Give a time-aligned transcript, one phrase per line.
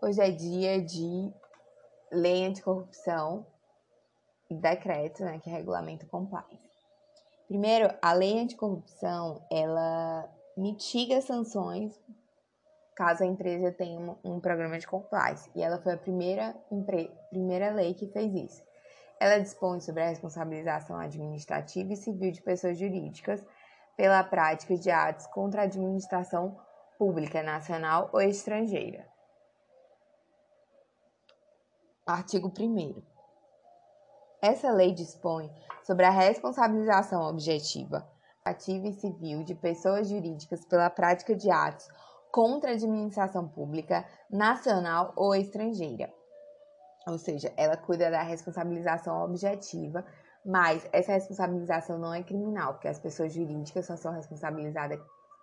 [0.00, 1.32] Hoje é dia de
[2.12, 3.44] lei anticorrupção
[4.48, 6.62] e decreto, né, que regulamenta o compliance.
[7.48, 11.98] Primeiro, a lei anticorrupção, ela mitiga sanções
[12.94, 15.50] caso a empresa tenha um, programa de compliance.
[15.52, 16.54] E ela foi a primeira,
[17.30, 18.62] primeira lei que fez isso.
[19.18, 23.44] Ela dispõe sobre a responsabilização administrativa e civil de pessoas jurídicas
[23.96, 26.56] pela prática de atos contra a administração
[26.96, 29.17] pública nacional ou estrangeira.
[32.08, 33.02] Artigo 1.
[34.40, 38.10] Essa lei dispõe sobre a responsabilização objetiva,
[38.42, 41.86] ativa e civil de pessoas jurídicas pela prática de atos
[42.32, 46.10] contra a administração pública nacional ou estrangeira.
[47.06, 50.02] Ou seja, ela cuida da responsabilização objetiva,
[50.42, 54.98] mas essa responsabilização não é criminal, porque as pessoas jurídicas só são responsabilizadas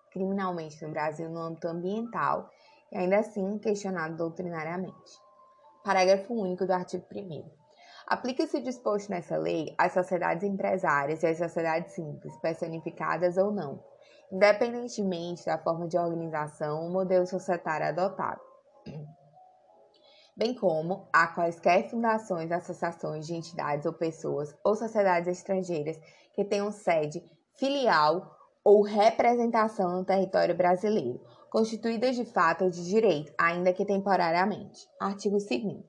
[0.09, 2.49] criminalmente no Brasil no âmbito ambiental
[2.91, 5.24] e ainda assim questionado doutrinariamente.
[5.85, 7.47] Parágrafo único do artigo 1.
[8.07, 13.83] Aplica-se disposto nessa lei às sociedades empresárias e às sociedades simples, personificadas ou não,
[14.31, 18.41] independentemente da forma de organização ou modelo societário adotado,
[20.35, 25.99] bem como a quaisquer fundações, associações de entidades ou pessoas ou sociedades estrangeiras
[26.33, 27.23] que tenham sede,
[27.53, 31.21] filial ou representação no território brasileiro,
[31.55, 34.89] constituídas de fato ou de direito, ainda que temporariamente.
[34.99, 35.85] Artigo 2.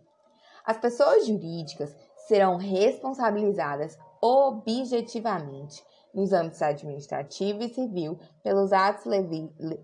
[0.65, 1.93] As pessoas jurídicas
[2.29, 9.07] serão responsabilizadas objetivamente nos âmbitos administrativo e civil pelos atos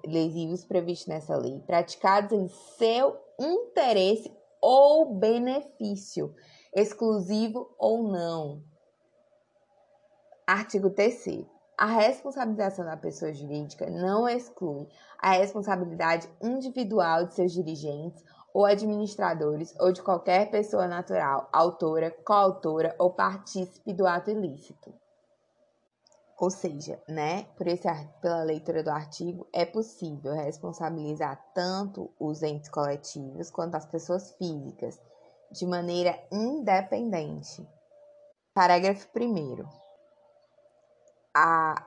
[0.06, 2.47] lesivos previstos nessa lei, praticados em
[2.78, 6.33] seu interesse ou benefício,
[6.77, 8.62] exclusivo ou não.
[10.47, 11.44] Artigo 3
[11.77, 14.87] a responsabilização da pessoa jurídica não exclui
[15.19, 22.95] a responsabilidade individual de seus dirigentes ou administradores ou de qualquer pessoa natural, autora, coautora
[22.98, 24.93] ou partícipe do ato ilícito.
[26.38, 27.89] Ou seja, né, por esse,
[28.21, 35.00] pela leitura do artigo, é possível responsabilizar tanto os entes coletivos quanto as pessoas físicas,
[35.53, 37.66] de maneira independente.
[38.53, 39.81] Parágrafo 1
[41.34, 41.87] a,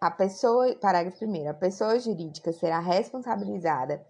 [0.00, 4.04] a pessoa, parágrafo 1, a pessoa jurídica será responsabilizada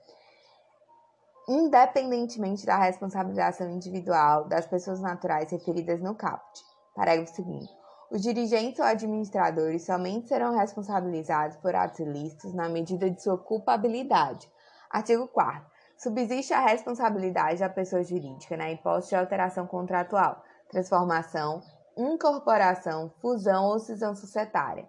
[1.46, 6.62] independentemente da responsabilização individual das pessoas naturais referidas no caput.
[6.94, 13.20] Parágrafo 2 os dirigentes ou administradores somente serão responsabilizados por atos ilícitos na medida de
[13.20, 14.48] sua culpabilidade.
[14.88, 21.60] Artigo 4 Subsiste a responsabilidade da pessoa jurídica na hipótese de alteração contratual, transformação,
[21.96, 24.86] incorporação, fusão ou cisão societária.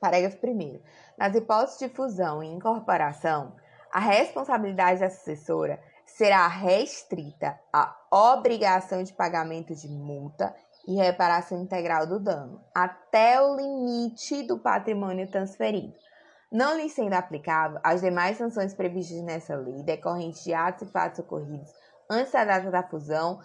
[0.00, 0.82] Parágrafo 1.
[1.16, 3.54] Nas hipóteses de fusão e incorporação,
[3.92, 10.54] a responsabilidade da sucessora será restrita à obrigação de pagamento de multa
[10.86, 15.94] e reparação integral do dano, até o limite do patrimônio transferido,
[16.50, 21.20] não lhe sendo aplicável as demais sanções previstas nessa lei decorrentes de atos e fatos
[21.20, 21.70] ocorridos
[22.10, 23.40] antes da data da fusão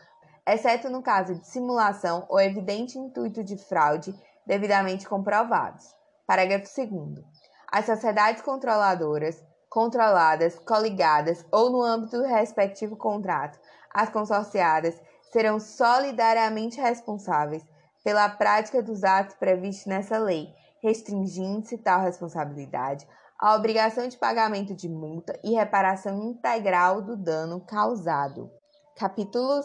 [0.47, 4.15] exceto no caso de simulação ou evidente intuito de fraude
[4.45, 5.93] devidamente comprovados.
[6.25, 7.25] Parágrafo 2.
[7.69, 13.59] As sociedades controladoras, controladas, coligadas ou no âmbito do respectivo contrato,
[13.93, 14.99] as consorciadas
[15.31, 17.63] serão solidariamente responsáveis
[18.03, 20.47] pela prática dos atos previstos nessa lei,
[20.81, 23.05] restringindo-se tal responsabilidade
[23.37, 28.49] à obrigação de pagamento de multa e reparação integral do dano causado.
[28.97, 29.61] Capítulo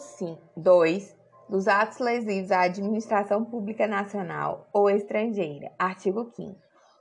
[0.55, 1.15] 2
[1.49, 5.71] dos atos lesivos à administração pública nacional ou estrangeira.
[5.79, 6.55] Artigo 5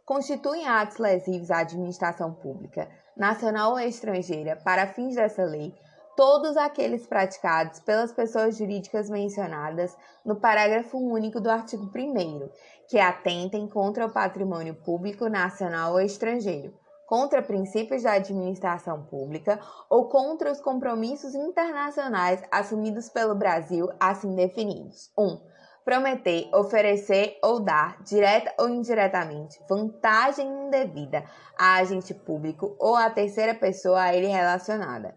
[0.06, 5.74] Constituem atos lesivos à administração pública nacional ou estrangeira para fins dessa lei
[6.16, 9.94] todos aqueles praticados pelas pessoas jurídicas mencionadas
[10.24, 12.48] no parágrafo único do artigo 1
[12.88, 16.72] que atentem contra o patrimônio público nacional ou estrangeiro
[17.12, 25.12] contra princípios da administração pública ou contra os compromissos internacionais assumidos pelo Brasil, assim definidos.
[25.18, 25.22] 1.
[25.22, 25.40] Um,
[25.84, 31.22] prometer, oferecer ou dar, direta ou indiretamente, vantagem indevida
[31.54, 35.14] a agente público ou a terceira pessoa a ele relacionada.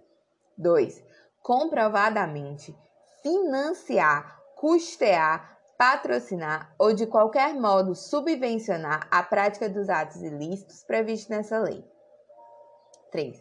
[0.57, 1.01] 2.
[1.42, 2.77] Comprovadamente
[3.24, 11.60] financiar, custear, patrocinar ou de qualquer modo subvencionar a prática dos atos ilícitos previstos nessa
[11.60, 11.83] lei.
[13.12, 13.39] 3.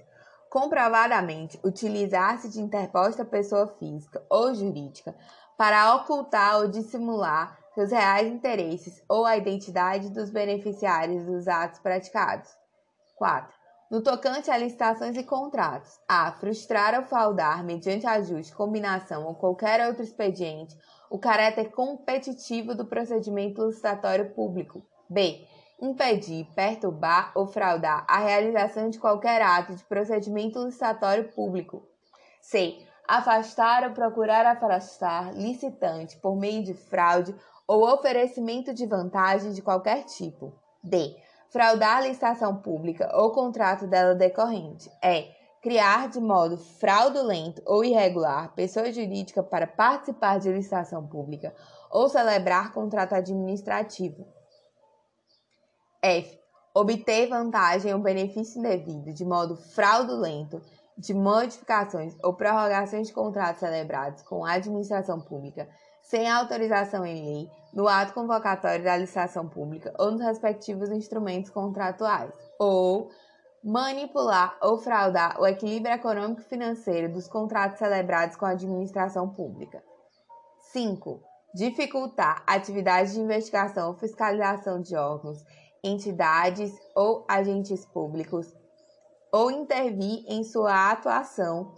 [0.51, 5.15] Comprovadamente utilizar-se de interposta pessoa física ou jurídica
[5.57, 12.49] para ocultar ou dissimular seus reais interesses ou a identidade dos beneficiários dos atos praticados.
[13.17, 13.64] 4.
[13.91, 16.33] No tocante a licitações e contratos, a.
[16.33, 20.77] Frustrar ou fraudar, mediante ajuste, combinação ou qualquer outro expediente,
[21.11, 24.83] o caráter competitivo do procedimento licitatório público.
[25.09, 25.47] B.
[25.81, 31.87] Impedir, perturbar ou fraudar a realização de qualquer ato de procedimento licitatório público.
[32.41, 32.79] C.
[33.07, 37.35] Afastar ou procurar afastar licitante por meio de fraude
[37.69, 40.55] ou oferecimento de vantagem de qualquer tipo.
[40.83, 41.15] D
[41.55, 44.91] fraudar a licitação pública ou contrato dela decorrente.
[45.01, 45.29] É
[45.63, 51.55] criar de modo fraudulento ou irregular pessoa jurídica para participar de licitação pública
[51.93, 54.27] ou celebrar contrato administrativo.
[56.03, 56.37] F.
[56.75, 60.61] Obter vantagem ou benefício indevido de modo fraudulento
[60.99, 65.69] de modificações ou prorrogações de contratos celebrados com a administração pública
[66.05, 72.33] sem autorização em lei, no ato convocatório da licitação pública ou nos respectivos instrumentos contratuais,
[72.59, 73.11] ou
[73.65, 79.83] manipular ou fraudar o equilíbrio econômico-financeiro dos contratos celebrados com a administração pública.
[80.73, 81.23] 5.
[81.55, 85.43] Dificultar atividades de investigação ou fiscalização de órgãos,
[85.83, 88.55] entidades ou agentes públicos,
[89.33, 91.73] ou intervir em sua atuação,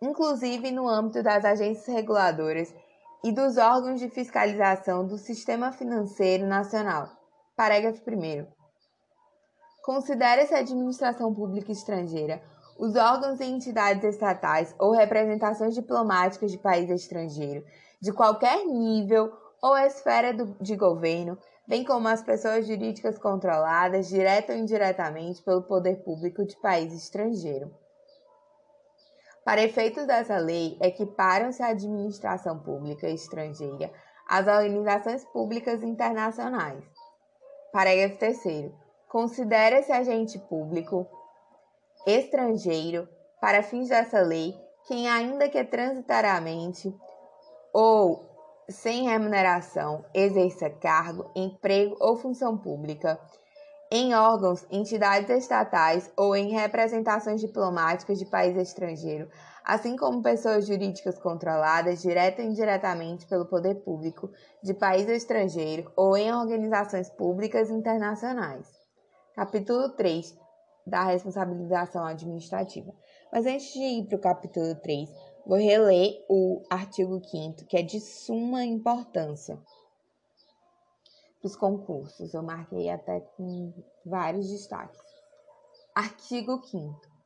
[0.00, 2.72] inclusive no âmbito das agências reguladoras
[3.24, 7.08] e dos órgãos de fiscalização do Sistema Financeiro Nacional.
[7.56, 8.46] Parágrafo 1.
[9.82, 12.42] Considera-se a administração pública estrangeira
[12.78, 17.64] os órgãos e entidades estatais ou representações diplomáticas de país estrangeiro,
[18.00, 19.32] de qualquer nível
[19.62, 25.62] ou esfera do, de governo, bem como as pessoas jurídicas controladas, direta ou indiretamente, pelo
[25.62, 27.70] poder público de país estrangeiro.
[29.46, 33.92] Para efeitos dessa lei, equiparam-se a administração pública estrangeira
[34.28, 36.82] às organizações públicas internacionais.
[37.72, 38.72] Parágrafo 3.
[39.08, 41.06] Considera-se agente público
[42.04, 43.08] estrangeiro,
[43.40, 44.52] para fins dessa lei,
[44.88, 46.92] quem, ainda que transitoriamente
[47.72, 48.28] ou
[48.68, 53.16] sem remuneração, exerça cargo, emprego ou função pública
[53.90, 59.28] em órgãos, entidades estatais ou em representações diplomáticas de país estrangeiro,
[59.64, 64.30] assim como pessoas jurídicas controladas direta ou indiretamente pelo poder público
[64.62, 68.66] de país estrangeiro ou em organizações públicas internacionais.
[69.34, 70.36] Capítulo 3
[70.86, 72.92] da responsabilização administrativa.
[73.32, 75.08] Mas antes de ir para o capítulo 3,
[75.44, 79.58] vou reler o artigo 5 que é de suma importância
[81.42, 82.34] os concursos.
[82.34, 83.72] Eu marquei até com
[84.04, 85.00] vários destaques.
[85.94, 87.16] Artigo 5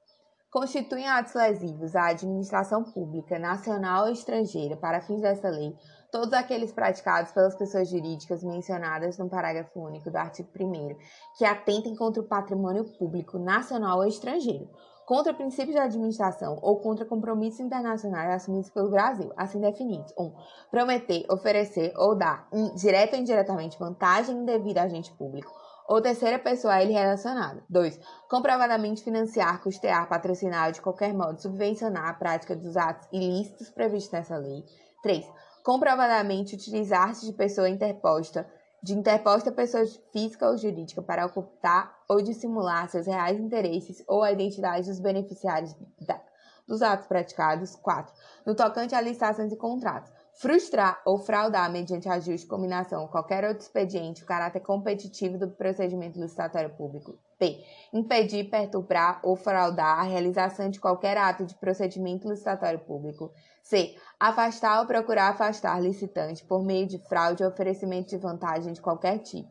[0.51, 5.77] Constituem atos lesivos à administração pública, nacional ou estrangeira, para fins dessa lei,
[6.11, 10.97] todos aqueles praticados pelas pessoas jurídicas mencionadas no parágrafo único do artigo 1
[11.39, 14.69] que atentem contra o patrimônio público, nacional ou estrangeiro,
[15.11, 20.15] contra princípios de administração ou contra compromissos internacionais assumidos pelo Brasil, assim definidos.
[20.17, 20.23] 1.
[20.23, 20.33] Um,
[20.71, 25.51] prometer, oferecer ou dar, um, direto ou indiretamente, vantagem indevida a agente público
[25.89, 27.61] ou terceira pessoa a ele relacionada.
[27.69, 27.99] 2.
[28.29, 34.13] Comprovadamente financiar, custear, patrocinar ou de qualquer modo subvencionar a prática dos atos ilícitos previstos
[34.13, 34.63] nessa lei.
[35.03, 35.27] 3.
[35.65, 38.49] Comprovadamente utilizar-se de pessoa interposta
[38.83, 44.33] de interposta pessoa física ou jurídica para ocultar ou dissimular seus reais interesses ou a
[44.33, 46.21] identidade dos beneficiários da,
[46.67, 47.77] dos atos praticados.
[47.77, 48.15] 4.
[48.47, 53.63] No tocante a licitações e contratos, frustrar ou fraudar mediante ajuste, combinação ou qualquer outro
[53.63, 57.19] expediente o caráter competitivo do procedimento licitatório público.
[57.39, 57.63] P.
[57.93, 63.33] Impedir, perturbar ou fraudar a realização de qualquer ato de procedimento licitatório público.
[63.63, 63.95] C.
[64.21, 69.17] Afastar ou procurar afastar licitante por meio de fraude ou oferecimento de vantagem de qualquer
[69.21, 69.49] tipo.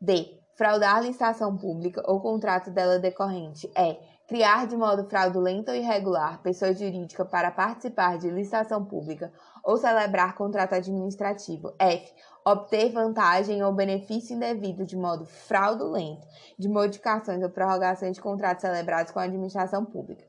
[0.00, 0.38] D.
[0.56, 3.68] Fraudar licitação pública ou contrato dela decorrente.
[3.76, 3.98] E.
[4.28, 9.32] Criar de modo fraudulento ou irregular pessoa jurídica para participar de licitação pública
[9.64, 11.74] ou celebrar contrato administrativo.
[11.76, 12.12] F.
[12.44, 16.24] Obter vantagem ou benefício indevido de modo fraudulento
[16.56, 20.24] de modificações ou prorrogações de contratos celebrados com a administração pública,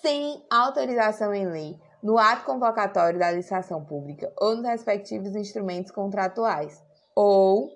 [0.00, 6.80] sem autorização em lei no ato convocatório da licitação pública ou nos respectivos instrumentos contratuais,
[7.16, 7.68] ou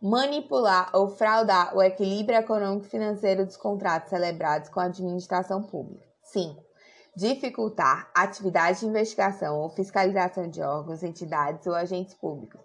[0.00, 6.06] manipular ou fraudar o equilíbrio econômico-financeiro dos contratos celebrados com a administração pública.
[6.22, 6.64] 5.
[7.16, 12.60] Dificultar atividades de investigação ou fiscalização de órgãos, entidades ou agentes públicos,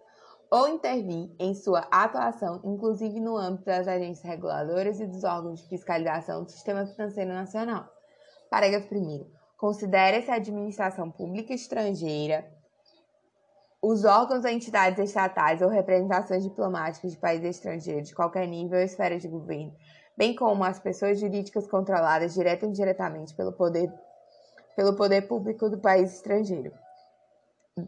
[0.52, 5.68] ou intervir em sua atuação, inclusive no âmbito das agências reguladoras e dos órgãos de
[5.70, 7.90] fiscalização do Sistema Financeiro Nacional.
[8.52, 9.37] Parágrafo 1.
[9.58, 12.48] Considera-se a administração pública estrangeira,
[13.82, 18.84] os órgãos ou entidades estatais ou representações diplomáticas de países estrangeiros de qualquer nível ou
[18.84, 19.76] esfera de governo,
[20.16, 23.92] bem como as pessoas jurídicas controladas direta ou indiretamente pelo poder,
[24.76, 26.72] pelo poder público do país estrangeiro.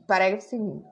[0.08, 0.84] Parágrafo 2.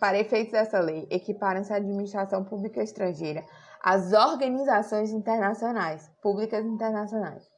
[0.00, 3.44] Para efeitos dessa lei, equiparam-se a administração pública estrangeira
[3.80, 7.55] às organizações internacionais, públicas internacionais.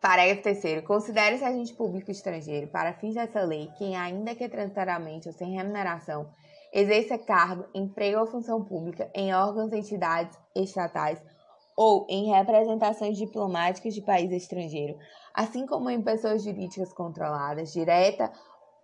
[0.00, 0.84] Parágrafo 3.
[0.84, 6.30] Considere-se agente público estrangeiro, para fins dessa lei, quem, ainda que transitoriamente ou sem remuneração,
[6.72, 11.20] exerça cargo, emprego ou função pública em órgãos entidades estatais
[11.76, 14.96] ou em representações diplomáticas de país estrangeiro,
[15.34, 18.30] assim como em pessoas jurídicas controladas, direta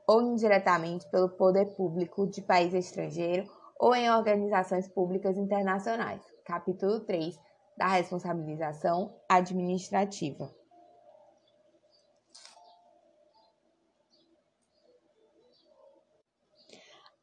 [0.08, 6.22] ou indiretamente pelo poder público de país estrangeiro ou em organizações públicas internacionais.
[6.44, 7.38] Capítulo 3
[7.76, 10.63] da responsabilização administrativa.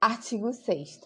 [0.04, 1.02] Artigo 6.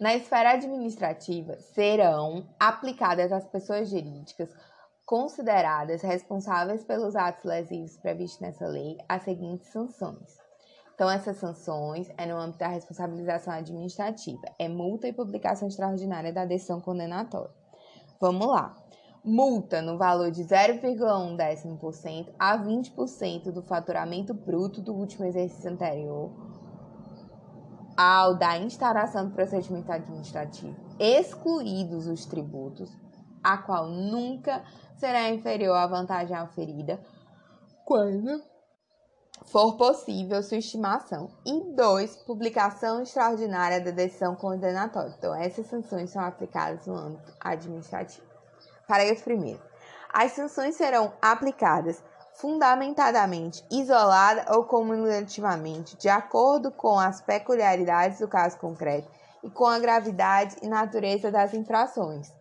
[0.00, 4.48] Na esfera administrativa, serão aplicadas às pessoas jurídicas
[5.04, 10.38] consideradas responsáveis pelos atos lesivos previstos nessa lei as seguintes sanções.
[10.94, 16.46] Então, essas sanções é no âmbito da responsabilização administrativa, é multa e publicação extraordinária da
[16.46, 17.54] decisão condenatória.
[18.18, 18.74] Vamos lá.
[19.22, 26.49] Multa no valor de 0,1% a 20% do faturamento bruto do último exercício anterior
[28.02, 32.90] ao da instauração do procedimento administrativo, excluídos os tributos,
[33.44, 34.64] a qual nunca
[34.96, 36.98] será inferior à vantagem oferida
[37.84, 38.42] quando
[39.44, 41.30] for possível sua estimação.
[41.44, 45.14] E dois, publicação extraordinária da decisão condenatória.
[45.18, 48.26] Então, essas sanções são aplicadas no âmbito administrativo.
[48.88, 49.58] Parágrafo 1.
[50.10, 52.02] As sanções serão aplicadas
[52.40, 59.10] fundamentadamente isolada ou cumulativamente, de acordo com as peculiaridades do caso concreto
[59.44, 62.32] e com a gravidade e natureza das infrações.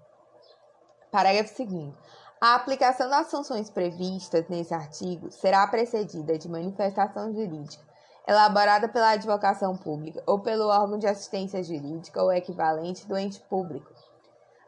[1.11, 1.93] Parágrafo 2.
[2.39, 7.89] A aplicação das sanções previstas nesse artigo será precedida de manifestação jurídica
[8.25, 13.91] elaborada pela advocação pública ou pelo órgão de assistência jurídica ou equivalente do ente público.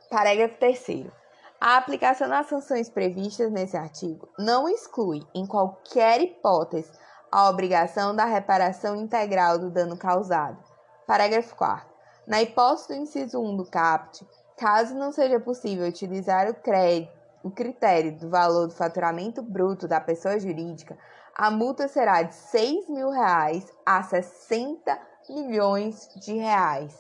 [0.10, 1.21] Parágrafo 3.
[1.64, 6.92] A aplicação das sanções previstas nesse artigo não exclui, em qualquer hipótese,
[7.32, 10.58] a obrigação da reparação integral do dano causado.
[11.06, 11.88] Parágrafo 4.
[12.26, 14.28] Na hipótese do inciso 1 do CAPT,
[14.58, 17.14] caso não seja possível utilizar o, crédito,
[17.44, 20.98] o critério do valor do faturamento bruto da pessoa jurídica,
[21.36, 25.00] a multa será de 6 mil reais a 60
[25.30, 27.00] milhões de reais.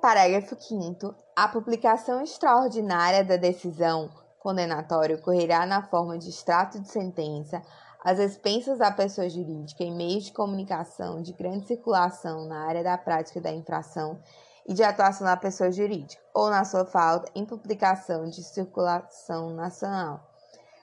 [0.00, 7.62] Parágrafo 5 A publicação extraordinária da decisão condenatória ocorrerá na forma de extrato de sentença.
[8.04, 12.98] Às expensas da pessoa jurídica em meios de comunicação de grande circulação na área da
[12.98, 14.20] prática da infração
[14.68, 20.20] e de atuação da pessoa jurídica, ou na sua falta, em publicação de circulação nacional,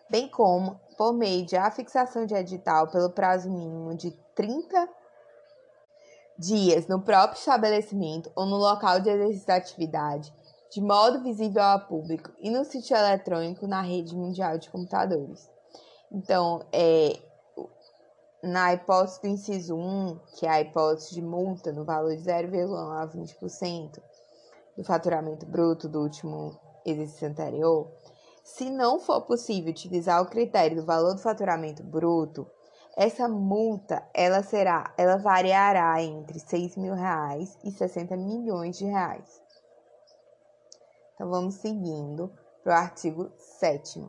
[0.10, 4.90] bem como por meio de afixação de edital pelo prazo mínimo de 30
[6.36, 10.34] dias no próprio estabelecimento ou no local de exercício da atividade,
[10.72, 15.50] de modo visível ao público e no sítio eletrônico na rede mundial de computadores.
[16.12, 17.20] Então, é,
[18.44, 23.02] na hipótese do inciso 1, que é a hipótese de multa no valor de 0,1
[23.02, 24.02] a 20%
[24.78, 27.92] do faturamento bruto do último exercício anterior,
[28.44, 32.48] se não for possível utilizar o critério do valor do faturamento bruto,
[32.96, 39.47] essa multa, ela será, ela variará entre 6 mil reais e 60 milhões de reais.
[41.18, 42.32] Então, vamos seguindo
[42.64, 44.08] para o artigo 7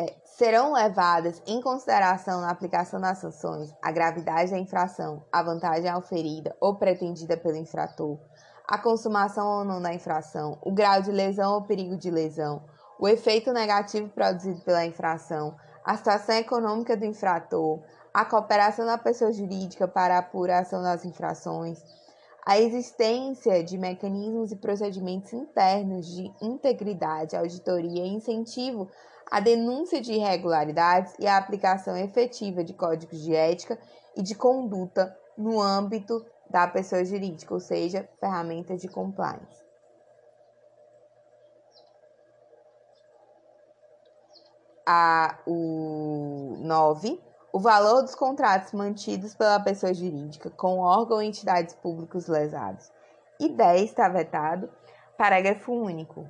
[0.00, 5.92] é, serão levadas em consideração na aplicação das sanções a gravidade da infração, a vantagem
[5.92, 8.16] oferida ou pretendida pelo infrator,
[8.64, 12.62] a consumação ou não da infração, o grau de lesão ou perigo de lesão,
[12.96, 17.82] o efeito negativo produzido pela infração, a situação econômica do infrator,
[18.14, 21.82] a cooperação da pessoa jurídica para a apuração das infrações,
[22.44, 28.88] a existência de mecanismos e procedimentos internos de integridade, auditoria e incentivo
[29.30, 33.78] à denúncia de irregularidades e à aplicação efetiva de códigos de ética
[34.16, 39.70] e de conduta no âmbito da pessoa jurídica, ou seja, ferramentas de compliance.
[44.92, 47.20] a, o 9,
[47.52, 52.90] o valor dos contratos mantidos pela pessoa jurídica com órgão ou entidades públicos lesados.
[53.38, 54.70] E 10 está vetado.
[55.16, 56.28] Parágrafo único.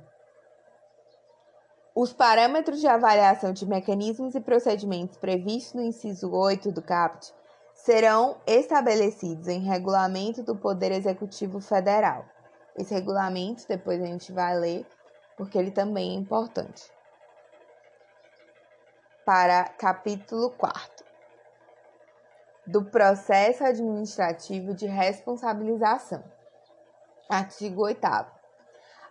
[1.93, 7.33] Os parâmetros de avaliação de mecanismos e procedimentos previstos no inciso 8 do CAPT
[7.73, 12.25] serão estabelecidos em regulamento do Poder Executivo Federal.
[12.77, 14.85] Esse regulamento, depois a gente vai ler,
[15.35, 16.89] porque ele também é importante.
[19.25, 21.00] Para capítulo 4
[22.71, 26.23] do processo administrativo de responsabilização.
[27.29, 27.99] Artigo 8.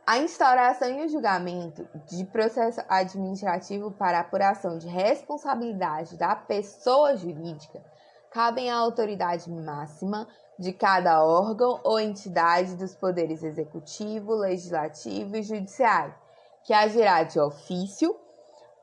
[0.07, 7.85] A instauração e o julgamento de processo administrativo para apuração de responsabilidade da pessoa jurídica
[8.31, 10.27] cabem à autoridade máxima
[10.59, 16.15] de cada órgão ou entidade dos poderes executivo, legislativo e judiciário,
[16.65, 18.17] que agirá de ofício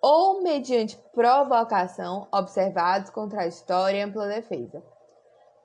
[0.01, 4.83] ou mediante provocação, observados contraditória e ampla defesa.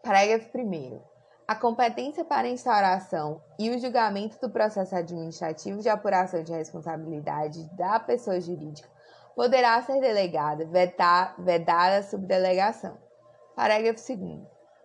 [0.02, 1.00] Parágrafo 1.
[1.46, 7.68] A competência para a instauração e o julgamento do processo administrativo de apuração de responsabilidade
[7.76, 8.88] da pessoa jurídica
[9.34, 12.96] poderá ser delegada, vetar, vedada sob delegação.
[13.54, 14.40] Parágrafo 2.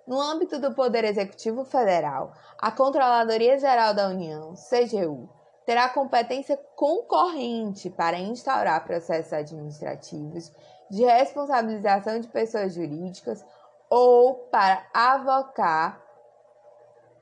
[0.07, 5.29] No âmbito do Poder Executivo Federal, a Controladoria Geral da União, CGU,
[5.67, 10.49] terá competência concorrente para instaurar processos administrativos
[10.89, 13.43] de responsabilização de pessoas jurídicas
[13.89, 16.01] ou para avocar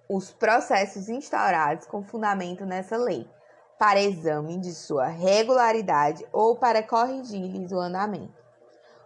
[0.08, 3.28] os processos instaurados com fundamento nessa lei,
[3.80, 8.46] para exame de sua regularidade ou para corrigir-lhes o andamento.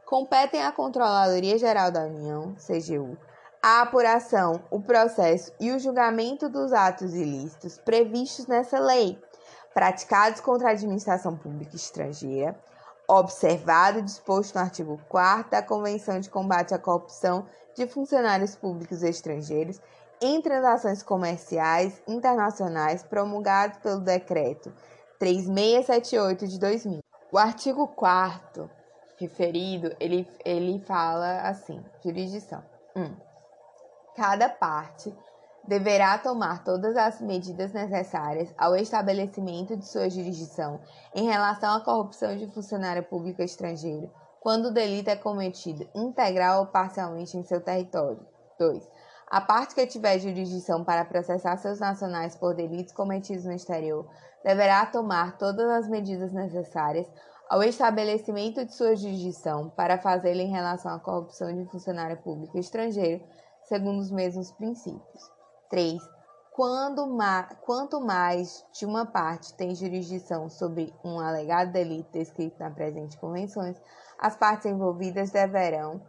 [0.06, 3.18] Competem à Controladoria Geral da União, CGU,
[3.62, 9.18] a apuração, o processo e o julgamento dos atos ilícitos previstos nessa lei,
[9.74, 12.58] praticados contra a administração pública estrangeira,
[13.08, 17.46] observado o disposto no artigo 4 da Convenção de Combate à Corrupção
[17.76, 19.80] de Funcionários Públicos Estrangeiros
[20.22, 24.72] em transações comerciais internacionais promulgado pelo Decreto
[25.18, 27.04] 3678 de 2000.
[27.32, 28.70] O artigo 4
[29.20, 32.64] referido, ele, ele fala assim: jurisdição.
[32.96, 33.02] 1.
[33.02, 33.16] Um,
[34.16, 35.14] cada parte
[35.68, 40.80] deverá tomar todas as medidas necessárias ao estabelecimento de sua jurisdição
[41.14, 46.68] em relação à corrupção de funcionário público estrangeiro, quando o delito é cometido integral ou
[46.68, 48.26] parcialmente em seu território.
[48.58, 48.90] 2.
[49.28, 54.10] A parte que tiver jurisdição para processar seus nacionais por delitos cometidos no exterior
[54.44, 57.08] deverá tomar todas as medidas necessárias
[57.50, 63.24] ao estabelecimento de sua jurisdição para fazê-la em relação à corrupção de funcionário público estrangeiro,
[63.64, 65.39] segundo os mesmos princípios.
[65.70, 66.02] 3.
[66.52, 72.70] Quando ma quanto mais de uma parte tem jurisdição sobre um alegado delito descrito na
[72.70, 73.82] presente convenções,
[74.20, 76.02] as partes envolvidas deverão,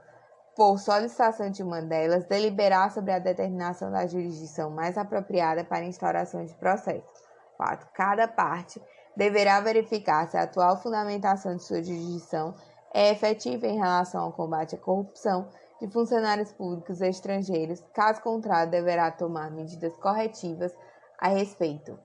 [0.56, 6.44] por solicitação de uma delas, deliberar sobre a determinação da jurisdição mais apropriada para instauração
[6.44, 7.06] de processo.
[7.56, 7.88] 4.
[7.94, 8.82] Cada parte
[9.16, 12.54] deverá verificar se a atual fundamentação de sua jurisdição
[12.92, 15.48] é efetiva em relação ao combate à corrupção
[15.80, 20.76] de funcionários públicos estrangeiros, caso contrário, deverá tomar medidas corretivas
[21.18, 21.98] a respeito.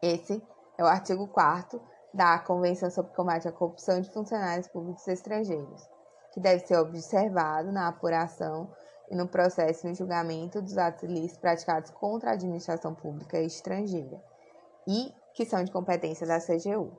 [0.00, 0.42] Esse
[0.78, 1.80] é o artigo 4
[2.14, 5.88] da Convenção sobre Combate à Corrupção de Funcionários Públicos Estrangeiros,
[6.32, 8.72] que deve ser observado na apuração
[9.10, 14.22] e no processo e julgamento dos atos ilícitos praticados contra a administração pública estrangeira.
[14.86, 16.92] E que são de competência da CGU.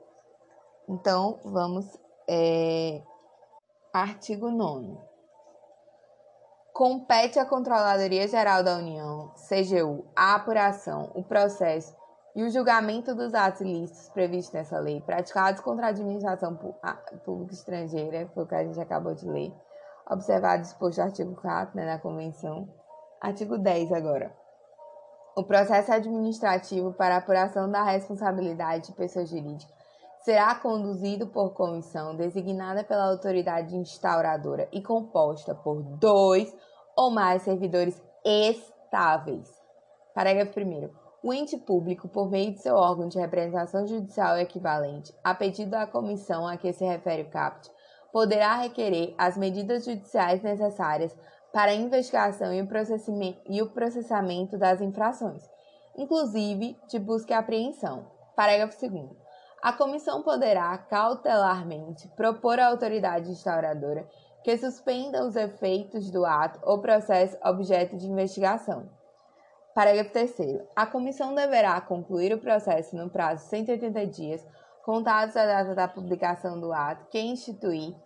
[0.88, 1.86] Então, vamos.
[2.28, 3.02] É,
[3.92, 5.13] artigo 9.
[6.74, 11.94] Compete à Controladoria Geral da União, CGU, a apuração, o processo
[12.34, 16.58] e o julgamento dos atos ilícitos previstos nessa lei, praticados contra a administração
[17.24, 19.54] pública estrangeira, foi o que a gente acabou de ler,
[20.10, 22.68] observado disposto no artigo 4 né, da Convenção.
[23.20, 24.36] Artigo 10 agora.
[25.36, 29.72] O processo administrativo para apuração da responsabilidade de pessoa jurídica
[30.24, 36.50] será conduzido por comissão designada pela autoridade instauradora e composta por dois
[36.96, 39.46] ou mais servidores estáveis.
[40.14, 40.88] Parágrafo 1.
[41.22, 45.86] O ente público, por meio de seu órgão de representação judicial equivalente, a pedido da
[45.86, 47.70] comissão a que se refere o CAPT,
[48.10, 51.14] poderá requerer as medidas judiciais necessárias
[51.52, 52.62] para a investigação e
[53.62, 55.42] o processamento das infrações,
[55.96, 58.06] inclusive de busca e apreensão.
[58.34, 59.23] Parágrafo 2.
[59.64, 64.06] A comissão poderá cautelarmente propor à autoridade instauradora
[64.42, 68.90] que suspenda os efeitos do ato ou processo objeto de investigação.
[69.74, 70.60] Parágrafo 3.
[70.76, 74.46] A comissão deverá concluir o processo no prazo de 180 dias,
[74.84, 77.96] contados da data da publicação do ato que instituir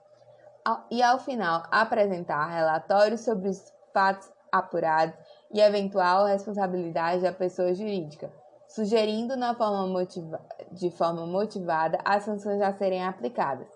[0.92, 5.16] e, ao final, apresentar relatórios sobre os fatos apurados
[5.52, 8.32] e eventual responsabilidade da pessoa jurídica,
[8.68, 13.66] sugerindo na forma motiva de forma motivada as sanções a serem aplicadas.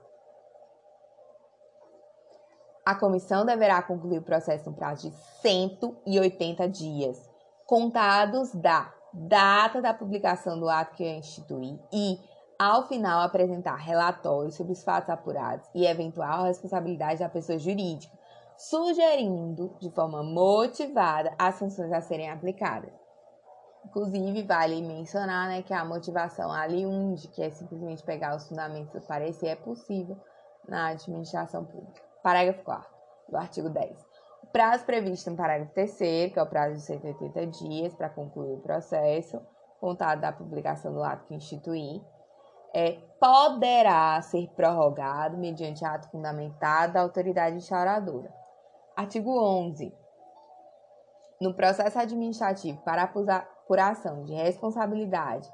[2.84, 7.30] A comissão deverá concluir o processo no prazo de 180 dias,
[7.64, 12.18] contados da data da publicação do ato que instituir e,
[12.58, 18.12] ao final, apresentar relatórios sobre os fatos apurados e eventual responsabilidade da pessoa jurídica,
[18.56, 23.01] sugerindo de forma motivada as sanções a serem aplicadas.
[23.92, 28.48] Inclusive, vale mencionar né, que a motivação ali um de que é simplesmente pegar os
[28.48, 30.16] fundamentos do parecer, é possível
[30.66, 32.00] na administração pública.
[32.22, 32.90] Parágrafo 4
[33.28, 33.90] do artigo 10.
[34.44, 35.98] O prazo previsto no parágrafo 3
[36.32, 39.42] que é o prazo de 180 dias para concluir o processo,
[39.78, 42.00] contado da publicação do ato que instituir,
[42.74, 48.32] é, poderá ser prorrogado mediante ato fundamentado da autoridade instauradora.
[48.96, 49.94] Artigo 11.
[51.42, 53.06] No processo administrativo para
[53.62, 55.48] apuração de responsabilidade,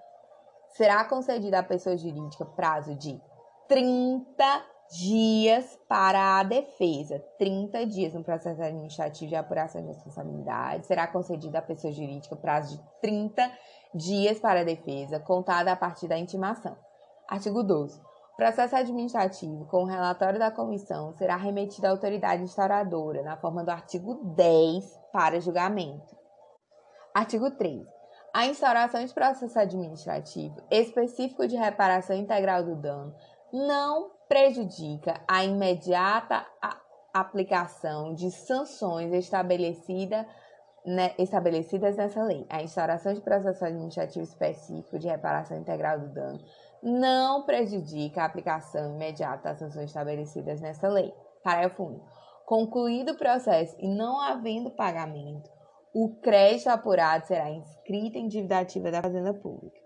[0.76, 3.20] será concedido à pessoa jurídica prazo de
[3.68, 4.44] 30
[4.90, 7.22] dias para a defesa.
[7.38, 10.86] 30 dias no processo administrativo de apuração de responsabilidade.
[10.86, 13.50] Será concedido à pessoa jurídica prazo de 30
[13.94, 16.76] dias para a defesa, contada a partir da intimação.
[17.28, 18.00] Artigo 12.
[18.32, 23.64] O processo administrativo, com o relatório da comissão, será remetido à autoridade instauradora, na forma
[23.64, 26.16] do artigo 10, para julgamento.
[27.12, 27.97] Artigo 13.
[28.32, 33.14] A instauração de processo administrativo específico de reparação integral do dano
[33.52, 36.46] não prejudica a imediata
[37.12, 40.26] aplicação de sanções estabelecida,
[40.84, 42.46] né, estabelecidas nessa lei.
[42.48, 46.40] A instauração de processo administrativo específico de reparação integral do dano
[46.82, 51.12] não prejudica a aplicação imediata das sanções estabelecidas nessa lei.
[51.42, 52.00] Parágrafo 1.
[52.46, 55.50] Concluído o processo e não havendo pagamento,
[56.00, 59.80] o crédito apurado será inscrito em dívida ativa da Fazenda Pública.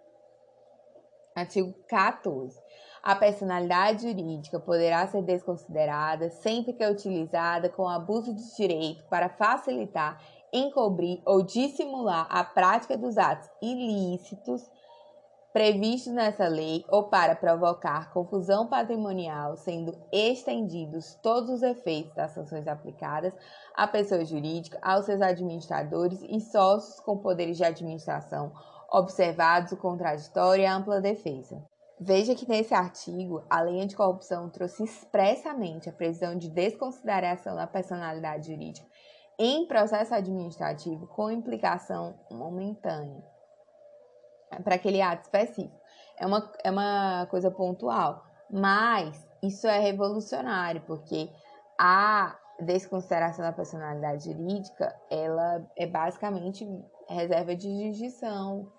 [1.35, 2.61] Artigo 14.
[3.03, 9.31] A personalidade jurídica poderá ser desconsiderada sempre que é utilizada com abuso de direito para
[9.31, 10.23] facilitar,
[10.53, 14.71] encobrir ou dissimular a prática dos atos ilícitos
[15.53, 22.67] previstos nessa lei ou para provocar confusão patrimonial, sendo estendidos todos os efeitos das sanções
[22.67, 23.35] aplicadas
[23.75, 28.53] à pessoa jurídica, aos seus administradores e sócios com poderes de administração,
[28.91, 31.63] observados o contraditório e a ampla defesa.
[32.01, 38.51] Veja que nesse artigo, a lei anticorrupção trouxe expressamente a previsão de desconsideração da personalidade
[38.51, 38.87] jurídica
[39.39, 43.32] em processo administrativo com implicação momentânea
[44.63, 45.81] para aquele ato específico.
[46.19, 51.31] É uma, é uma coisa pontual, mas isso é revolucionário, porque
[51.79, 56.67] a desconsideração da personalidade jurídica, ela é basicamente
[57.09, 58.71] reserva de jurisdição,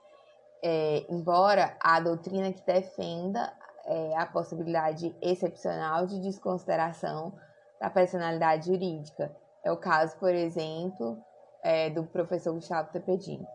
[0.64, 3.54] é, embora a doutrina que defenda
[3.86, 7.34] é, a possibilidade excepcional de desconsideração
[7.82, 9.36] da personalidade jurídica.
[9.64, 11.22] É o caso, por exemplo,
[11.62, 13.46] é, do professor Gustavo Tepedin.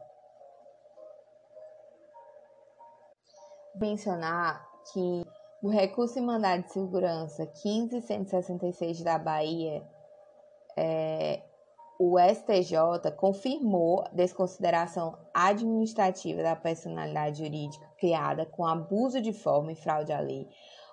[3.80, 5.24] Mencionar que
[5.62, 9.82] no recurso em mandado de segurança 15166 da Bahia,
[10.76, 11.42] é,
[11.98, 20.12] o STJ confirmou desconsideração administrativa da personalidade jurídica criada com abuso de forma e fraude
[20.12, 20.48] à lei,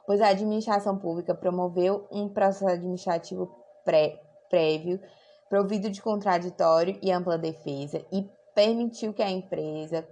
[0.08, 3.52] pois a administração pública promoveu um processo administrativo
[3.84, 4.19] pré,
[4.50, 5.00] prévio,
[5.48, 10.08] provido de contraditório e ampla defesa, e permitiu que a empresa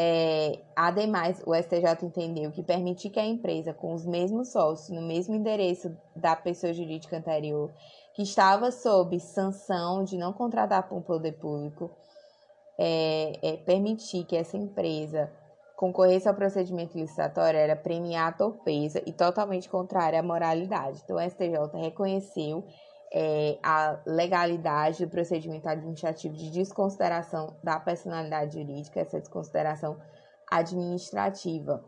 [0.00, 5.02] é, ademais, o STJ entendeu que permitir que a empresa com os mesmos sócios no
[5.04, 7.72] mesmo endereço da pessoa jurídica anterior,
[8.14, 11.90] que estava sob sanção de não contratar por um poder público,
[12.78, 15.32] é, é, permitir que essa empresa
[15.74, 21.00] concorresse ao procedimento licitatório era premiar a torpeza e totalmente contrária à moralidade.
[21.02, 22.64] Então, o STJ reconheceu
[23.12, 29.98] é, a legalidade do procedimento administrativo de desconsideração da personalidade jurídica, essa desconsideração
[30.50, 31.84] administrativa.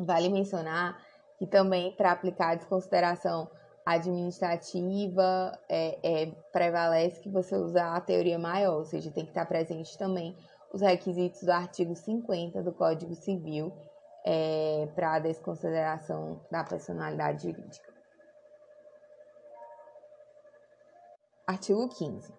[0.00, 0.98] Vale mencionar
[1.38, 3.50] que também para aplicar a desconsideração
[3.84, 9.46] administrativa é, é, prevalece que você usar a teoria maior, ou seja, tem que estar
[9.46, 10.36] presente também
[10.72, 13.72] os requisitos do artigo 50 do Código Civil
[14.24, 17.91] é, para a desconsideração da personalidade jurídica.
[21.52, 22.32] Artigo 15.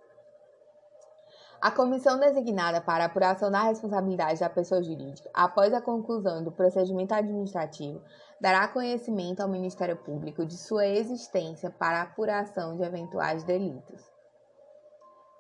[1.62, 7.14] A comissão designada para apuração da responsabilidade da pessoa jurídica, após a conclusão do procedimento
[7.14, 8.02] administrativo,
[8.42, 14.02] dará conhecimento ao Ministério Público de sua existência para apuração de eventuais delitos.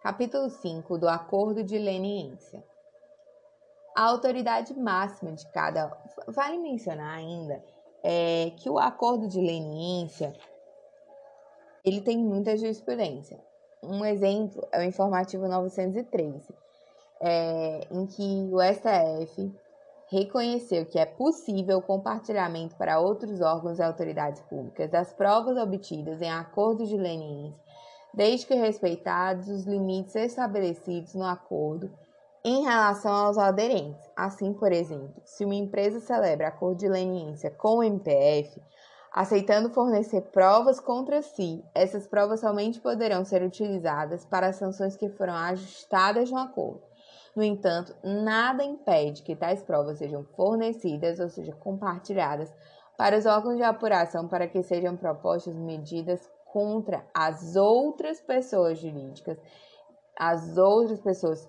[0.03, 2.63] Capítulo 5 do Acordo de Leniência.
[3.97, 5.91] A autoridade máxima de cada.
[6.27, 7.63] Vale mencionar ainda
[8.03, 10.31] é, que o acordo de leniência
[11.83, 13.39] ele tem muita jurisprudência.
[13.83, 16.53] Um exemplo é o informativo 913.
[17.23, 19.53] é, em que o STF
[20.11, 26.21] reconheceu que é possível o compartilhamento para outros órgãos e autoridades públicas das provas obtidas
[26.21, 27.63] em acordo de leniência,
[28.13, 31.89] desde que respeitados os limites estabelecidos no acordo
[32.43, 34.11] em relação aos aderentes.
[34.15, 38.61] Assim, por exemplo, se uma empresa celebra acordo de leniência com o MPF,
[39.13, 45.07] aceitando fornecer provas contra si, essas provas somente poderão ser utilizadas para as sanções que
[45.07, 46.81] foram ajustadas no acordo.
[47.35, 52.51] No entanto, nada impede que tais provas sejam fornecidas ou sejam compartilhadas
[52.97, 59.37] para os órgãos de apuração para que sejam propostas medidas contra as outras pessoas jurídicas,
[60.17, 61.47] as outras pessoas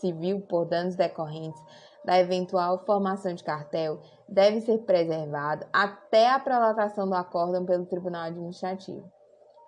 [0.01, 1.61] civil por danos decorrentes
[2.03, 8.23] da eventual formação de cartel, deve ser preservado até a prolatação do acórdão pelo Tribunal
[8.23, 9.07] Administrativo.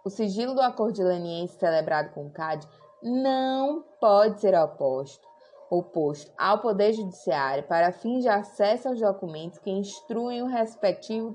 [0.04, 2.68] O sigilo do acordo de leniência celebrado com o CAD
[3.04, 5.31] não pode ser oposto,
[5.72, 11.34] oposto ao Poder Judiciário para fins de acesso aos documentos que instruem o respectivo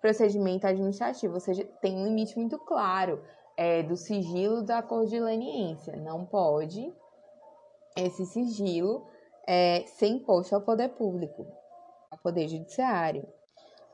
[0.00, 3.20] procedimento administrativo, ou seja, tem um limite muito claro
[3.56, 5.96] é, do sigilo da acordo de leniência.
[5.96, 6.94] Não pode
[7.96, 9.06] esse sigilo
[9.46, 11.44] é, ser imposto ao poder público,
[12.12, 13.26] ao poder judiciário.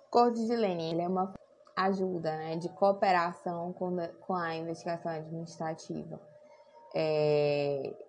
[0.09, 1.33] Acordo de leniência é uma
[1.75, 6.21] ajuda né, de cooperação com, com a investigação administrativa.
[6.95, 8.08] É...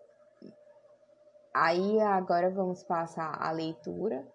[1.62, 4.26] Aí agora vamos passar a leitura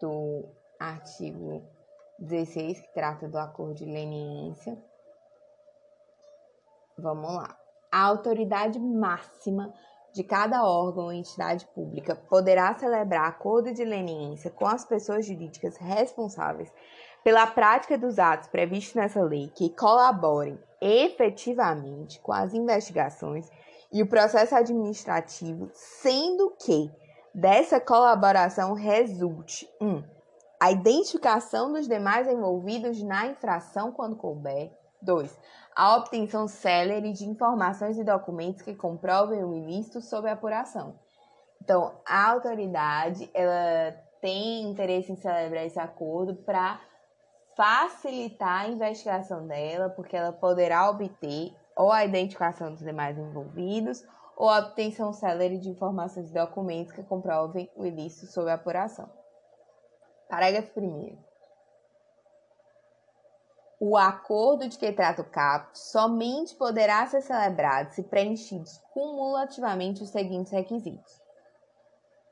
[0.00, 0.44] do
[0.78, 1.60] artigo
[2.20, 4.80] 16, que trata do acordo de leniência.
[6.96, 7.58] Vamos lá.
[7.90, 9.74] A autoridade máxima
[10.12, 15.76] de cada órgão ou entidade pública poderá celebrar acordo de leniência com as pessoas jurídicas
[15.78, 16.72] responsáveis
[17.24, 23.50] pela prática dos atos previstos nessa lei que colaborem efetivamente com as investigações
[23.92, 26.90] e o processo administrativo, sendo que
[27.34, 30.02] dessa colaboração resulte um
[30.60, 34.72] a identificação dos demais envolvidos na infração quando couber.
[35.00, 35.38] 2.
[35.76, 40.98] A obtenção célere de informações e documentos que comprovem o ilícito sob apuração.
[41.62, 46.80] Então, a autoridade ela tem interesse em celebrar esse acordo para
[47.56, 54.04] facilitar a investigação dela, porque ela poderá obter ou a identificação dos demais envolvidos
[54.36, 59.08] ou a obtenção célere de informações e documentos que comprovem o ilícito sob apuração.
[60.28, 61.16] Parágrafo 1.
[63.80, 70.10] O acordo de que trata o caput somente poderá ser celebrado se preenchidos cumulativamente os
[70.10, 71.22] seguintes requisitos.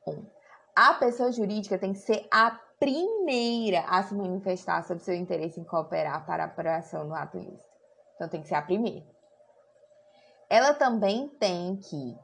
[0.09, 0.13] 1.
[0.13, 0.27] Um,
[0.75, 5.65] a pessoa jurídica tem que ser a primeira a se manifestar sobre seu interesse em
[5.65, 7.77] cooperar para a apuração do ato ilícito.
[8.17, 9.16] Então, tem que ser a primeira.
[10.49, 12.17] Ela também tem que,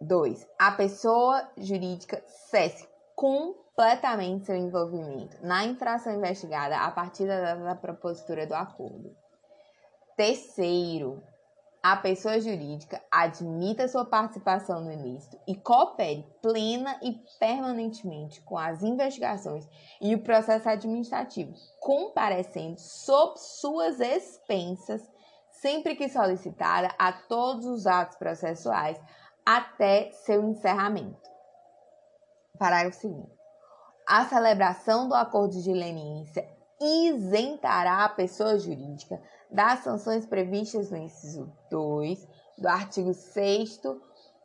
[0.00, 0.46] 2.
[0.58, 7.64] A pessoa jurídica cesse com completamente seu envolvimento na infração investigada a partir da data
[7.64, 9.16] da propositura do acordo.
[10.16, 11.22] Terceiro,
[11.82, 18.82] a pessoa jurídica admita sua participação no ilícito e coopere plena e permanentemente com as
[18.82, 19.66] investigações
[20.00, 25.02] e o processo administrativo, comparecendo sob suas expensas,
[25.62, 29.00] sempre que solicitada, a todos os atos processuais
[29.46, 31.30] até seu encerramento.
[32.58, 33.42] Parágrafo 2
[34.06, 36.46] a celebração do acordo de leniência
[36.80, 43.80] isentará a pessoa jurídica das sanções previstas no inciso 2 do artigo 6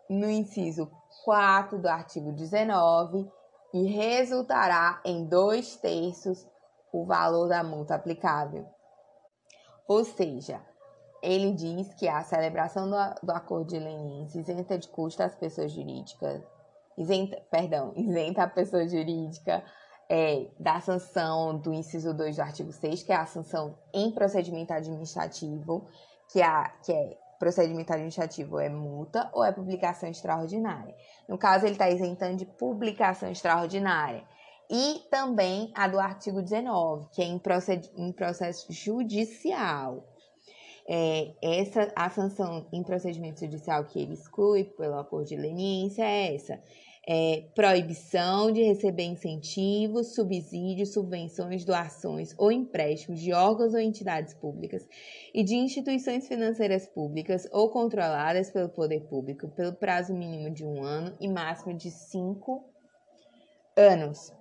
[0.10, 0.90] no inciso
[1.26, 3.28] 4 do artigo 19
[3.74, 6.48] e resultará em dois terços
[6.94, 8.66] o valor da multa aplicável.
[9.88, 10.62] Ou seja,
[11.28, 15.72] ele diz que a celebração do, do acordo de leniência isenta de custo as pessoas
[15.72, 16.42] jurídicas
[16.98, 19.64] isenta, perdão, isenta a pessoa jurídica
[20.10, 24.72] é, da sanção do inciso 2 do artigo 6, que é a sanção em procedimento
[24.72, 25.86] administrativo,
[26.32, 30.96] que, a, que é procedimento administrativo é multa ou é publicação extraordinária.
[31.28, 34.24] No caso, ele está isentando de publicação extraordinária.
[34.70, 37.42] e também a do artigo 19, que é em,
[37.96, 40.04] em processo judicial.
[40.90, 46.34] É, essa a sanção em procedimento judicial que ele exclui pelo acordo de leniência é
[46.34, 46.62] essa:
[47.06, 54.88] é, proibição de receber incentivos, subsídios, subvenções, doações ou empréstimos de órgãos ou entidades públicas
[55.34, 60.84] e de instituições financeiras públicas ou controladas pelo poder público pelo prazo mínimo de um
[60.84, 62.64] ano e máximo de cinco
[63.76, 64.34] anos.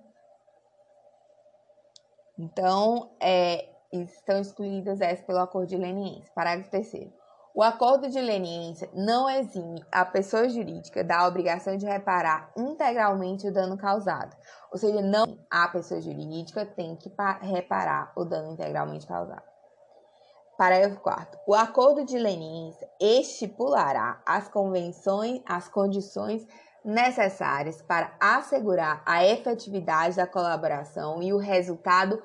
[2.37, 6.31] Então, é, estão excluídas essas pelo acordo de leniência.
[6.33, 7.11] Parágrafo 3
[7.57, 13.51] o acordo de leniência não exime a pessoa jurídica da obrigação de reparar integralmente o
[13.51, 14.37] dano causado.
[14.71, 19.41] Ou seja, não a pessoa jurídica tem que reparar o dano integralmente causado.
[20.55, 21.39] Parágrafo 4.
[21.47, 26.45] O acordo de leniência estipulará as convenções, as condições
[26.85, 32.21] necessárias para assegurar a efetividade da colaboração e o resultado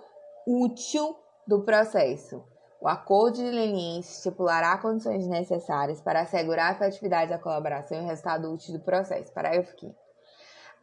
[0.47, 2.43] útil do processo
[2.83, 8.07] o acordo de leniência estipulará condições necessárias para assegurar a efetividade da colaboração e o
[8.09, 9.33] resultado útil do processo.
[9.33, 9.95] Parágrafo 5.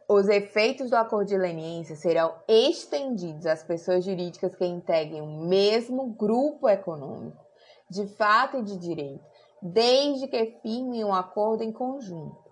[0.08, 6.06] Os efeitos do acordo de leniência serão estendidos às pessoas jurídicas que integrem o mesmo
[6.14, 7.44] grupo econômico,
[7.90, 9.22] de fato e de direito,
[9.60, 12.50] desde que firmem um acordo em conjunto.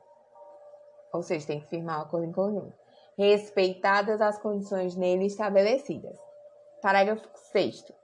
[1.10, 2.74] Ou seja, tem que firmar um acordo em conjunto,
[3.16, 6.18] respeitadas as condições nele estabelecidas.
[6.82, 7.97] Parágrafo 6.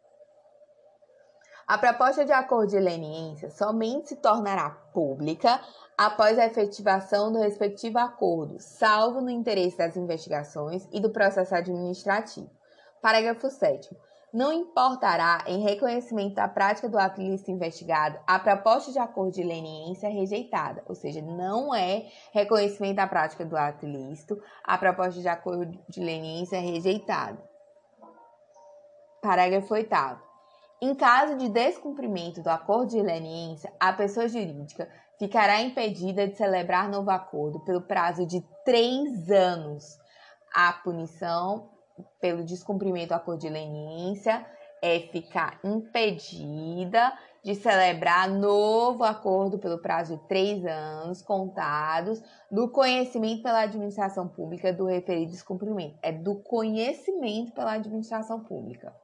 [1.67, 5.61] A proposta de acordo de leniência somente se tornará pública
[5.97, 12.51] após a efetivação do respectivo acordo, salvo no interesse das investigações e do processo administrativo.
[13.01, 13.97] Parágrafo 7.
[14.31, 19.45] Não importará em reconhecimento da prática do ato ilícito investigado a proposta de acordo de
[19.45, 25.29] leniência rejeitada, ou seja, não é reconhecimento da prática do ato ilícito a proposta de
[25.29, 27.39] acordo de leniência rejeitada.
[29.23, 30.24] Parágrafo 8.
[30.85, 34.87] Em caso de descumprimento do acordo de leniência, a pessoa jurídica
[35.19, 39.99] ficará impedida de celebrar novo acordo pelo prazo de três anos.
[40.53, 41.71] A punição
[42.21, 44.45] pelo descumprimento do acordo de leniência
[44.83, 53.43] é ficar impedida de celebrar novo acordo pelo prazo de três anos contados do conhecimento
[53.43, 55.99] pela administração pública do referido descumprimento.
[56.03, 58.95] É do conhecimento pela administração pública.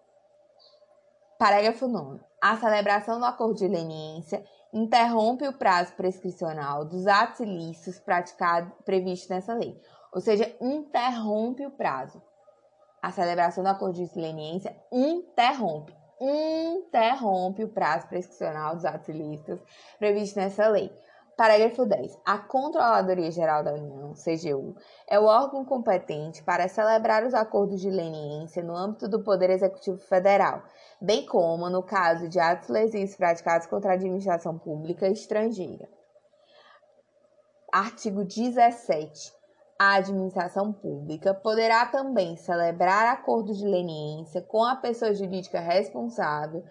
[1.40, 2.20] Parágrafo 9.
[2.38, 9.30] A celebração do acordo de leniência interrompe o prazo prescricional dos atos ilícitos praticados previstos
[9.30, 9.80] nessa lei,
[10.12, 12.22] ou seja, interrompe o prazo.
[13.00, 19.60] A celebração do acordo de leniência interrompe, interrompe o prazo prescricional dos atos ilícitos
[19.98, 20.94] previstos nessa lei.
[21.40, 22.18] Parágrafo 10.
[22.22, 24.76] A Controladoria Geral da União, CGU,
[25.08, 29.96] é o órgão competente para celebrar os acordos de leniência no âmbito do Poder Executivo
[29.96, 30.62] Federal,
[31.00, 35.88] bem como no caso de atos lesivos praticados contra a administração pública estrangeira.
[37.72, 39.32] Artigo 17.
[39.78, 46.62] A administração pública poderá também celebrar acordos de leniência com a pessoa jurídica responsável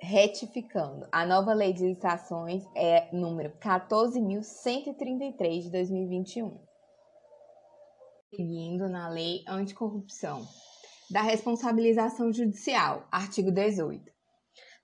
[0.00, 6.56] retificando, a nova lei de licitações é número 14.133 de 2021.
[8.32, 10.46] Seguindo na lei anticorrupção
[11.10, 14.17] da responsabilização judicial, artigo 18.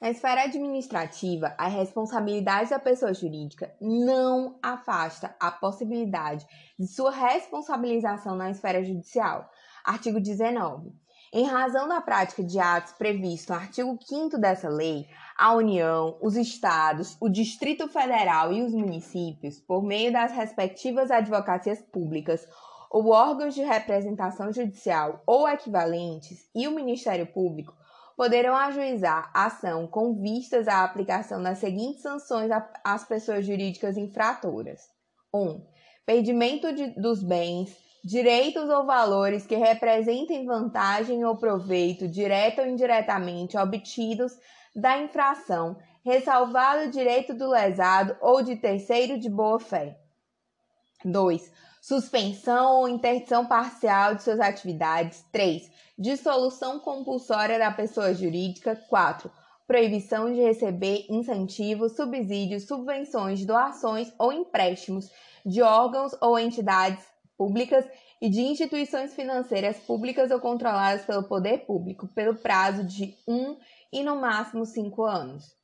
[0.00, 6.46] Na esfera administrativa, a responsabilidade da pessoa jurídica não afasta a possibilidade
[6.78, 9.48] de sua responsabilização na esfera judicial.
[9.84, 10.92] Artigo 19.
[11.32, 16.36] Em razão da prática de atos previstos no artigo 5 dessa lei, a União, os
[16.36, 22.46] estados, o Distrito Federal e os municípios, por meio das respectivas advocacias públicas
[22.90, 27.74] ou órgãos de representação judicial ou equivalentes, e o Ministério Público,
[28.16, 32.50] poderão ajuizar ação com vistas à aplicação das seguintes sanções
[32.82, 34.88] às pessoas jurídicas infratoras:
[35.32, 35.38] 1.
[35.38, 35.66] Um,
[36.06, 43.56] perdimento de, dos bens, direitos ou valores que representem vantagem ou proveito, direto ou indiretamente,
[43.56, 44.32] obtidos
[44.76, 49.98] da infração, ressalvado o direito do lesado ou de terceiro de boa-fé.
[51.04, 51.52] 2.
[51.80, 55.24] Suspensão ou interdição parcial de suas atividades.
[55.30, 55.70] 3.
[55.96, 58.74] Dissolução compulsória da pessoa jurídica.
[58.88, 59.30] 4.
[59.64, 65.08] Proibição de receber incentivos, subsídios, subvenções, doações ou empréstimos
[65.46, 67.04] de órgãos ou entidades
[67.38, 67.88] públicas
[68.20, 73.56] e de instituições financeiras públicas ou controladas pelo poder público pelo prazo de um
[73.92, 75.56] e no máximo cinco anos.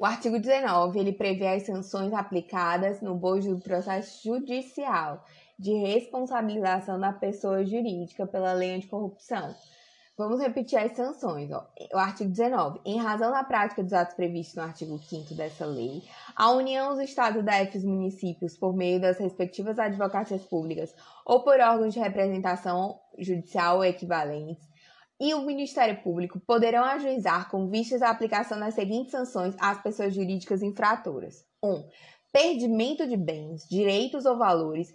[0.00, 5.24] O artigo 19 ele prevê as sanções aplicadas no bojo do processo judicial
[5.60, 9.54] de responsabilização da pessoa jurídica pela lei anticorrupção.
[10.16, 11.50] Vamos repetir as sanções.
[11.50, 11.66] Ó.
[11.92, 12.80] O artigo 19.
[12.84, 16.02] Em razão da prática dos atos previstos no artigo 5 dessa lei,
[16.34, 20.94] a União, os Estados, DF e os municípios, por meio das respectivas advocacias públicas
[21.26, 24.66] ou por órgãos de representação judicial ou equivalentes,
[25.20, 30.14] e o Ministério Público poderão ajuizar com vistas à aplicação das seguintes sanções às pessoas
[30.14, 31.70] jurídicas infratoras: 1.
[31.70, 31.88] Um,
[32.32, 34.92] perdimento de bens, direitos ou valores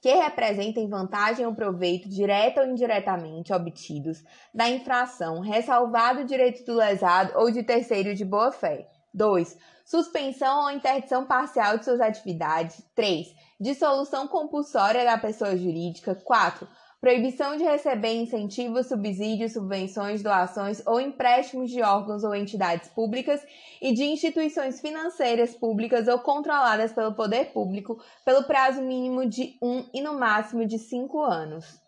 [0.00, 4.22] que representem vantagem ou proveito direto ou indiretamente obtidos
[4.54, 8.88] da infração, ressalvado o direito do lesado ou de terceiro de boa-fé.
[9.12, 9.56] 2.
[9.84, 12.82] Suspensão ou interdição parcial de suas atividades.
[12.94, 13.34] 3.
[13.58, 16.14] Dissolução compulsória da pessoa jurídica.
[16.14, 16.68] 4
[17.00, 23.40] proibição de receber incentivos, subsídios, subvenções, doações ou empréstimos de órgãos ou entidades públicas
[23.80, 29.84] e de instituições financeiras públicas ou controladas pelo poder público pelo prazo mínimo de um
[29.92, 31.80] e no máximo de cinco anos.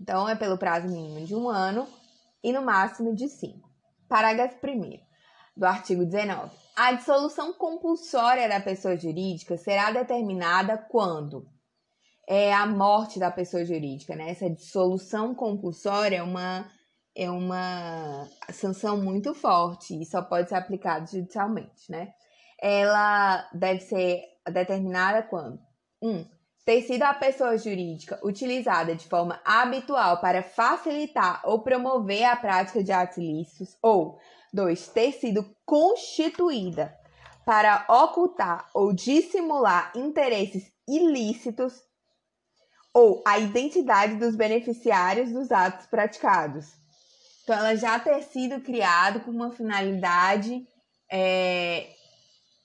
[0.00, 1.86] Então, é pelo prazo mínimo de um ano
[2.42, 3.68] e no máximo de cinco.
[4.08, 4.98] Parágrafo 1
[5.54, 6.69] do artigo 19.
[6.82, 11.46] A dissolução compulsória da pessoa jurídica será determinada quando
[12.26, 14.30] é a morte da pessoa jurídica, né?
[14.30, 16.66] Essa dissolução compulsória é uma
[17.14, 22.14] é uma sanção muito forte e só pode ser aplicada judicialmente, né?
[22.58, 25.60] Ela deve ser determinada quando
[26.02, 26.24] um,
[26.64, 32.82] ter sido a pessoa jurídica utilizada de forma habitual para facilitar ou promover a prática
[32.82, 34.18] de atos ilícitos ou
[34.52, 34.88] 2.
[34.88, 36.94] Ter sido constituída
[37.44, 41.74] para ocultar ou dissimular interesses ilícitos
[42.92, 46.66] ou a identidade dos beneficiários dos atos praticados.
[47.42, 50.66] Então, ela já ter sido criada com uma finalidade
[51.10, 51.88] é,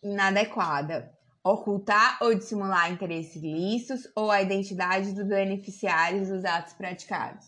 [0.03, 1.13] inadequada.
[1.43, 7.45] Ocultar ou dissimular interesses ilícitos ou a identidade dos beneficiários dos atos praticados.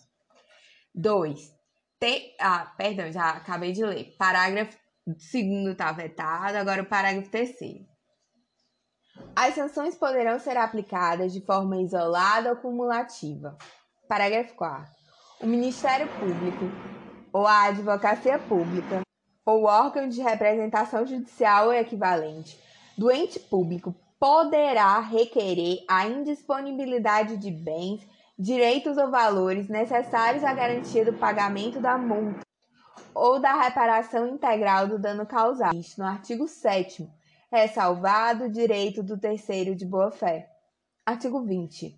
[0.94, 1.57] 2
[2.40, 4.16] Ah, perdão, já acabei de ler.
[4.18, 4.78] Parágrafo
[5.18, 7.86] segundo está vetado, agora o parágrafo terceiro.
[9.36, 13.58] As sanções poderão ser aplicadas de forma isolada ou cumulativa.
[14.08, 14.92] Parágrafo 4.
[15.42, 16.66] O Ministério Público
[17.34, 19.02] ou a Advocacia Pública
[19.46, 22.60] ou órgão de representação judicial ou equivalente
[22.98, 28.06] do ente público poderá requerer a indisponibilidade de bens
[28.38, 32.42] direitos ou valores necessários à garantia do pagamento da multa
[33.14, 35.80] ou da reparação integral do dano causado.
[35.98, 37.10] No artigo 7
[37.52, 40.50] ressalvado o direito do terceiro de boa-fé.
[41.06, 41.98] Artigo 20.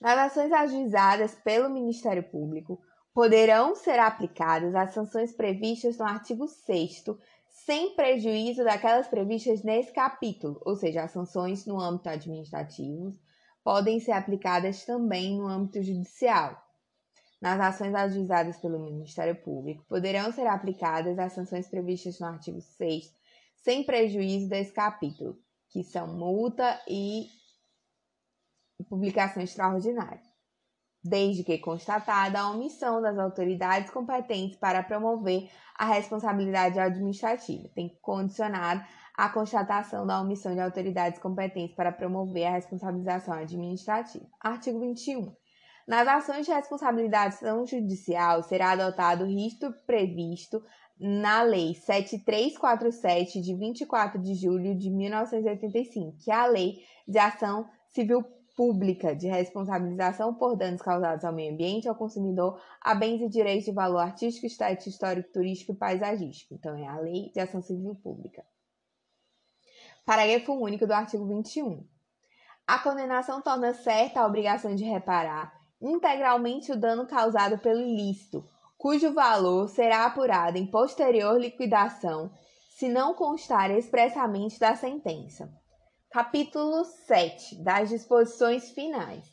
[0.00, 2.78] Nas ações ajuizadas pelo Ministério Público,
[3.14, 7.04] poderão ser aplicadas as sanções previstas no artigo 6
[7.48, 13.16] sem prejuízo daquelas previstas nesse capítulo, ou seja, as sanções no âmbito administrativo,
[13.64, 16.62] podem ser aplicadas também no âmbito judicial.
[17.40, 23.12] Nas ações ajuizadas pelo Ministério Público, poderão ser aplicadas as sanções previstas no artigo 6,
[23.56, 25.38] sem prejuízo desse capítulo,
[25.70, 27.26] que são multa e
[28.88, 30.22] publicação extraordinária.
[31.04, 37.68] desde que constatada a omissão das autoridades competentes para promover a responsabilidade administrativa.
[37.74, 38.82] Tem condicionado
[39.14, 44.26] a constatação da omissão de autoridades competentes para promover a responsabilização administrativa.
[44.40, 45.32] Artigo 21.
[45.86, 50.62] Nas ações de responsabilização judicial será adotado o risco previsto
[50.98, 57.68] na Lei 7347 de 24 de julho de 1985, que é a Lei de Ação
[57.88, 58.24] Civil
[58.56, 63.64] Pública de Responsabilização por Danos Causados ao Meio Ambiente, ao consumidor, a bens e direitos
[63.64, 66.54] de valor artístico, estético, histórico, turístico e paisagístico.
[66.54, 68.44] Então, é a Lei de Ação Civil Pública.
[70.04, 71.82] Parágrafo único do artigo 21.
[72.66, 78.46] A condenação torna certa a obrigação de reparar integralmente o dano causado pelo ilícito,
[78.76, 82.30] cujo valor será apurado em posterior liquidação,
[82.68, 85.50] se não constar expressamente da sentença.
[86.10, 89.24] Capítulo 7 das disposições finais.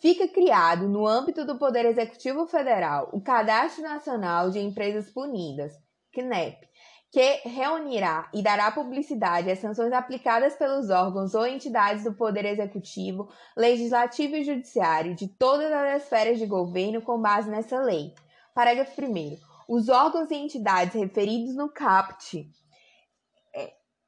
[0.00, 5.72] Fica criado, no âmbito do Poder Executivo Federal, o Cadastro Nacional de Empresas Punidas,
[6.12, 6.68] CNEP,
[7.12, 13.28] que reunirá e dará publicidade às sanções aplicadas pelos órgãos ou entidades do Poder Executivo,
[13.56, 18.14] Legislativo e Judiciário de todas as esferas de governo com base nessa lei.
[18.54, 19.38] Parágrafo 1.
[19.68, 22.50] Os órgãos e entidades referidos no CAPT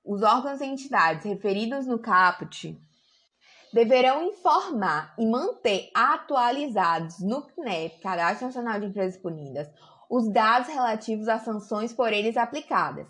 [0.04, 2.78] os órgãos e entidades referidos no caput
[3.72, 9.68] deverão informar e manter atualizados no CNEP, Cadastro Nacional de Empresas Punidas,
[10.10, 13.06] os dados relativos às sanções por eles aplicadas.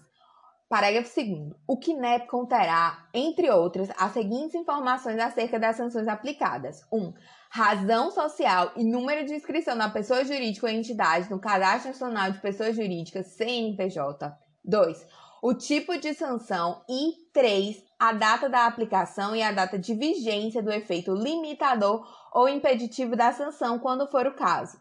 [0.68, 1.52] Parágrafo 2.
[1.68, 6.98] O CNEP conterá, entre outras, as seguintes informações acerca das sanções aplicadas: 1.
[6.98, 7.14] Um,
[7.50, 12.40] razão social e número de inscrição da pessoa jurídica ou entidade no Cadastro Nacional de
[12.40, 14.36] Pessoas Jurídicas, CNPJ.
[14.64, 15.06] 2
[15.46, 17.76] o tipo de sanção e 3.
[17.98, 23.30] A data da aplicação e a data de vigência do efeito limitador ou impeditivo da
[23.30, 24.78] sanção, quando for o caso.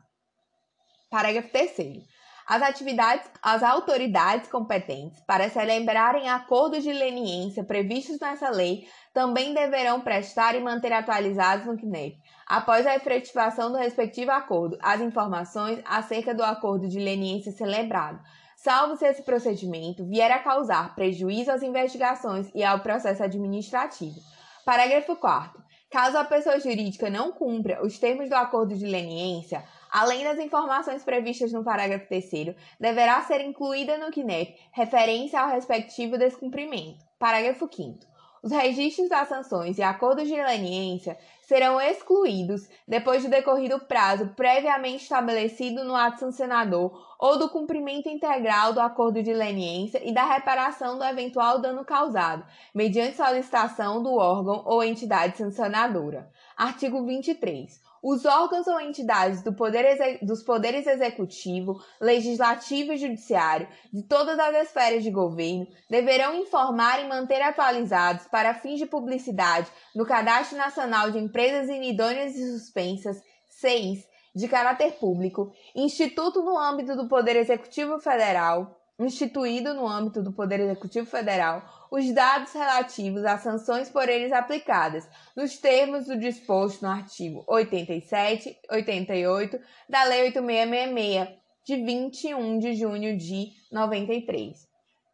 [1.14, 2.08] Parágrafo 3.
[2.48, 10.02] As atividades, as autoridades competentes para celebrarem acordos de leniência previstos nessa lei também deverão
[10.02, 16.34] prestar e manter atualizados no CNEP, após a efetivação do respectivo acordo, as informações acerca
[16.34, 18.20] do acordo de leniência celebrado,
[18.58, 24.20] salvo se esse procedimento vier a causar prejuízo às investigações e ao processo administrativo.
[24.66, 25.62] Parágrafo 4.
[25.94, 29.64] Caso a pessoa jurídica não cumpra os termos do acordo de leniência,
[29.94, 36.18] além das informações previstas no parágrafo 3, deverá ser incluída no CNEP referência ao respectivo
[36.18, 37.06] descumprimento.
[37.20, 38.00] Parágrafo 5.
[38.42, 45.04] Os registros das sanções e acordos de leniência serão excluídos depois do decorrido prazo previamente
[45.04, 50.98] estabelecido no ato sancionador ou do cumprimento integral do acordo de leniência e da reparação
[50.98, 56.30] do eventual dano causado, mediante solicitação do órgão ou entidade sancionadora.
[56.58, 57.93] Artigo 23.
[58.04, 64.68] Os órgãos ou entidades do poder dos poderes executivo, legislativo e judiciário de todas as
[64.68, 71.12] esferas de governo deverão informar e manter atualizados para fins de publicidade no Cadastro Nacional
[71.12, 78.00] de Empresas Inidôneas e Suspensas, CEIS, de caráter público, instituto no âmbito do Poder Executivo
[78.00, 84.32] Federal, instituído no âmbito do Poder Executivo Federal, os dados relativos às sanções por eles
[84.32, 92.76] aplicadas, nos termos do disposto no artigo 87 88 da Lei 8666, de 21 de
[92.76, 94.68] junho de 93.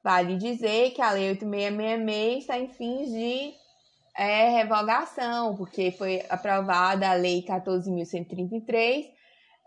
[0.04, 3.54] Vale dizer que a Lei 8666 está em fins de
[4.18, 9.06] é, revogação, porque foi aprovada a Lei 14.133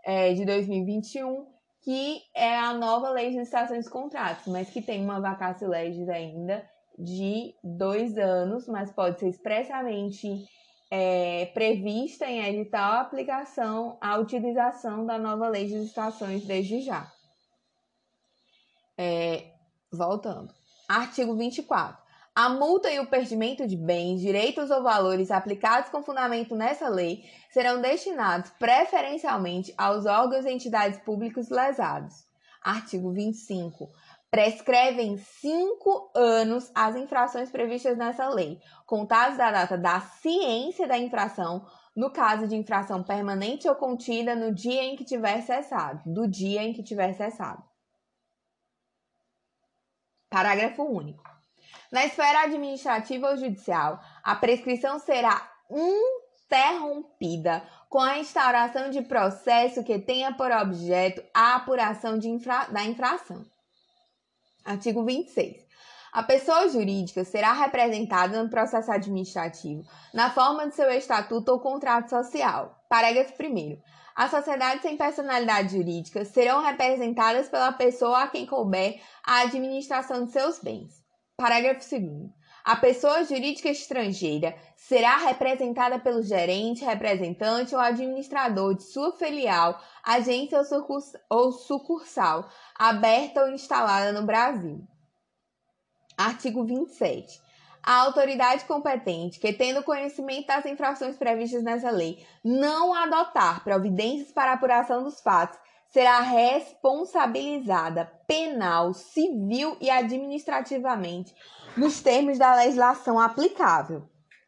[0.05, 1.52] é, de 2021,
[1.83, 6.07] que é a nova lei de licitações de contratos, mas que tem uma vacácio legis
[6.07, 6.67] ainda
[6.97, 10.47] de dois anos, mas pode ser expressamente
[10.89, 17.11] é, prevista em edital a aplicação à utilização da nova lei de licitações desde já.
[18.97, 19.51] É,
[19.91, 20.53] voltando.
[20.87, 22.02] Artigo 24.
[22.35, 27.23] A multa e o perdimento de bens, direitos ou valores aplicados com fundamento nessa lei
[27.51, 32.25] serão destinados preferencialmente aos órgãos e entidades públicos lesados.
[32.59, 33.87] Artigo 25.
[34.31, 41.67] Prescrevem cinco anos as infrações previstas nessa lei, contados da data da ciência da infração,
[41.95, 46.63] no caso de infração permanente ou contida no dia em que tiver cessado, do dia
[46.63, 47.63] em que tiver cessado.
[50.31, 51.32] Parágrafo único.
[51.93, 55.47] Na esfera administrativa ou judicial, a prescrição será
[56.49, 63.45] interrompida com a instauração de processo que tenha por objeto a apuração infra da infração.
[64.65, 65.63] Artigo 26.
[66.11, 72.09] A pessoa jurídica será representada no processo administrativo na forma de seu estatuto ou contrato
[72.09, 72.83] social.
[72.89, 73.79] Parágrafo 1.
[74.15, 80.31] As sociedades sem personalidade jurídica serão representadas pela pessoa a quem couber a administração de
[80.31, 81.02] seus bens.
[81.43, 82.31] Parágrafo 2.
[82.63, 90.61] A pessoa jurídica estrangeira será representada pelo gerente, representante ou administrador de sua filial, agência
[91.29, 94.87] ou sucursal, aberta ou instalada no Brasil.
[96.17, 97.41] Artigo 27.
[97.85, 104.53] A autoridade competente, que tendo conhecimento das infrações previstas nessa lei, não adotar providências para
[104.53, 105.59] apuração dos fatos,
[105.93, 111.35] será responsabilizada penal, civil e administrativamente
[111.77, 114.01] nos termos da legislação aplicável.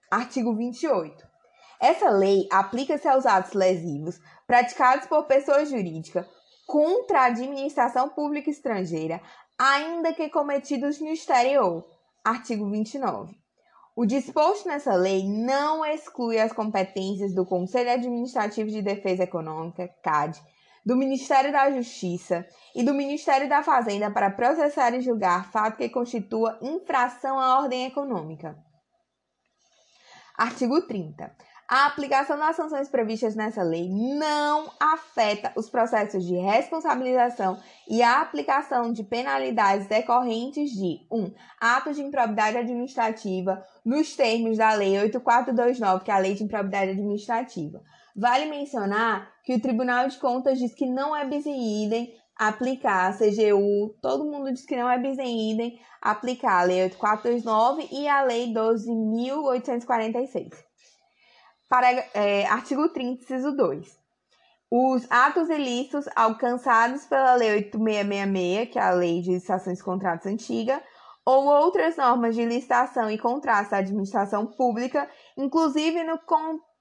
[0.10, 1.24] Artigo 28.
[1.80, 6.28] Essa lei aplica-se aos atos lesivos praticados por pessoa jurídica
[6.66, 9.22] contra a administração pública estrangeira,
[9.56, 11.86] ainda que cometidos no exterior.
[12.24, 13.38] Artigo 29.
[13.96, 20.42] O disposto nessa lei não exclui as competências do Conselho Administrativo de Defesa Econômica, CAD,
[20.86, 25.90] do Ministério da Justiça e do Ministério da Fazenda para processar e julgar fato que
[25.90, 28.56] constitua infração à ordem econômica.
[30.38, 31.34] Artigo 30.
[31.68, 37.58] A aplicação das sanções previstas nessa lei não afeta os processos de responsabilização
[37.90, 41.18] e a aplicação de penalidades decorrentes de 1.
[41.18, 46.44] Um, atos de improbidade administrativa nos termos da Lei 8429, que é a Lei de
[46.44, 47.82] Improbidade Administrativa.
[48.16, 53.14] Vale mencionar que o Tribunal de Contas diz que não é bis idem aplicar a
[53.14, 58.22] CGU, todo mundo diz que não é bis idem aplicar a Lei 8429 e a
[58.22, 60.54] Lei 12.846.
[61.68, 64.00] Para, é, artigo 30, inciso 2.
[64.72, 70.28] Os atos ilícitos alcançados pela Lei 8666, que é a Lei de Licitações e Contratos
[70.28, 70.82] Antiga,
[71.26, 76.20] ou outras normas de licitação e contratos da administração pública, inclusive no,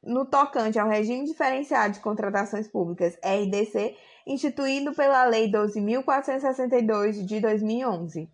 [0.07, 3.97] no tocante ao regime diferenciado de contratações públicas, RDC,
[4.27, 8.31] instituído pela Lei 12.462 de 2011.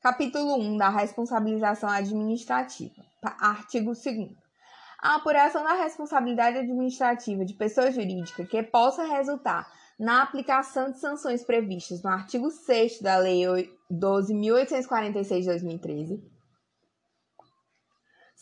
[0.00, 3.02] Capítulo 1 da responsabilização administrativa.
[3.22, 4.04] Artigo 2
[5.00, 11.44] a apuração da responsabilidade administrativa de pessoa jurídica que possa resultar na aplicação de sanções
[11.44, 13.42] previstas no artigo 6 da Lei
[13.92, 16.33] 12.846 de 2013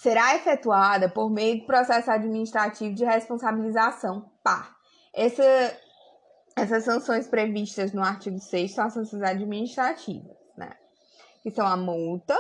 [0.03, 4.75] será efetuada por meio do processo administrativo de responsabilização, PAR.
[5.15, 5.79] Essa,
[6.57, 10.73] essas sanções previstas no artigo 6 são as sanções administrativas, né?
[11.41, 12.37] Que são a multa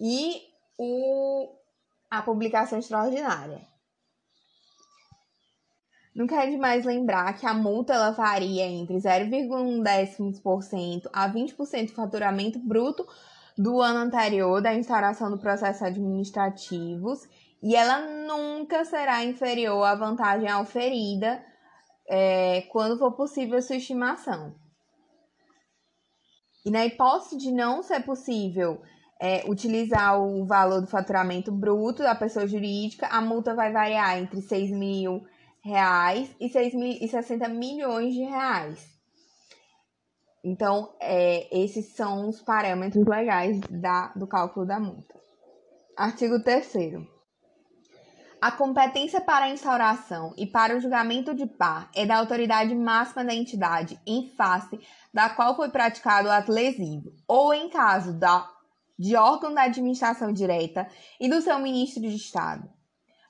[0.00, 0.42] e
[0.76, 1.54] o,
[2.10, 3.64] a publicação extraordinária.
[6.12, 12.58] Nunca é demais lembrar que a multa ela varia entre 0,1% a 20% do faturamento
[12.58, 13.06] bruto
[13.56, 17.28] do ano anterior da instauração do processo administrativos
[17.62, 21.42] e ela nunca será inferior à vantagem oferida
[22.08, 24.54] é, quando for possível sua estimação.
[26.66, 28.82] E na hipótese de não ser possível
[29.20, 34.42] é, utilizar o valor do faturamento bruto da pessoa jurídica, a multa vai variar entre
[34.42, 35.24] 6 mil
[35.62, 38.93] reais e 6.060 milhões de reais.
[40.44, 45.14] Então, é, esses são os parâmetros legais da, do cálculo da multa.
[45.96, 47.02] Artigo 3.
[48.42, 53.24] A competência para a instauração e para o julgamento de par é da autoridade máxima
[53.24, 54.78] da entidade em face
[55.14, 58.46] da qual foi praticado o ato lesivo, ou em caso da,
[58.98, 60.86] de órgão da administração direta
[61.18, 62.68] e do seu ministro de Estado.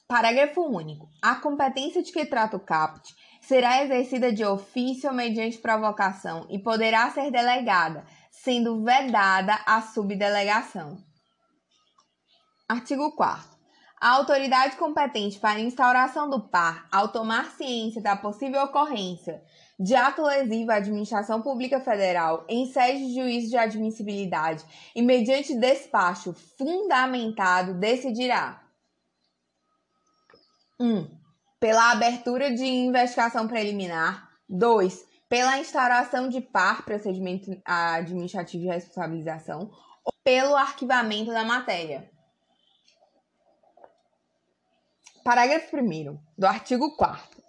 [0.08, 1.08] Parágrafo único.
[1.22, 3.14] A competência de que trata o caput
[3.46, 10.96] será exercida de ofício ou mediante provocação e poderá ser delegada, sendo vedada a subdelegação.
[12.68, 13.48] Artigo 4
[14.00, 19.42] A autoridade competente para instauração do par, ao tomar ciência da possível ocorrência
[19.78, 24.64] de ato lesivo à administração pública federal em sede de juízo de admissibilidade
[24.94, 28.62] e mediante despacho fundamentado decidirá
[30.80, 30.86] 1.
[30.86, 31.23] Um,
[31.64, 34.28] pela abertura de investigação preliminar.
[34.46, 35.02] 2.
[35.30, 39.70] Pela instauração de par, procedimento administrativo de responsabilização,
[40.04, 42.06] ou pelo arquivamento da matéria.
[45.24, 47.42] Parágrafo 1 do artigo 4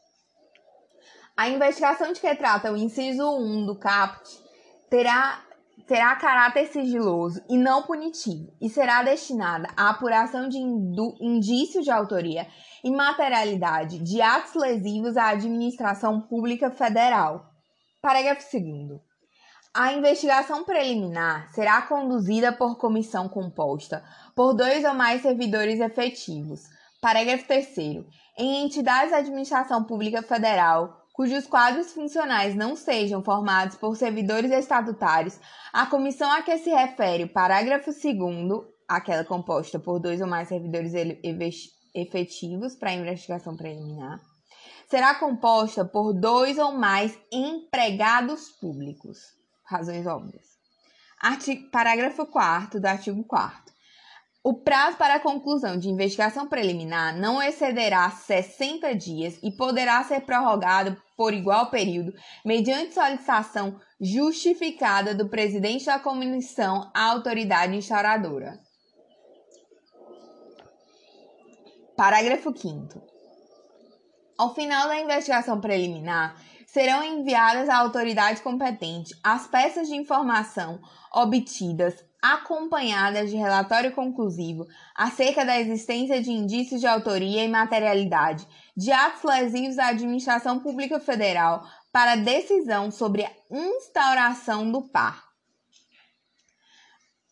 [1.35, 4.41] a investigação de que trata o inciso 1 do CAPT
[4.89, 5.43] terá,
[5.85, 12.47] terá caráter sigiloso e não punitivo e será destinada à apuração de indícios de autoria
[12.85, 17.49] e materialidade de atos lesivos à administração pública federal.
[17.99, 19.01] Parágrafo 2.
[19.73, 24.03] A investigação preliminar será conduzida por comissão composta
[24.35, 26.61] por dois ou mais servidores efetivos.
[27.01, 27.75] Parágrafo 3.
[28.37, 35.39] Em entidades da administração pública federal, cujos quadros funcionais não sejam formados por servidores estatutários,
[35.73, 40.47] a comissão a que se refere o parágrafo 2 aquela composta por dois ou mais
[40.47, 40.93] servidores
[41.95, 44.19] efetivos para a investigação preliminar,
[44.89, 49.17] será composta por dois ou mais empregados públicos.
[49.63, 50.45] Razões óbvias.
[51.19, 53.65] Artigo, parágrafo 4 do artigo 4
[54.45, 60.21] o prazo para a conclusão de investigação preliminar não excederá 60 dias e poderá ser
[60.21, 62.13] prorrogado por igual período,
[62.45, 68.59] mediante solicitação justificada do presidente da comissão à autoridade instauradora.
[71.95, 73.01] Parágrafo 5.
[74.37, 76.35] Ao final da investigação preliminar,
[76.67, 80.81] serão enviadas à autoridade competente as peças de informação
[81.13, 88.91] obtidas acompanhadas de relatório conclusivo acerca da existência de indícios de autoria e materialidade de
[88.91, 95.23] atos lesivos à administração pública federal para decisão sobre a instauração do par.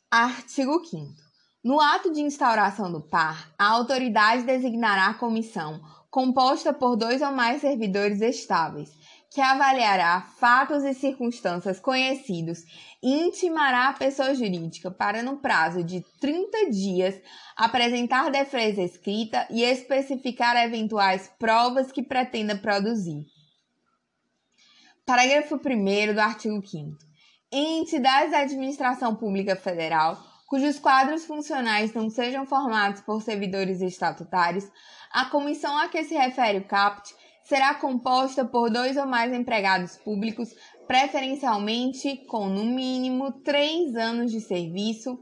[0.09, 1.22] Artigo 5
[1.63, 5.79] No ato de instauração do par, a autoridade designará a comissão,
[6.11, 8.91] composta por dois ou mais servidores estáveis,
[9.31, 12.65] que avaliará fatos e circunstâncias conhecidos
[13.01, 17.15] e intimará a pessoa jurídica para, no prazo de 30 dias,
[17.55, 23.25] apresentar defesa escrita e especificar eventuais provas que pretenda produzir.
[25.05, 26.97] Parágrafo 1 do artigo 5.
[27.53, 34.71] Em entidades da administração pública federal, cujos quadros funcionais não sejam formados por servidores estatutários,
[35.11, 37.11] a comissão a que se refere o CAPT
[37.43, 40.53] será composta por dois ou mais empregados públicos,
[40.85, 45.17] preferencialmente com no mínimo três anos de serviço,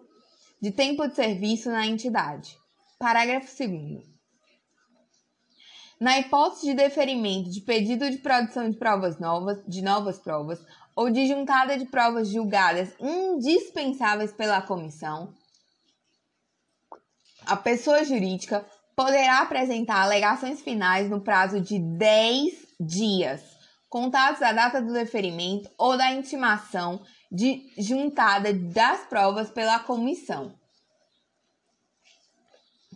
[0.61, 2.57] de tempo de serviço na entidade.
[2.99, 4.03] Parágrafo 2.
[5.97, 10.59] Na hipótese de deferimento de pedido de produção de provas novas, de novas provas,
[10.95, 15.33] ou de juntada de provas julgadas indispensáveis pela comissão,
[17.45, 18.65] a pessoa jurídica
[18.95, 23.41] poderá apresentar alegações finais no prazo de 10 dias,
[23.89, 30.53] contados da data do deferimento ou da intimação de juntada das provas pela comissão.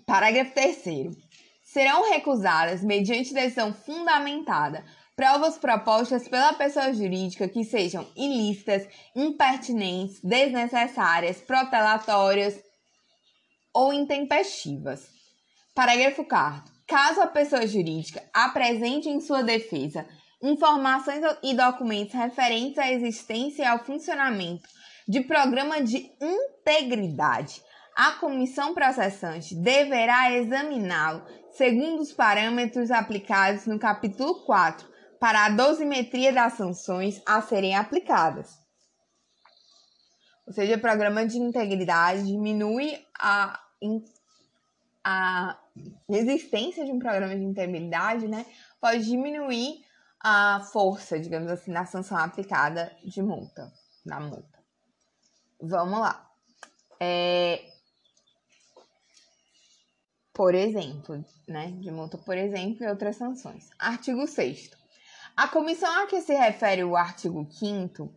[0.05, 1.17] Parágrafo 3
[1.63, 4.85] Serão recusadas, mediante decisão fundamentada,
[5.15, 12.59] provas propostas pela pessoa jurídica que sejam ilícitas, impertinentes, desnecessárias, protelatórias
[13.73, 15.07] ou intempestivas.
[15.73, 16.73] Parágrafo 4.
[16.87, 20.05] Caso a pessoa jurídica apresente em sua defesa
[20.41, 24.67] informações e documentos referentes à existência e ao funcionamento
[25.07, 27.61] de programa de integridade,
[27.95, 36.33] a comissão processante deverá examiná-lo segundo os parâmetros aplicados no capítulo 4 para a dosimetria
[36.33, 38.59] das sanções a serem aplicadas.
[40.45, 43.59] Ou seja, o programa de integridade diminui a
[45.07, 45.59] a
[46.09, 48.43] existência de um programa de integridade, né,
[48.81, 49.85] pode diminuir
[50.19, 53.71] a força, digamos assim, da sanção aplicada de multa,
[54.03, 54.59] da multa.
[55.61, 56.27] Vamos lá.
[56.99, 57.71] É...
[60.33, 63.69] Por exemplo, né, de multa, por exemplo, e outras sanções.
[63.77, 64.71] Artigo 6
[65.37, 68.09] A comissão a que se refere o artigo 5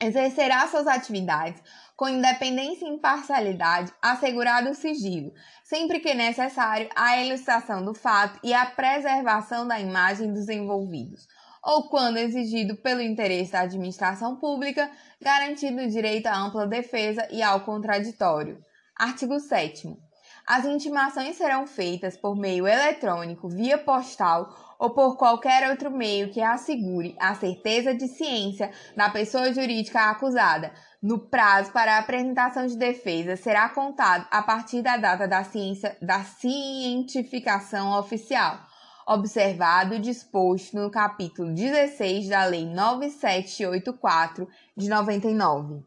[0.00, 1.62] exercerá suas atividades
[1.94, 8.54] com independência e imparcialidade, assegurado o sigilo, sempre que necessário a ilustração do fato e
[8.54, 11.28] a preservação da imagem dos envolvidos,
[11.62, 17.42] ou quando exigido pelo interesse da administração pública, garantido o direito à ampla defesa e
[17.42, 18.58] ao contraditório.
[18.96, 19.94] Artigo 7
[20.46, 26.42] As intimações serão feitas por meio eletrônico, via postal ou por qualquer outro meio que
[26.42, 30.72] assegure a certeza de ciência da pessoa jurídica acusada.
[31.00, 35.96] No prazo para a apresentação de defesa será contado a partir da data da, ciência,
[36.02, 38.58] da cientificação oficial,
[39.06, 45.84] observado o disposto no capítulo 16 da Lei 9784 de 99.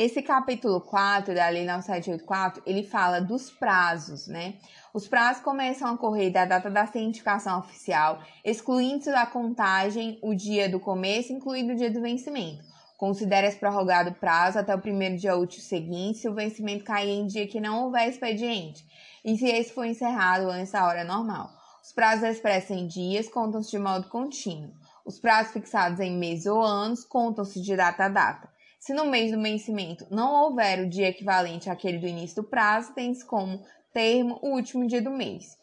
[0.00, 4.54] Esse capítulo 4 da Lei 9784, ele fala dos prazos, né?
[4.92, 10.68] Os prazos começam a correr da data da cientificação oficial, excluindo da contagem o dia
[10.68, 12.64] do começo, incluindo o dia do vencimento.
[12.96, 17.26] Considera-se prorrogado o prazo até o primeiro dia útil seguinte se o vencimento cair em
[17.26, 18.84] dia que não houver expediente,
[19.24, 21.48] e se esse for encerrado antes da hora normal.
[21.82, 24.72] Os prazos expressos em dias contam-se de modo contínuo.
[25.04, 28.50] Os prazos fixados em meses ou anos contam-se de data a data.
[28.78, 32.92] Se no mês do vencimento não houver o dia equivalente àquele do início do prazo,
[32.92, 33.62] tem-se como
[33.92, 35.58] termo o último dia do mês.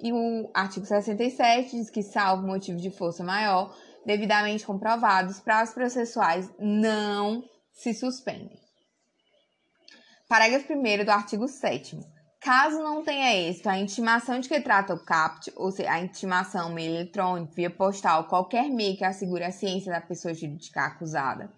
[0.00, 3.74] E o artigo 67 diz que, salvo motivo de força maior,
[4.04, 8.58] devidamente comprovados, prazos processuais não se suspendem.
[10.28, 11.98] Parágrafo 1 do artigo 7.
[12.40, 16.72] Caso não tenha êxito a intimação de que trata o CAPT, ou seja, a intimação
[16.72, 21.50] meio eletrônico, via postal, qualquer meio que assegure a ciência da pessoa jurídica acusada,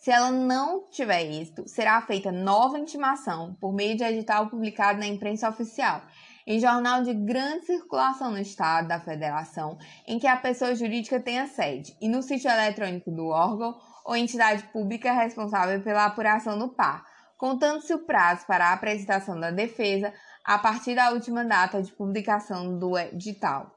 [0.00, 5.06] se ela não tiver êxito, será feita nova intimação por meio de edital publicado na
[5.06, 6.00] imprensa oficial,
[6.46, 9.76] em jornal de grande circulação no Estado da Federação,
[10.08, 14.62] em que a pessoa jurídica tenha sede, e no sítio eletrônico do órgão ou entidade
[14.72, 17.04] pública responsável pela apuração do par,
[17.36, 22.78] contando-se o prazo para a apresentação da defesa a partir da última data de publicação
[22.78, 23.70] do edital.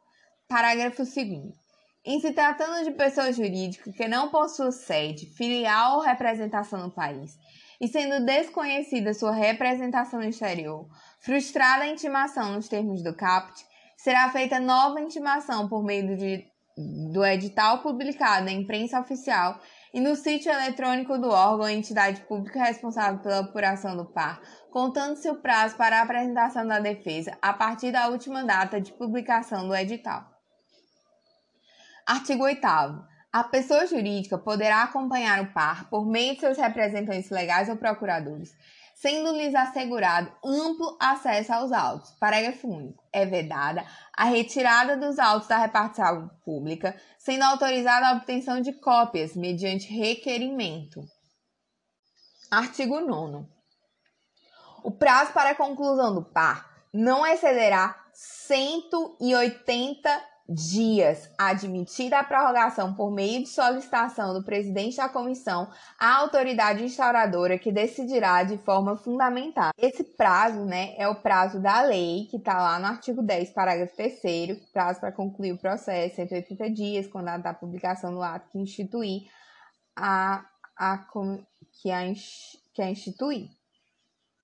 [0.47, 1.62] Parágrafo 2.
[2.05, 7.39] Em se tratando de pessoa jurídica que não possua sede, filial ou representação no país,
[7.79, 10.85] e sendo desconhecida sua representação no exterior,
[11.21, 16.45] frustrada a intimação nos termos do CAPT, será feita nova intimação por meio de,
[17.13, 19.57] do edital publicado na imprensa oficial
[19.93, 24.41] e no sítio eletrônico do órgão ou entidade pública responsável pela apuração do par,
[24.71, 29.69] contando-se o prazo para a apresentação da defesa a partir da última data de publicação
[29.69, 30.32] do edital.
[32.05, 32.67] Artigo 8
[33.33, 38.55] a pessoa jurídica poderá acompanhar o par por meio de seus representantes legais ou procuradores,
[38.93, 42.11] sendo-lhes assegurado amplo acesso aos autos.
[42.19, 43.03] Parágrafo único.
[43.11, 43.83] É vedada
[44.15, 51.03] a retirada dos autos da repartição pública, sendo autorizada a obtenção de cópias mediante requerimento.
[52.51, 53.47] Artigo 9.
[54.83, 63.11] O prazo para a conclusão do par não excederá 180 dias admitida a prorrogação por
[63.11, 69.71] meio de solicitação do presidente da comissão à autoridade instauradora que decidirá de forma fundamental.
[69.77, 73.95] Esse prazo, né, é o prazo da lei que está lá no artigo 10, parágrafo
[73.95, 78.59] 3 prazo para concluir o processo, 180 dias, quando a da publicação do ato que
[78.59, 79.23] instituir
[79.95, 80.45] a,
[80.77, 80.97] a
[81.81, 82.01] que a,
[82.73, 83.49] que a instituir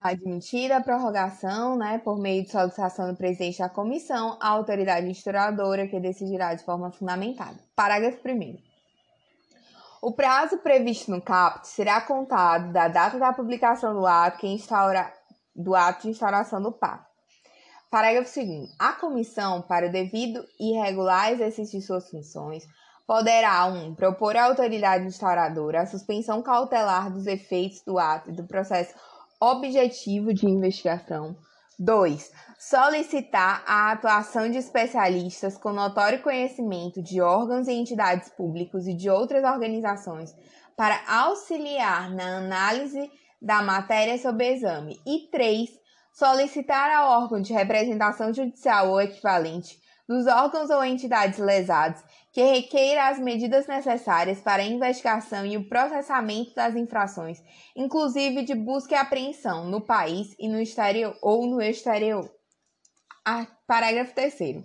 [0.01, 5.87] admitida a prorrogação, né, por meio de solicitação do presidente da comissão, a autoridade instruadora
[5.87, 7.57] que decidirá de forma fundamentada.
[7.75, 8.57] Parágrafo 1
[10.01, 15.11] O prazo previsto no CAPT será contado da data da publicação do ato que instaura,
[15.53, 17.09] do ato de instauração do pacto.
[17.91, 22.65] Parágrafo 2 A comissão, para o devido e regular exercício de suas funções,
[23.05, 23.87] poderá 1.
[23.87, 28.93] Um, propor à autoridade instauradora a suspensão cautelar dos efeitos do ato e do processo
[29.39, 31.35] objetivo de investigação.
[31.79, 32.31] 2.
[32.59, 39.09] Solicitar a atuação de especialistas com notório conhecimento de órgãos e entidades públicos e de
[39.09, 40.35] outras organizações
[40.75, 43.09] para auxiliar na análise
[43.41, 44.99] da matéria sob exame.
[45.07, 45.69] E 3.
[46.11, 52.01] Solicitar ao órgão de representação judicial ou equivalente dos órgãos ou entidades lesados
[52.31, 57.41] que requeira as medidas necessárias para a investigação e o processamento das infrações,
[57.75, 62.29] inclusive de busca e apreensão no país e no exterior ou no exterior.
[63.67, 64.63] Parágrafo 3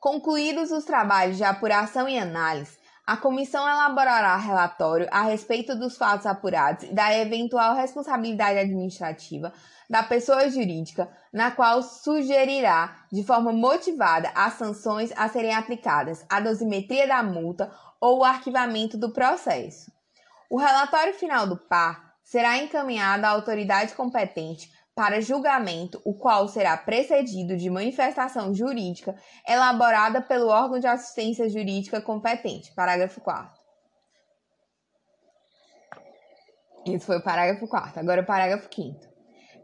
[0.00, 6.24] Concluídos os trabalhos de apuração e análise, a comissão elaborará relatório a respeito dos fatos
[6.24, 9.52] apurados e da eventual responsabilidade administrativa
[9.92, 16.40] da pessoa jurídica, na qual sugerirá, de forma motivada, as sanções a serem aplicadas, a
[16.40, 17.70] dosimetria da multa
[18.00, 19.92] ou o arquivamento do processo.
[20.48, 26.74] O relatório final do PAR será encaminhado à autoridade competente para julgamento, o qual será
[26.74, 29.14] precedido de manifestação jurídica
[29.46, 32.74] elaborada pelo órgão de assistência jurídica competente.
[32.74, 33.60] Parágrafo 4.
[36.86, 38.00] Isso foi o parágrafo 4.
[38.00, 39.11] Agora o parágrafo 5.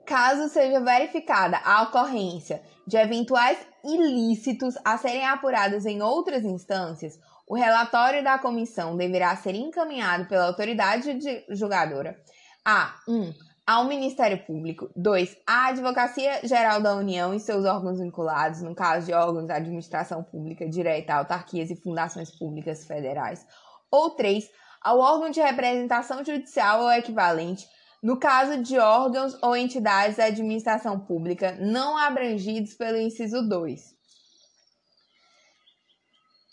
[0.08, 7.54] Caso seja verificada a ocorrência de eventuais ilícitos a serem apurados em outras instâncias, o
[7.54, 11.18] relatório da comissão deverá ser encaminhado pela autoridade
[11.50, 12.18] julgadora
[12.64, 13.14] a 1.
[13.14, 13.34] Um,
[13.66, 15.36] ao Ministério Público, 2.
[15.46, 20.22] à Advocacia Geral da União e seus órgãos vinculados, no caso de órgãos da administração
[20.22, 23.46] pública direta, autarquias e fundações públicas federais,
[23.90, 24.48] ou 3.
[24.80, 27.68] ao órgão de representação judicial ou equivalente,
[28.02, 33.96] no caso de órgãos ou entidades da administração pública não abrangidos pelo inciso 2.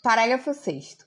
[0.02, 0.98] Parágrafo 6.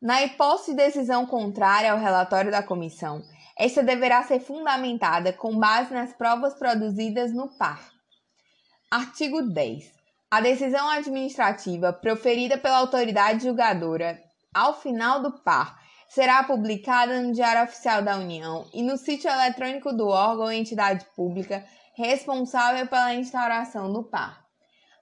[0.00, 3.22] Na hipótese de decisão contrária ao relatório da comissão,
[3.58, 7.90] esta deverá ser fundamentada com base nas provas produzidas no par.
[8.90, 9.92] Artigo 10.
[10.30, 14.22] A decisão administrativa proferida pela autoridade julgadora
[14.52, 19.92] ao final do par será publicada no Diário Oficial da União e no sítio eletrônico
[19.92, 24.44] do órgão ou entidade pública responsável pela instauração do par.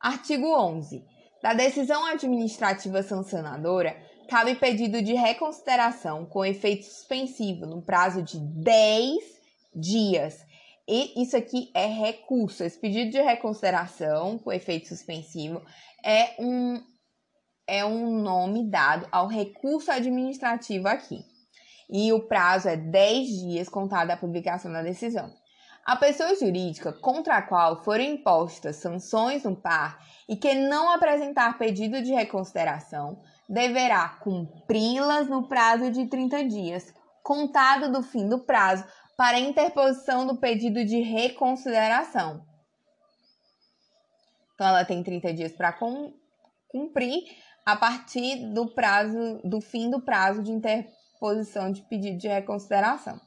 [0.00, 1.04] Artigo 11.
[1.42, 3.96] Da decisão administrativa sancionadora,
[4.28, 9.18] cabe pedido de reconsideração com efeito suspensivo no prazo de 10
[9.74, 10.38] dias.
[10.88, 12.62] E isso aqui é recurso.
[12.62, 15.62] Esse pedido de reconsideração com efeito suspensivo
[16.04, 16.82] é um,
[17.66, 21.24] é um nome dado ao recurso administrativo aqui.
[21.90, 25.32] E o prazo é 10 dias contado da publicação da decisão.
[25.84, 31.58] A pessoa jurídica contra a qual forem impostas sanções no par e que não apresentar
[31.58, 38.84] pedido de reconsideração deverá cumpri-las no prazo de 30 dias, contado do fim do prazo
[39.14, 42.42] para interposição do pedido de reconsideração.
[44.54, 45.76] Então ela tem 30 dias para
[46.68, 47.24] cumprir
[47.64, 53.20] a partir do prazo do fim do prazo de interposição de pedido de reconsideração.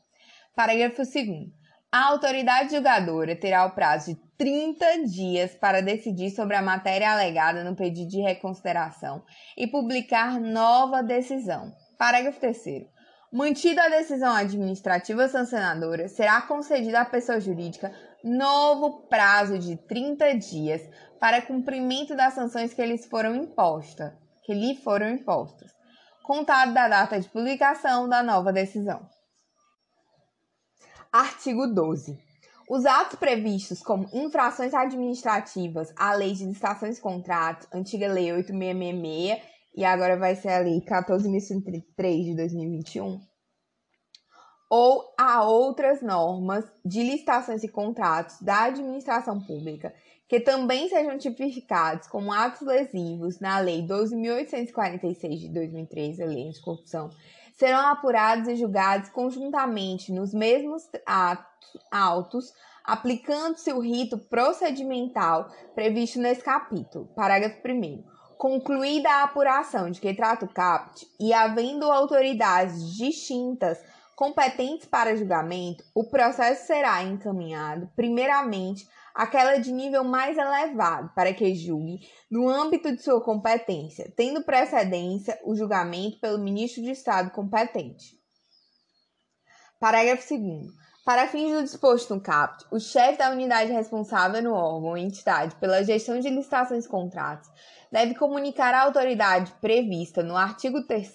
[0.56, 1.58] Parágrafo 2
[1.90, 7.64] a autoridade julgadora terá o prazo de 30 dias para decidir sobre a matéria alegada
[7.64, 9.24] no pedido de reconsideração
[9.58, 11.74] e publicar nova decisão.
[11.98, 12.86] Parágrafo 3.
[13.32, 20.82] Mantida a decisão administrativa sancionadora, será concedida à pessoa jurídica novo prazo de 30 dias
[21.20, 24.14] para cumprimento das sanções que lhes foram impostas,
[24.48, 25.70] que lhe foram impostas,
[26.24, 29.06] contado da data de publicação da nova decisão.
[31.12, 32.18] Artigo 12.
[32.70, 39.42] Os atos previstos como infrações administrativas à Lei de Licitações e Contratos, antiga Lei 8666,
[39.76, 43.20] e agora vai ser a Lei 14.103 de 2021,
[44.70, 49.94] ou a outras normas de licitações e contratos da administração pública
[50.28, 56.60] que também sejam tipificados como atos lesivos na Lei 12.846 de 2013, a Lei de
[56.60, 57.10] Corrupção,
[57.58, 60.84] serão apurados e julgados conjuntamente nos mesmos
[61.90, 62.54] autos,
[62.84, 67.08] aplicando-se o rito procedimental previsto nesse capítulo.
[67.16, 68.04] Parágrafo 1.
[68.38, 73.82] Concluída a apuração de que trata o CAPT e havendo autoridades distintas
[74.16, 78.88] competentes para julgamento, o processo será encaminhado, primeiramente,
[79.18, 85.40] aquela de nível mais elevado, para que julgue no âmbito de sua competência, tendo precedência
[85.44, 88.16] o julgamento pelo ministro de Estado competente.
[89.80, 90.68] Parágrafo 2.
[91.04, 95.56] Para fins do disposto no CAPT, o chefe da unidade responsável no órgão ou entidade
[95.56, 97.50] pela gestão de licitações e contratos
[97.92, 101.08] deve comunicar à autoridade prevista no artigo 3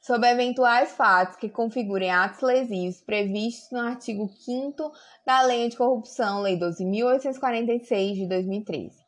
[0.00, 4.92] sobre eventuais fatos que configurem atos lesivos previstos no artigo 5
[5.26, 8.98] da Lei Anticorrupção, Lei 12.846 de 2013.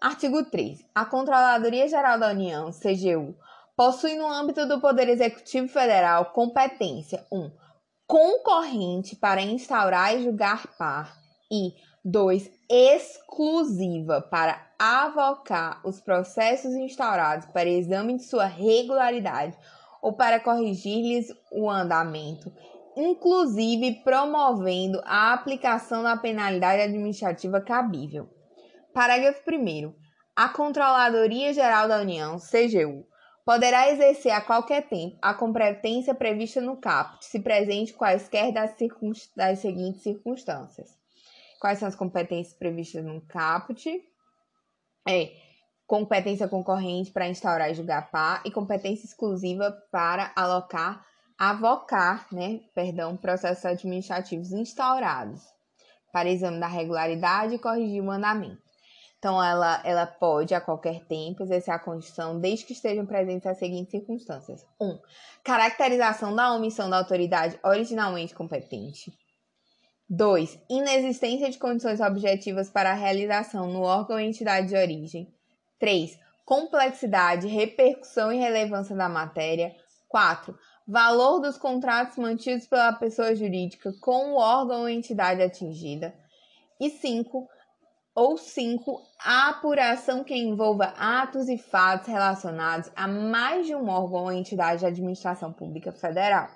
[0.00, 0.84] Artigo 3.
[0.94, 3.36] A Controladoria Geral da União, CGU,
[3.76, 7.38] possui no âmbito do Poder Executivo Federal competência 1.
[7.38, 7.52] Um,
[8.04, 11.16] concorrente para instaurar e julgar par
[11.50, 11.72] e
[12.04, 12.50] 2.
[12.68, 19.56] exclusiva para avocar os processos instaurados para exame de sua regularidade
[20.02, 22.52] ou para corrigir-lhes o andamento,
[22.96, 28.28] inclusive promovendo a aplicação da penalidade administrativa cabível.
[28.92, 29.94] Parágrafo 1.
[30.34, 33.06] A Controladoria Geral da União, CGU,
[33.44, 38.74] poderá exercer a qualquer tempo a competência prevista no caput, se presente quaisquer das,
[39.36, 40.90] das seguintes circunstâncias.
[41.60, 43.88] Quais são as competências previstas no caput?
[45.08, 45.41] É
[45.92, 51.04] competência concorrente para instaurar e julgar par e competência exclusiva para alocar,
[51.36, 55.42] avocar, né, perdão, processos administrativos instaurados
[56.10, 58.56] para exame da regularidade e corrigir o mandamento.
[59.18, 63.58] Então, ela, ela pode, a qualquer tempo, exercer a condição desde que estejam presentes as
[63.58, 64.64] seguintes circunstâncias.
[64.80, 64.86] 1.
[64.86, 64.98] Um,
[65.44, 69.12] caracterização da omissão da autoridade originalmente competente.
[70.08, 70.58] 2.
[70.70, 75.30] Inexistência de condições objetivas para a realização no órgão ou entidade de origem.
[75.82, 76.16] 3.
[76.44, 79.74] Complexidade, repercussão e relevância da matéria.
[80.08, 80.56] 4.
[80.86, 86.14] Valor dos contratos mantidos pela pessoa jurídica com o órgão ou entidade atingida.
[86.78, 87.48] E 5.
[88.14, 89.02] Ou 5.
[89.24, 94.80] A apuração que envolva atos e fatos relacionados a mais de um órgão ou entidade
[94.80, 96.48] de administração pública federal.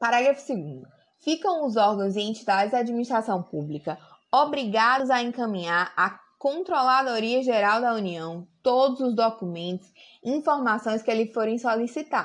[0.00, 0.84] Parágrafo 2
[1.18, 3.98] ficam os órgãos e entidades da administração pública
[4.32, 9.86] obrigados a encaminhar à Controladoria Geral da União todos os documentos
[10.24, 11.56] informações que lhe forem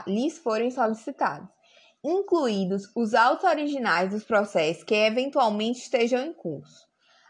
[0.07, 1.47] lhes forem solicitados,
[2.03, 6.87] incluídos os autos originais dos processos que eventualmente estejam em curso.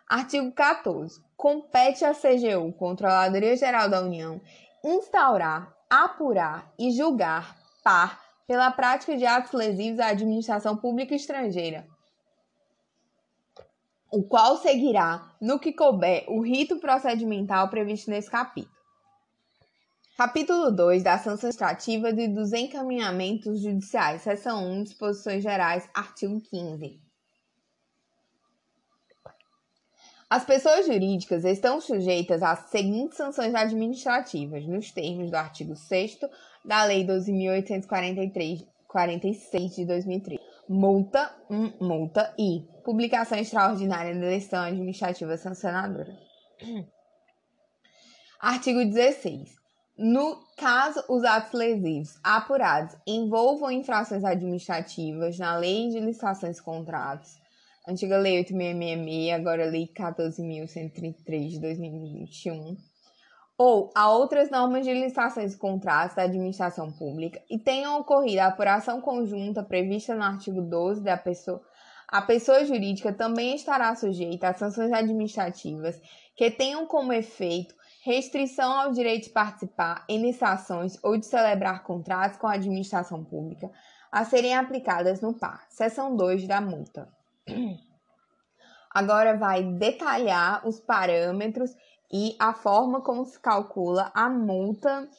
[0.07, 1.21] Artigo 14.
[1.35, 4.39] Compete à CGU, Controladoria Geral da União,
[4.81, 11.85] instaurar, apurar e julgar par pela prática de atos lesivos à administração pública estrangeira,
[14.11, 18.75] o qual seguirá, no que couber, o rito procedimental previsto nesse capítulo.
[20.17, 26.99] Capítulo 2 da sanção extrativa e dos encaminhamentos judiciais, seção 1, disposições gerais, artigo 15.
[30.29, 36.19] As pessoas jurídicas estão sujeitas às seguintes sanções administrativas, nos termos do artigo 6
[36.65, 40.36] da Lei 12.846 de 2003.
[40.69, 46.13] Multa, um, multa e publicação extraordinária da decisão administrativa sancionadora.
[48.39, 49.55] Artigo 16.
[49.97, 57.31] No caso os atos lesivos apurados envolvam infrações administrativas na Lei de Licitações e Contratos,
[57.87, 62.77] antiga Lei 8666, agora Lei 14.133 de 2021,
[63.57, 68.47] ou a outras normas de licitações e contratos da administração pública e tenham ocorrido a
[68.47, 71.61] apuração conjunta prevista no artigo 12 da pessoa,
[72.07, 75.99] a pessoa jurídica também estará sujeita a sanções administrativas
[76.35, 82.37] que tenham como efeito restrição ao direito de participar em licitações ou de celebrar contratos
[82.37, 83.69] com a administração pública
[84.09, 85.65] a serem aplicadas no PAR.
[85.67, 87.09] Seção 2 da multa.
[88.89, 91.75] Agora vai detalhar os parâmetros
[92.11, 95.09] e a forma como se calcula a multa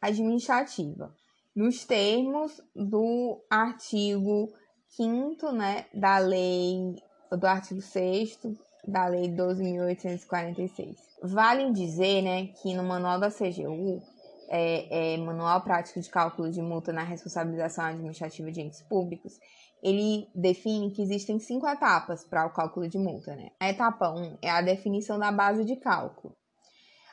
[0.00, 1.14] administrativa.
[1.54, 4.48] Nos termos do artigo
[4.90, 6.94] 5 né, da lei,
[7.30, 8.38] do artigo 6
[8.86, 10.96] da lei 12.846.
[11.22, 14.00] Vale dizer né, que no manual da CGU,
[14.48, 19.38] é, é, Manual Prático de Cálculo de Multa na Responsabilização Administrativa de Entes Públicos,
[19.82, 23.36] ele define que existem cinco etapas para o cálculo de multa.
[23.36, 23.50] Né?
[23.60, 26.34] A etapa 1 um é a definição da base de cálculo.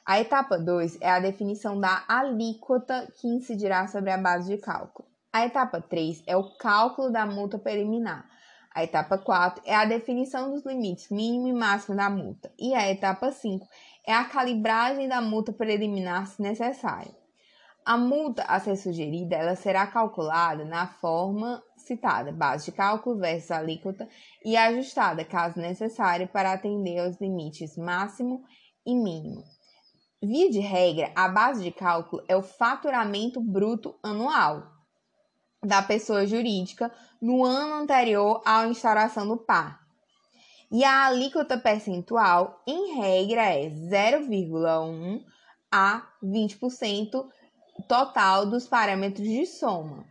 [0.08, 5.10] A etapa 2 é a definição da alíquota que incidirá sobre a base de cálculo.
[5.34, 8.30] A etapa 3 é o cálculo da multa preliminar.
[8.72, 12.54] A etapa 4 é a definição dos limites mínimo e máximo da multa.
[12.60, 13.68] E a etapa 5
[14.06, 17.16] é a calibragem da multa preliminar se necessário.
[17.84, 23.50] A multa a ser sugerida ela será calculada na forma citada, base de cálculo versus
[23.50, 24.08] alíquota,
[24.44, 28.44] e ajustada, caso necessário, para atender aos limites máximo
[28.86, 29.55] e mínimo.
[30.22, 34.64] Via de regra, a base de cálculo é o faturamento bruto anual
[35.64, 36.92] da pessoa jurídica
[37.22, 39.80] no ano anterior à instauração do PAR.
[40.72, 45.24] E a alíquota percentual, em regra, é 0,1
[45.72, 47.28] a 20%
[47.88, 50.06] total dos parâmetros de soma.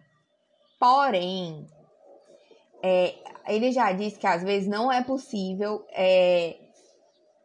[0.78, 1.66] Porém,
[2.82, 3.14] é,
[3.46, 6.63] ele já disse que às vezes não é possível é,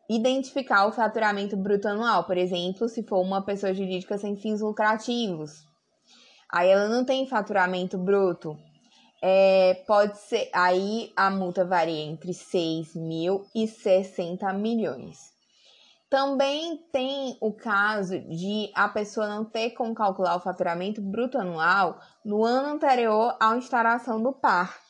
[0.10, 5.64] identificar o faturamento bruto anual, por exemplo, se for uma pessoa jurídica sem fins lucrativos.
[6.52, 8.58] Aí ela não tem faturamento bruto.
[9.22, 10.50] É, pode ser.
[10.52, 15.38] Aí a multa varia entre 6 mil e 60 milhões.
[16.10, 22.00] Também tem o caso de a pessoa não ter como calcular o faturamento bruto anual
[22.26, 24.89] no ano anterior à instauração do par.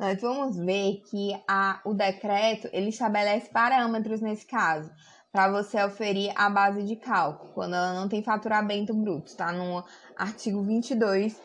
[0.00, 4.90] Nós vamos ver que a, o decreto ele estabelece parâmetros nesse caso
[5.30, 9.84] para você oferir a base de cálculo quando ela não tem faturamento bruto, está no
[10.16, 11.38] artigo 22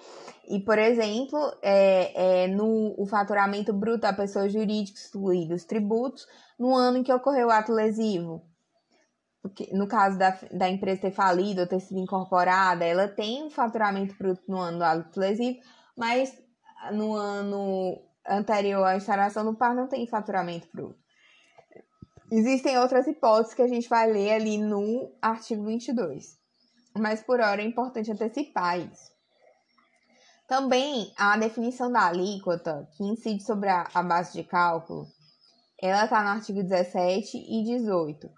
[0.47, 6.25] e, por exemplo, é, é, no o faturamento bruto da pessoa jurídica excluídos tributos
[6.57, 8.41] no ano em que ocorreu o ato lesivo.
[9.41, 13.49] Porque, no caso da, da empresa ter falido ou ter sido incorporada, ela tem um
[13.49, 15.59] faturamento bruto no ano do ato lesivo,
[15.97, 16.33] mas
[16.93, 20.99] no ano anterior à instalação do par não tem faturamento bruto.
[22.31, 26.37] Existem outras hipóteses que a gente vai ler ali no artigo 22.
[26.97, 29.13] Mas por hora é importante antecipar isso.
[30.47, 35.07] Também a definição da alíquota, que incide sobre a, a base de cálculo,
[35.81, 38.29] ela está no artigo 17 e 18.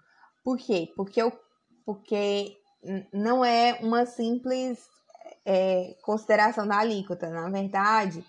[0.42, 0.92] Por quê?
[0.96, 1.32] Porque, eu,
[1.84, 2.56] porque
[3.12, 4.78] não é uma simples
[5.44, 7.28] é, consideração da alíquota.
[7.28, 8.24] Na verdade,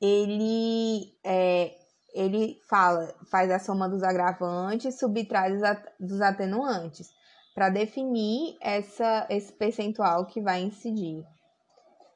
[0.00, 1.74] ele, é,
[2.14, 5.52] ele fala, faz a soma dos agravantes, subtrai
[5.98, 7.08] dos atenuantes,
[7.54, 11.24] para definir essa, esse percentual que vai incidir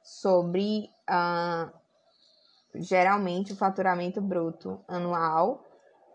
[0.02, 0.90] sobre
[2.74, 5.65] geralmente o faturamento bruto anual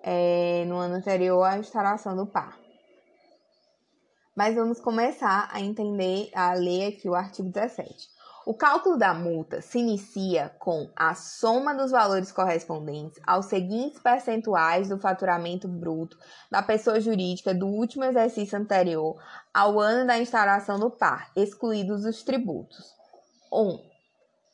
[0.04, 2.58] é, no ano anterior à instalação do par.
[4.36, 8.15] Mas vamos começar a entender, a ler aqui o artigo 17.
[8.46, 14.88] O cálculo da multa se inicia com a soma dos valores correspondentes aos seguintes percentuais
[14.88, 16.16] do faturamento bruto
[16.52, 19.20] da pessoa jurídica do último exercício anterior
[19.52, 22.94] ao ano da instalação do par, excluídos os tributos.
[23.52, 23.96] 1.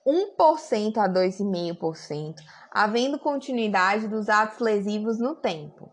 [0.08, 2.36] 1% a 2,5%,
[2.72, 5.92] havendo continuidade dos atos lesivos no tempo.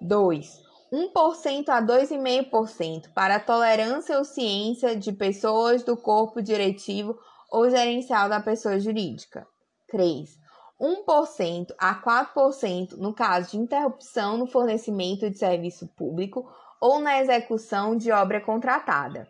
[0.00, 0.67] 2.
[0.92, 7.18] 1% a 2,5% para a tolerância ou ciência de pessoas do corpo diretivo
[7.50, 9.46] ou gerencial da pessoa jurídica.
[9.90, 10.38] 3.
[10.80, 16.48] 1% a 4% no caso de interrupção no fornecimento de serviço público
[16.80, 19.28] ou na execução de obra contratada.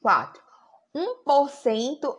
[0.00, 0.40] 4.
[0.94, 2.16] 1%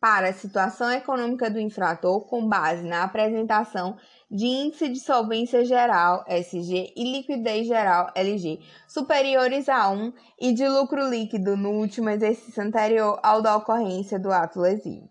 [0.00, 3.96] para a situação econômica do infrator com base na apresentação
[4.32, 10.10] de índice de solvência geral SG e liquidez geral LG superiores a 1
[10.40, 15.06] e de lucro líquido no último exercício anterior ao da ocorrência do ato lesivo.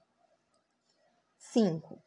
[1.37, 1.99] 5.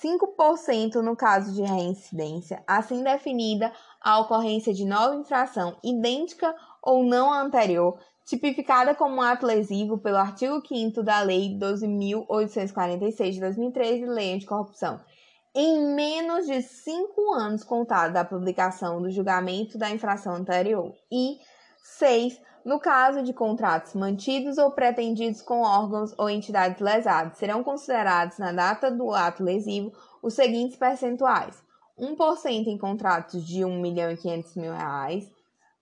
[0.00, 7.32] 5% no caso de reincidência, assim definida a ocorrência de nova infração idêntica ou não
[7.32, 15.00] anterior, tipificada como ato lesivo pelo artigo 5 da Lei 12.846 de 2013, Lei Anticorrupção,
[15.54, 20.94] em menos de cinco anos contados da publicação do julgamento da infração anterior.
[21.10, 21.38] E
[21.82, 22.40] 6.
[22.64, 28.52] No caso de contratos mantidos ou pretendidos com órgãos ou entidades lesadas, serão considerados na
[28.52, 29.92] data do ato lesivo
[30.22, 31.60] os seguintes percentuais:
[31.98, 35.28] 1% em contratos de R$ 1 milhão e 500 mil reais,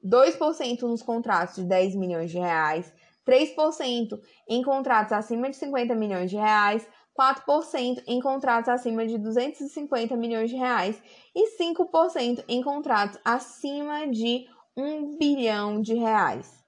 [0.03, 2.91] 2% nos contratos de 10 milhões de reais,
[3.27, 4.19] 3%
[4.49, 6.87] em contratos acima de 50 milhões de reais,
[7.21, 11.01] 4% em contratos acima de 250 milhões de reais
[11.35, 16.59] e 5% em contratos acima de 1 bilhão de reais.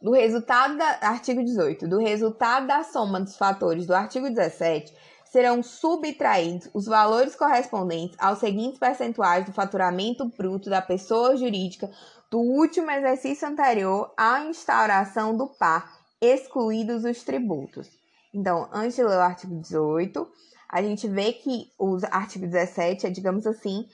[0.00, 4.94] Do resultado da artigo 18, do resultado da soma dos fatores do artigo 17,
[5.24, 11.90] serão subtraídos os valores correspondentes aos seguintes percentuais do faturamento bruto da pessoa jurídica
[12.30, 17.95] do último exercício anterior à instauração do par, excluídos os tributos.
[18.36, 20.30] Então, antes de ler o artigo 18,
[20.68, 23.88] a gente vê que o artigo 17 é, digamos assim,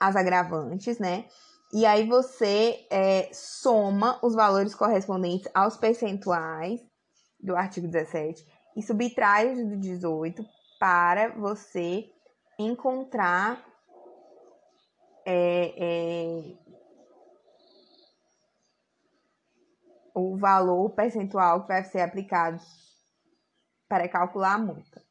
[0.00, 1.26] as agravantes, né?
[1.74, 6.80] E aí você é, soma os valores correspondentes aos percentuais
[7.38, 8.42] do artigo 17
[8.74, 10.42] e subtrai os do 18
[10.80, 12.06] para você
[12.58, 13.62] encontrar
[15.26, 16.54] é, é,
[20.14, 22.58] o valor percentual que vai ser aplicado
[23.92, 25.02] para calcular a multa.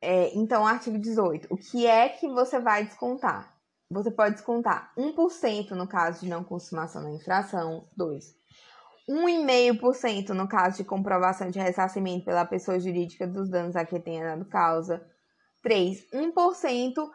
[0.00, 1.48] É, então, artigo 18.
[1.50, 3.52] O que é que você vai descontar?
[3.90, 7.88] Você pode descontar 1% no caso de não consumação da infração.
[7.96, 8.24] 2.
[9.10, 14.24] 1,5% no caso de comprovação de ressarcimento pela pessoa jurídica dos danos a que tenha
[14.24, 15.04] dado causa.
[15.60, 16.08] 3.
[16.12, 17.10] 1%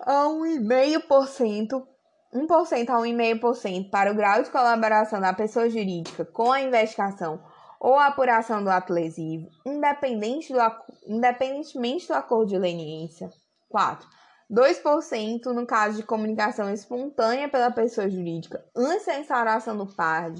[0.00, 1.86] a 1,5%.
[2.34, 7.40] 1% a 1,5% para o grau de colaboração da pessoa jurídica com a investigação
[7.80, 10.58] ou apuração do ato lesivo, independente do,
[11.06, 13.30] independentemente do acordo de leniência.
[13.68, 14.08] 4.
[14.50, 20.32] 2% no caso de comunicação espontânea pela pessoa jurídica antes da instauração do par,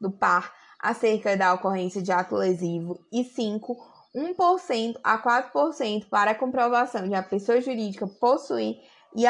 [0.00, 3.76] do par acerca da ocorrência de ato lesivo e 5,
[4.16, 8.76] 1% a 4% para a comprovação de a pessoa jurídica possuir
[9.14, 9.24] e,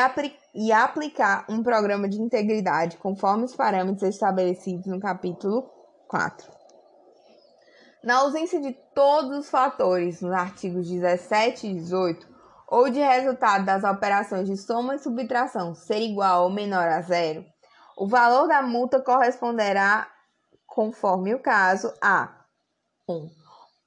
[0.54, 5.70] e aplicar um programa de integridade conforme os parâmetros estabelecidos no capítulo
[6.09, 6.50] 4.
[8.02, 12.26] Na ausência de todos os fatores nos artigos 17 e 18,
[12.66, 17.44] ou de resultado das operações de soma e subtração ser igual ou menor a zero,
[17.96, 20.09] o valor da multa corresponderá,
[20.66, 22.32] conforme o caso, a
[23.09, 23.14] 1.
[23.14, 23.41] Um,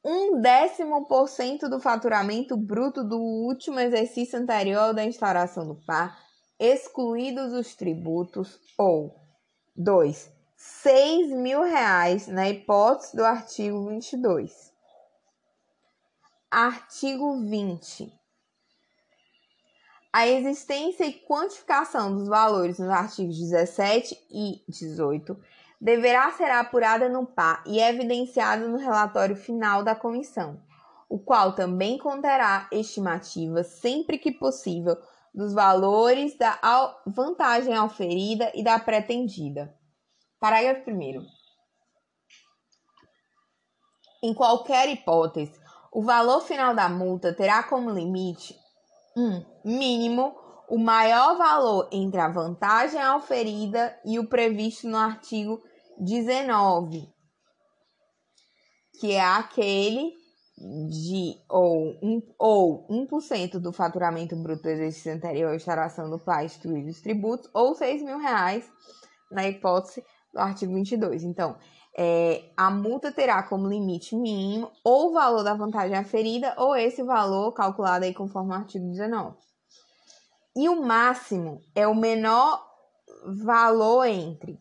[0.07, 6.15] um décimo por cento do faturamento bruto do último exercício anterior da instauração do par,
[6.59, 9.19] excluídos os tributos, ou
[9.75, 10.31] 2.
[10.55, 14.71] 6 mil reais na hipótese do artigo 22.
[16.51, 18.13] Artigo 20.
[20.13, 25.35] A existência e quantificação dos valores nos artigos 17 e 18
[25.85, 30.59] deverá ser apurada no PA e evidenciada no relatório final da comissão,
[31.07, 34.97] o qual também conterá estimativas, sempre que possível,
[35.31, 36.59] dos valores da
[37.05, 39.77] vantagem auferida e da pretendida.
[40.39, 41.23] Parágrafo 1.
[44.23, 45.53] Em qualquer hipótese,
[45.91, 48.55] o valor final da multa terá como limite
[49.15, 49.21] 1.
[49.21, 50.35] Um, mínimo
[50.67, 55.61] o maior valor entre a vantagem auferida e o previsto no artigo
[55.99, 57.07] 19,
[58.99, 60.13] que é aquele
[60.57, 66.45] de ou, um, ou 1% do faturamento bruto do exercício anterior à instauração do PAI
[66.45, 68.69] instruído dos tributos, ou 6 mil reais
[69.29, 70.03] na hipótese
[70.33, 71.23] do artigo 22.
[71.23, 71.57] Então,
[71.97, 77.03] é, a multa terá como limite mínimo ou o valor da vantagem aferida ou esse
[77.03, 79.35] valor calculado aí conforme o artigo 19.
[80.57, 82.65] E o máximo é o menor
[83.43, 84.59] valor entre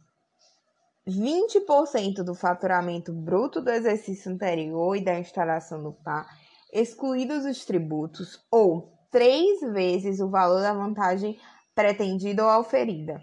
[1.06, 6.26] 20% do faturamento bruto do exercício anterior e da instalação do PA,
[6.72, 11.38] excluídos os tributos, ou três vezes o valor da vantagem
[11.74, 13.22] pretendida ou auferida.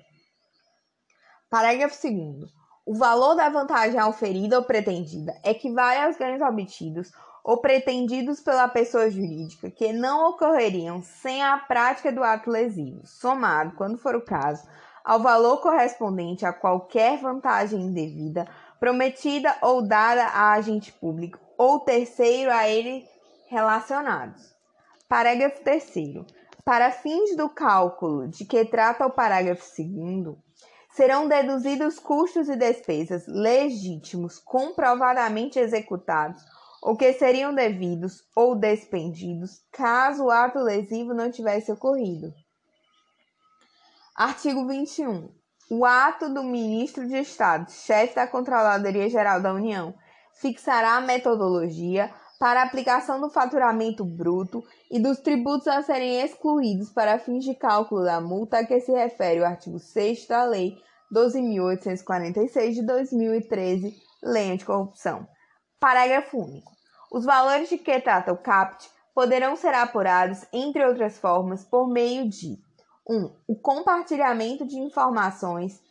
[1.49, 2.49] Parágrafo 2.
[2.85, 7.11] O valor da vantagem auferida ou pretendida equivale aos ganhos obtidos
[7.43, 13.75] ou pretendidos pela pessoa jurídica que não ocorreriam sem a prática do ato lesivo, somado,
[13.75, 14.67] quando for o caso,
[15.03, 18.47] ao valor correspondente a qualquer vantagem indevida
[18.79, 23.07] prometida ou dada a agente público ou terceiro a ele
[23.47, 24.55] relacionados.
[25.07, 25.93] Parágrafo 3.
[26.63, 30.35] Para fins do cálculo de que trata o parágrafo 2,
[30.93, 36.43] serão deduzidos custos e despesas legítimos comprovadamente executados
[36.81, 42.33] ou que seriam devidos ou despendidos caso o ato lesivo não tivesse ocorrido.
[44.15, 45.29] Artigo 21.
[45.69, 49.95] O ato do ministro de Estado, chefe da Controladoria Geral da União,
[50.33, 54.61] fixará a metodologia para a aplicação do faturamento bruto
[54.91, 58.91] e dos tributos a serem excluídos para fins de cálculo da multa a que se
[58.91, 60.75] refere o artigo 6 da Lei
[61.13, 65.25] 12.846 de 2013, Lei Anticorrupção.
[65.79, 66.71] Parágrafo único.
[67.09, 72.29] Os valores de que trata o CAPT poderão ser apurados, entre outras formas, por meio
[72.29, 72.57] de
[73.07, 73.15] 1.
[73.15, 75.81] Um, o compartilhamento de informações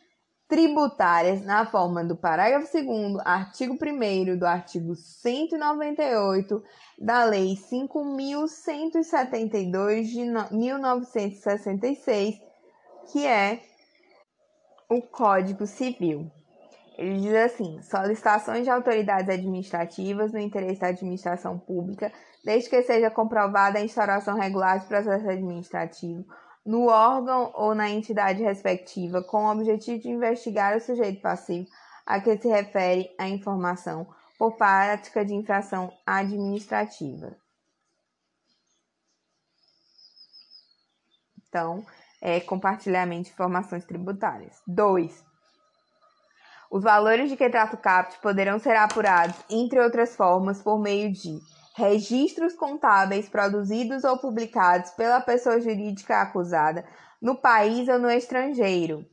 [0.51, 6.61] tributárias na forma do parágrafo 2 artigo 1 do artigo 198
[6.99, 12.35] da Lei 5.172 de 1966,
[13.11, 13.61] que é
[14.89, 16.29] o Código Civil.
[16.97, 22.11] Ele diz assim: solicitações de autoridades administrativas no interesse da administração pública,
[22.43, 26.25] desde que seja comprovada a instauração regular de processo administrativo
[26.65, 31.67] no órgão ou na entidade respectiva, com o objetivo de investigar o sujeito passivo
[32.05, 34.07] a que se refere a informação
[34.37, 37.35] por prática de infração administrativa.
[41.47, 41.85] Então,
[42.21, 44.61] é compartilhamento de informações tributárias.
[44.67, 45.23] 2.
[46.71, 51.11] Os valores de que trata o CAPT poderão ser apurados, entre outras formas, por meio
[51.11, 51.39] de
[51.73, 56.85] registros contábeis produzidos ou publicados pela pessoa jurídica acusada
[57.21, 59.05] no país ou no estrangeiro.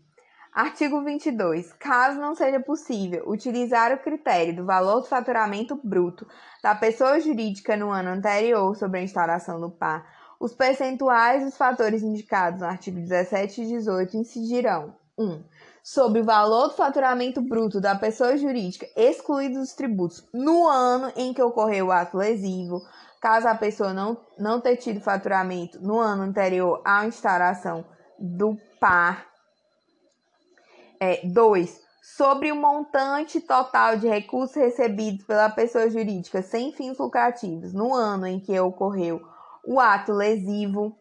[0.53, 1.73] Artigo 22.
[1.75, 6.27] Caso não seja possível utilizar o critério do valor do faturamento bruto
[6.63, 10.05] da pessoa jurídica no ano anterior sobre a instalação do PAR,
[10.41, 15.45] os percentuais dos fatores indicados no artigo 17 e 18 incidirão: 1.
[15.91, 21.33] Sobre o valor do faturamento bruto da pessoa jurídica, excluídos os tributos, no ano em
[21.33, 22.83] que ocorreu o ato lesivo,
[23.23, 27.87] caso a pessoa não, não ter tido faturamento no ano anterior à instauração
[28.19, 29.27] do par.
[31.25, 31.71] 2.
[31.71, 37.95] É, sobre o montante total de recursos recebidos pela pessoa jurídica sem fins lucrativos no
[37.95, 39.23] ano em que ocorreu
[39.67, 40.95] o ato lesivo.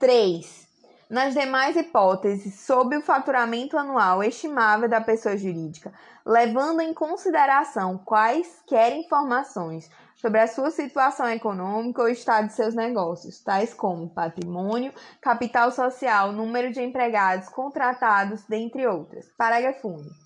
[0.00, 0.64] 3.
[1.08, 5.92] Nas demais hipóteses, sob o faturamento anual estimável da pessoa jurídica,
[6.24, 13.38] levando em consideração quaisquer informações sobre a sua situação econômica ou estado de seus negócios,
[13.40, 19.28] tais como patrimônio, capital social, número de empregados contratados, dentre outras.
[19.36, 20.24] Parágrafo único.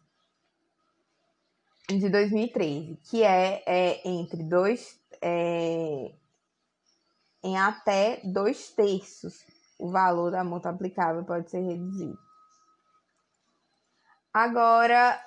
[1.88, 4.98] de 2013, que é, é entre dois.
[5.22, 6.12] É,
[7.44, 9.46] em até dois terços
[9.78, 12.25] o valor da multa aplicável pode ser reduzido.
[14.36, 15.18] Agora,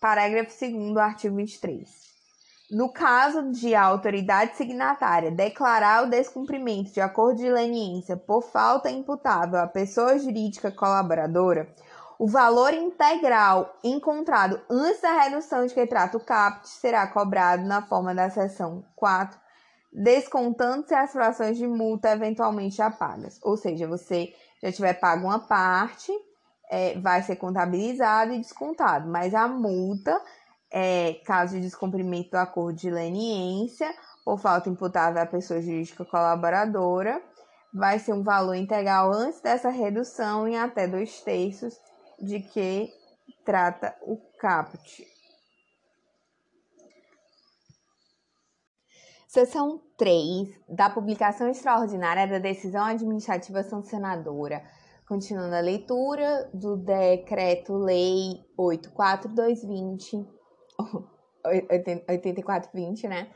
[0.00, 1.86] parágrafo 2 do artigo 23.
[2.70, 8.88] No caso de a autoridade signatária declarar o descumprimento de acordo de leniência por falta
[8.88, 11.68] imputável à pessoa jurídica colaboradora,
[12.18, 17.82] o valor integral encontrado antes da redução de que trata o CAPT será cobrado na
[17.82, 19.38] forma da seção 4,
[19.92, 23.38] descontando-se as frações de multa eventualmente já pagas.
[23.42, 24.32] Ou seja, você
[24.62, 26.10] já tiver pago uma parte,
[26.70, 30.20] é, vai ser contabilizado e descontado, mas a multa,
[30.70, 33.92] é, caso de descumprimento do acordo de leniência
[34.24, 37.22] ou falta imputável à pessoa jurídica colaboradora,
[37.72, 41.78] vai ser um valor integral antes dessa redução em até dois terços
[42.18, 42.92] de que
[43.44, 45.06] trata o caput.
[49.28, 54.64] Seção 3 da publicação extraordinária da decisão administrativa sancionadora
[55.06, 60.26] Continuando a leitura do Decreto-Lei 84220,
[62.08, 63.30] 8420, né?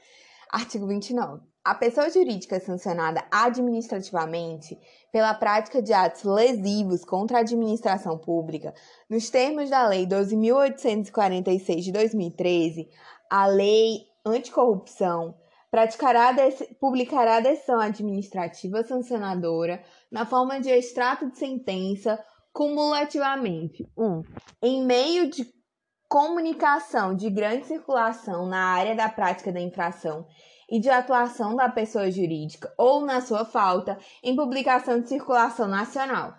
[0.51, 1.43] Artigo 29.
[1.65, 4.77] A pessoa jurídica sancionada administrativamente
[5.13, 8.75] pela prática de atos lesivos contra a administração pública,
[9.09, 12.89] nos termos da Lei 12.846 de 2013,
[13.31, 15.37] a Lei Anticorrupção,
[15.71, 16.35] praticará
[16.81, 19.81] publicará a decisão administrativa sancionadora
[20.11, 22.23] na forma de extrato de sentença
[22.53, 23.89] cumulativamente.
[23.97, 24.05] 1.
[24.05, 24.23] Um,
[24.63, 25.47] em meio de
[26.09, 30.27] comunicação de grande circulação na área da prática da infração
[30.69, 36.35] e de atuação da pessoa jurídica ou na sua falta em publicação de circulação nacional.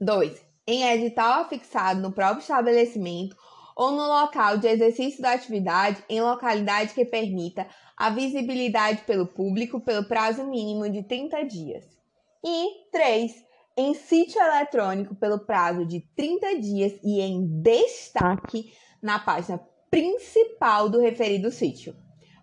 [0.00, 0.44] 2.
[0.66, 3.36] Em edital afixado no próprio estabelecimento
[3.76, 7.66] ou no local de exercício da atividade em localidade que permita
[7.96, 11.99] a visibilidade pelo público pelo prazo mínimo de 30 dias.
[12.42, 13.44] E 3.
[13.76, 18.72] Em sítio eletrônico pelo prazo de 30 dias e em destaque
[19.02, 19.60] na página
[19.90, 21.94] principal do referido sítio.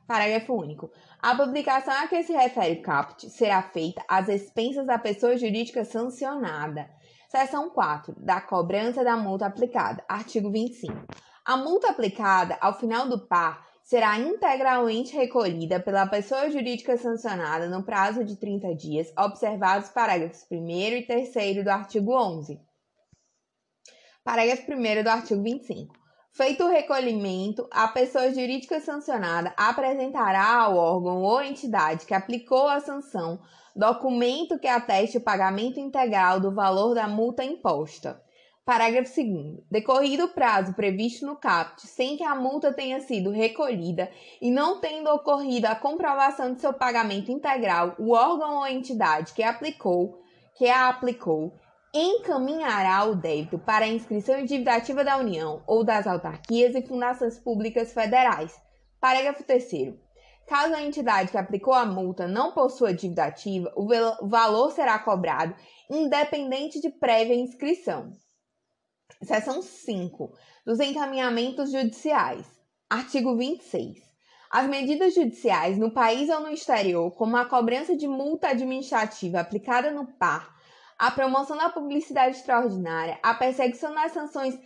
[0.07, 0.91] Parágrafo único.
[1.19, 5.83] A publicação a que se refere o CAPT será feita às expensas da pessoa jurídica
[5.83, 6.89] sancionada.
[7.27, 8.15] Seção 4.
[8.19, 10.03] Da cobrança da multa aplicada.
[10.07, 10.95] Artigo 25.
[11.43, 17.83] A multa aplicada ao final do par será integralmente recolhida pela pessoa jurídica sancionada no
[17.83, 22.59] prazo de 30 dias, observados parágrafos 1 e 3 do artigo 11.
[24.25, 25.95] Parágrafo 1 do artigo 25.
[26.33, 32.81] Feito o recolhimento, a pessoa jurídica sancionada apresentará ao órgão ou entidade que aplicou a
[32.81, 33.39] sanção
[33.73, 38.21] documento que ateste o pagamento integral do valor da multa imposta
[38.67, 39.63] Parágrafo 2.
[39.71, 44.11] Decorrido o prazo previsto no CAPT, sem que a multa tenha sido recolhida
[44.41, 49.41] e não tendo ocorrido a comprovação de seu pagamento integral, o órgão ou entidade que
[49.41, 50.19] aplicou,
[50.57, 51.53] que a aplicou,
[51.93, 56.85] encaminhará o débito para a inscrição em dívida ativa da União ou das autarquias e
[56.85, 58.53] fundações públicas federais.
[58.99, 59.95] Parágrafo 3.
[60.45, 65.55] Caso a entidade que aplicou a multa não possua dívida ativa, o valor será cobrado
[65.89, 68.11] independente de prévia inscrição.
[69.21, 70.31] Seção 5
[70.65, 72.45] dos encaminhamentos judiciais.
[72.89, 73.97] Artigo 26.
[74.49, 79.91] As medidas judiciais no país ou no exterior, como a cobrança de multa administrativa aplicada
[79.91, 80.55] no par,
[80.97, 84.57] a promoção da publicidade extraordinária, a perseguição das sanções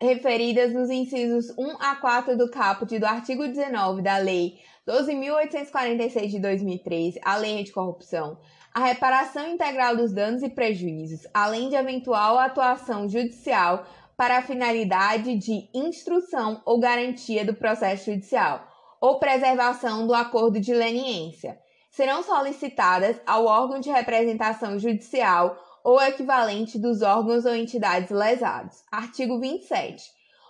[0.00, 6.40] referidas nos incisos 1 a 4 do caput do artigo 19 da Lei 12.846 de
[6.40, 8.38] 2013, a Lei de Corrupção,
[8.72, 13.84] a reparação integral dos danos e prejuízos, além de eventual atuação judicial
[14.16, 18.68] para a finalidade de instrução ou garantia do processo judicial,
[19.00, 21.58] ou preservação do acordo de leniência,
[21.90, 28.84] serão solicitadas ao órgão de representação judicial ou equivalente dos órgãos ou entidades lesados.
[28.92, 30.04] Artigo 27.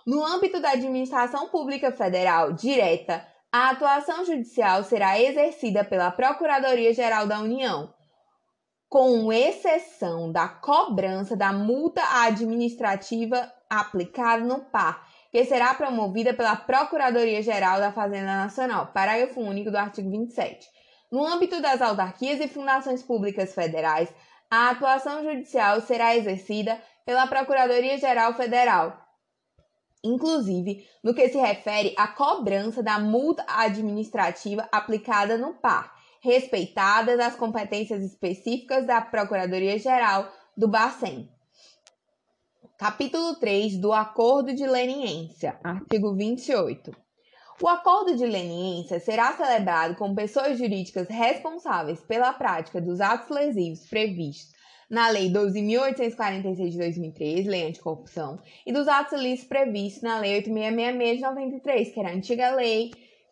[0.05, 7.39] No âmbito da administração pública federal direta, a atuação judicial será exercida pela Procuradoria-Geral da
[7.39, 7.93] União,
[8.91, 17.79] com exceção da cobrança da multa administrativa aplicada no par, que será promovida pela Procuradoria-Geral
[17.79, 20.67] da Fazenda Nacional, parágrafo único do artigo 27.
[21.09, 24.13] No âmbito das autarquias e fundações públicas federais,
[24.53, 29.01] A atuação judicial será exercida pela Procuradoria-Geral Federal,
[30.03, 37.35] inclusive no que se refere à cobrança da multa administrativa aplicada no par, respeitadas as
[37.35, 41.27] competências específicas da Procuradoria-Geral do Bacen.
[42.77, 46.91] Capítulo 3 do Acordo de Leniência, artigo 28.
[47.61, 53.85] O acordo de leniência será celebrado com pessoas jurídicas responsáveis pela prática dos atos lesivos
[53.87, 54.51] previstos
[54.89, 61.17] na Lei 12.846 de 2003, Lei Anticorrupção, e dos atos ilícitos previstos na Lei 8666
[61.17, 62.91] de 93, que era a antiga Lei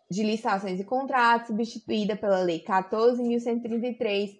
[0.10, 4.38] de Licitações e Contratos, substituída pela Lei 14.133,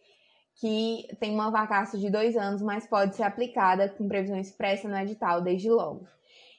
[0.56, 4.98] que tem uma vacância de dois anos, mas pode ser aplicada com previsão expressa no
[4.98, 6.08] edital desde logo.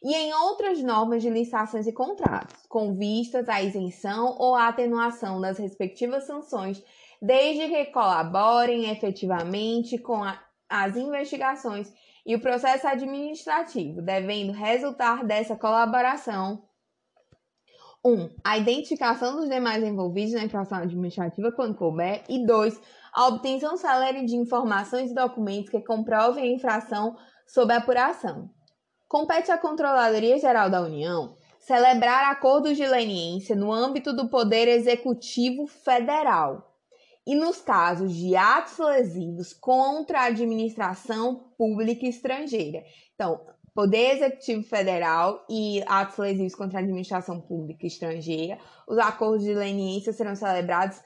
[0.02, 5.40] E em outras normas de licitações e contratos, com vistas à isenção ou à atenuação
[5.40, 6.82] das respectivas sanções,
[7.20, 11.92] desde que colaborem efetivamente com a as investigações
[12.24, 16.62] e o processo administrativo, devendo resultar dessa colaboração
[18.04, 18.12] 1.
[18.12, 22.22] Um, a identificação dos demais envolvidos na infração administrativa quando couber.
[22.28, 22.80] E 2.
[23.12, 27.16] A obtenção célere de informações e documentos que comprovem a infração
[27.46, 28.50] sob apuração.
[29.08, 35.66] Compete à Controladoria Geral da União celebrar acordos de leniência no âmbito do Poder Executivo
[35.66, 36.74] Federal
[37.26, 42.82] e nos casos de atos lesivos contra a administração pública estrangeira.
[43.14, 43.40] Então,
[43.74, 50.12] Poder Executivo Federal e atos lesivos contra a administração pública estrangeira, os acordos de leniência
[50.12, 51.00] serão celebrados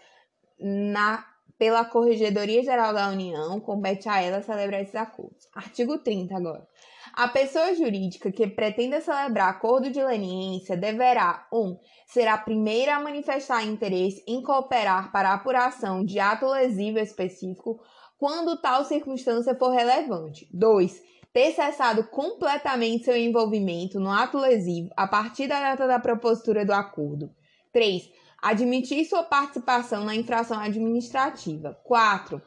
[0.58, 1.24] na,
[1.58, 5.46] pela Corregedoria Geral da União, compete a ela celebrar esses acordos.
[5.54, 6.66] Artigo 30 agora.
[7.12, 11.58] A pessoa jurídica que pretenda celebrar acordo de leniência deverá 1.
[11.58, 16.98] Um, ser a primeira a manifestar interesse em cooperar para a apuração de ato lesivo
[16.98, 17.80] específico
[18.18, 20.48] quando tal circunstância for relevante.
[20.52, 21.13] 2.
[21.34, 26.72] Ter cessado completamente seu envolvimento no ato lesivo a partir da data da propositura do
[26.72, 27.30] acordo.
[27.72, 28.08] 3.
[28.40, 31.78] Admitir sua participação na infração administrativa.
[31.84, 32.40] 4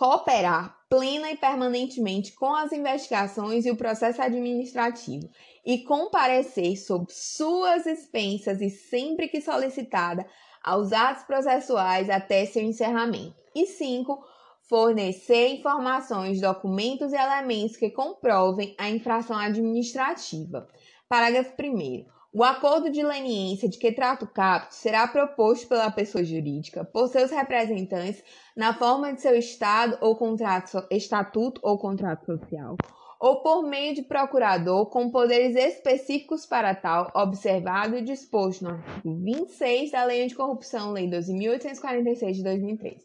[0.00, 5.28] cooperar plena e permanentemente com as investigações e o processo administrativo
[5.62, 10.26] e comparecer sob suas expensas e sempre que solicitada
[10.64, 13.34] aos atos processuais até seu encerramento.
[13.54, 14.24] E 5.
[14.70, 20.68] Fornecer informações, documentos e elementos que comprovem a infração administrativa.
[21.08, 22.06] Parágrafo 1.
[22.32, 27.08] O acordo de leniência de que trata o capto será proposto pela pessoa jurídica por
[27.08, 28.22] seus representantes
[28.56, 32.76] na forma de seu estado ou contrato, estatuto ou contrato social,
[33.18, 39.18] ou por meio de procurador com poderes específicos para tal, observado e disposto no artigo
[39.20, 43.02] 26 da Lei Anticorrupção, Lei 12.846 de 2003.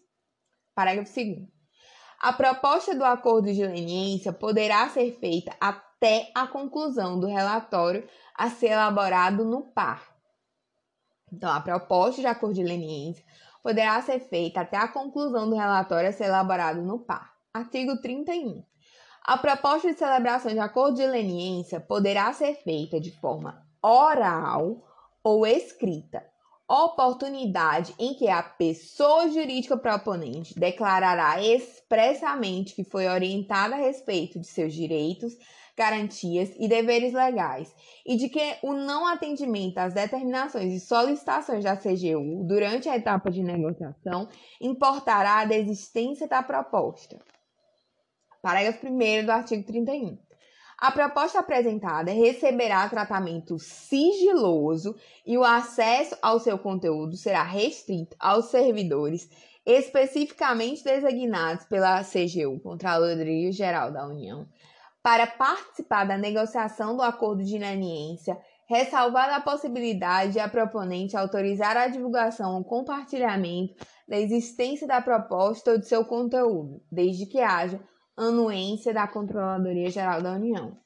[0.75, 1.54] Parágrafo 2
[2.19, 8.49] A proposta do acordo de leniência poderá ser feita até a conclusão do relatório a
[8.49, 10.15] ser elaborado no par.
[11.31, 13.23] Então, a proposta de acordo de leniência
[13.61, 17.33] poderá ser feita até a conclusão do relatório a ser elaborado no par.
[17.53, 18.63] Artigo 31.
[19.23, 24.83] A proposta de celebração de acordo de leniência poderá ser feita de forma oral
[25.23, 26.23] ou escrita,
[26.67, 34.47] oportunidade em que a pessoa jurídica proponente declarará expressamente que foi orientada a respeito de
[34.47, 35.37] seus direitos
[35.77, 37.75] garantias e deveres legais,
[38.05, 43.29] e de que o não atendimento às determinações e solicitações da CGU durante a etapa
[43.29, 44.29] de negociação
[44.61, 47.19] importará a desistência da proposta.
[48.41, 50.17] Parágrafo 1 do artigo 31.
[50.85, 54.95] A proposta apresentada receberá tratamento sigiloso
[55.25, 59.27] e o acesso ao seu conteúdo será restrito aos servidores
[59.65, 64.47] especificamente designados pela CGU, Contraloria Geral da União,
[65.01, 68.37] para participar da negociação do acordo de leniência,
[68.67, 73.73] ressalvada a possibilidade de a proponente autorizar a divulgação ou compartilhamento
[74.07, 77.81] da existência da proposta ou de seu conteúdo, desde que haja
[78.17, 80.77] anuência da Controladoria Geral da União.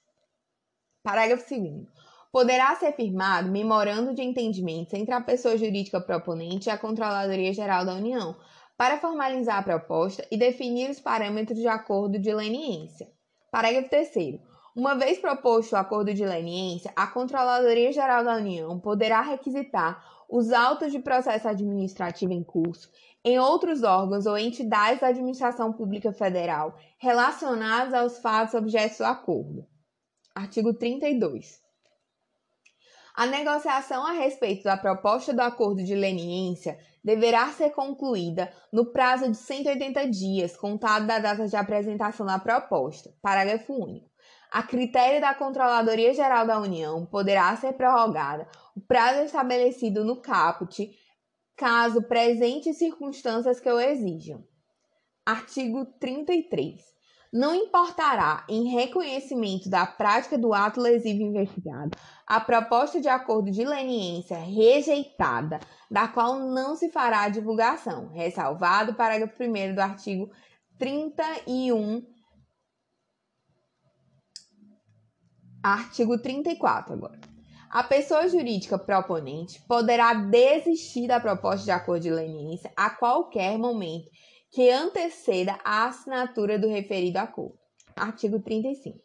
[1.04, 1.88] Parágrafo 2
[2.32, 7.86] Poderá ser firmado memorando de entendimento entre a pessoa jurídica proponente e a Controladoria Geral
[7.86, 8.36] da União,
[8.78, 13.12] para formalizar a proposta e definir os parâmetros de acordo de leniência.
[13.52, 14.40] Parágrafo 3.
[14.76, 20.52] Uma vez proposto o acordo de leniência, a Controladoria Geral da União poderá requisitar os
[20.54, 22.90] autos de processo administrativo em curso
[23.24, 29.66] em outros órgãos ou entidades da administração pública federal relacionados aos fatos objetos do acordo.
[30.34, 31.60] Artigo 32.
[33.16, 39.30] A negociação a respeito da proposta do acordo de leniência deverá ser concluída no prazo
[39.30, 43.14] de 180 dias, contado da data de apresentação da proposta.
[43.22, 44.10] Parágrafo único.
[44.52, 48.48] A critério da Controladoria Geral da União, poderá ser prorrogada
[48.80, 50.92] prazo estabelecido no caput,
[51.56, 54.44] caso presente circunstâncias que o exijam.
[55.26, 56.82] Artigo 33.
[57.32, 61.96] Não importará, em reconhecimento da prática do ato lesivo investigado,
[62.26, 65.60] a proposta de acordo de leniência rejeitada,
[65.92, 70.32] da qual não se fará a divulgação, ressalvado o parágrafo 1 do artigo
[70.80, 72.04] 31
[75.62, 77.20] Artigo 34 agora.
[77.70, 84.10] A pessoa jurídica proponente poderá desistir da proposta de acordo de leniência a qualquer momento
[84.50, 87.60] que anteceda a assinatura do referido acordo.
[87.96, 88.98] Artigo 35.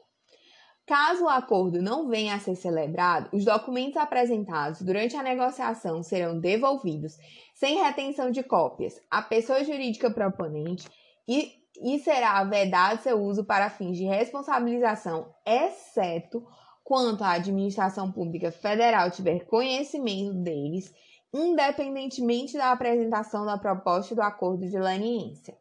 [0.87, 6.41] Caso o acordo não venha a ser celebrado, os documentos apresentados durante a negociação serão
[6.41, 7.19] devolvidos
[7.55, 10.89] sem retenção de cópias à pessoa jurídica proponente
[11.29, 16.47] e, e será vedado seu uso para fins de responsabilização, exceto
[16.85, 20.93] quanto a administração pública federal tiver conhecimento deles
[21.35, 25.59] independentemente da apresentação da proposta do acordo de leniência.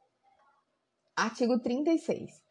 [1.15, 2.43] Artigo 36.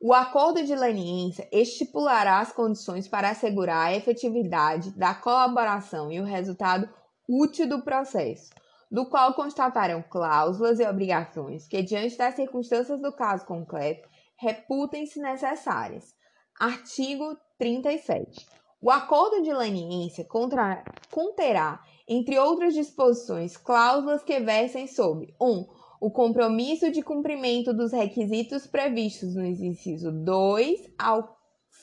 [0.00, 6.24] O acordo de leniência estipulará as condições para assegurar a efetividade da colaboração e o
[6.24, 6.88] resultado
[7.26, 8.50] útil do processo,
[8.90, 16.14] do qual constatarão cláusulas e obrigações que, diante das circunstâncias do caso concreto, reputem-se necessárias.
[16.60, 18.46] Artigo 37.
[18.80, 25.46] O acordo de leniência contra, conterá entre outras disposições, cláusulas que versem sobre 1.
[25.46, 25.66] Um,
[26.00, 31.36] o compromisso de cumprimento dos requisitos previstos no inciso 2 ao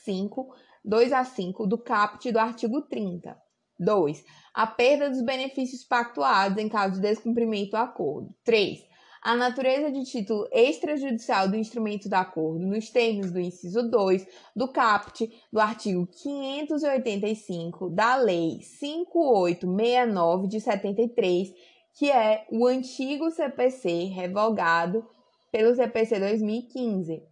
[0.06, 3.38] 5, 2 a 5 do caput do artigo 30.
[3.78, 4.24] 2.
[4.54, 8.34] A perda dos benefícios pactuados em caso de descumprimento do acordo.
[8.46, 8.95] 3
[9.26, 14.24] a natureza de título extrajudicial do instrumento de acordo nos termos do inciso 2
[14.56, 21.56] do caput do artigo 585 da Lei 5869 de 73,
[21.96, 25.10] que é o antigo CPC revogado
[25.52, 27.28] pelo CPC 2015,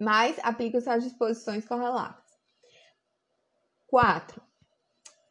[0.00, 2.24] mas aplica-se às disposições correlatas.
[3.88, 4.49] 4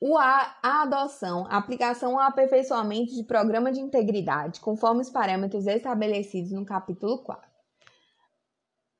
[0.02, 5.68] o a, a adoção, a aplicação ou aperfeiçoamento de programa de integridade, conforme os parâmetros
[5.68, 7.50] estabelecidos no capítulo 4.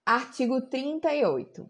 [0.06, 1.70] Artigo 38.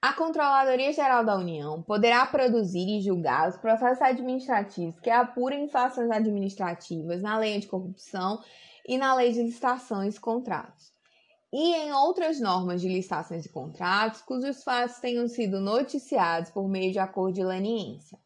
[0.00, 6.08] A Controladoria Geral da União poderá produzir e julgar os processos administrativos que apurem infrações
[6.08, 8.40] administrativas na lei de corrupção
[8.86, 10.92] e na lei de licitações e contratos.
[11.52, 16.92] E em outras normas de licitações e contratos cujos fatos tenham sido noticiados por meio
[16.92, 18.16] de acordo de leniência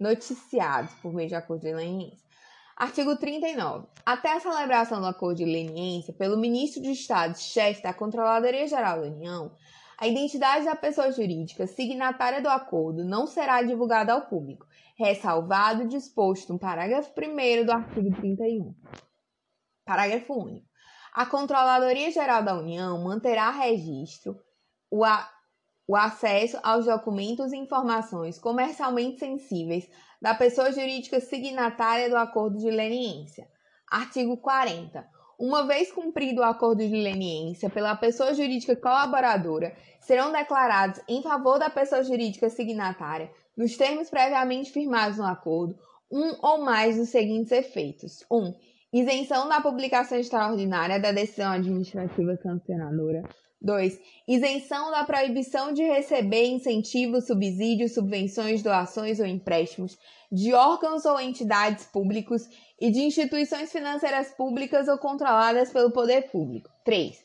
[0.00, 2.28] noticiados por meio de acordo de leniência.
[2.74, 3.86] Artigo 39.
[4.06, 9.02] Até a celebração do acordo de leniência pelo ministro de Estado, chefe da Controladoria Geral
[9.02, 9.54] da União,
[9.98, 14.66] a identidade da pessoa jurídica signatária do acordo não será divulgada ao público,
[14.96, 18.74] ressalvado o disposto no parágrafo 1 do artigo 31.
[19.84, 20.66] Parágrafo único.
[21.12, 24.40] A Controladoria Geral da União manterá registro,
[24.90, 25.30] o, a,
[25.90, 29.90] o acesso aos documentos e informações comercialmente sensíveis
[30.22, 33.48] da pessoa jurídica signatária do acordo de leniência.
[33.90, 35.04] Artigo 40.
[35.36, 41.58] Uma vez cumprido o acordo de leniência pela pessoa jurídica colaboradora, serão declarados em favor
[41.58, 45.76] da pessoa jurídica signatária, nos termos previamente firmados no acordo,
[46.08, 48.36] um ou mais dos seguintes efeitos: 1.
[48.36, 48.54] Um,
[48.92, 53.24] isenção da publicação extraordinária da decisão administrativa sancionadora.
[53.60, 54.00] 2.
[54.26, 59.98] Isenção da proibição de receber incentivos, subsídios, subvenções, doações ou empréstimos
[60.32, 62.48] de órgãos ou entidades públicos
[62.80, 66.70] e de instituições financeiras públicas ou controladas pelo poder público.
[66.84, 67.22] 3.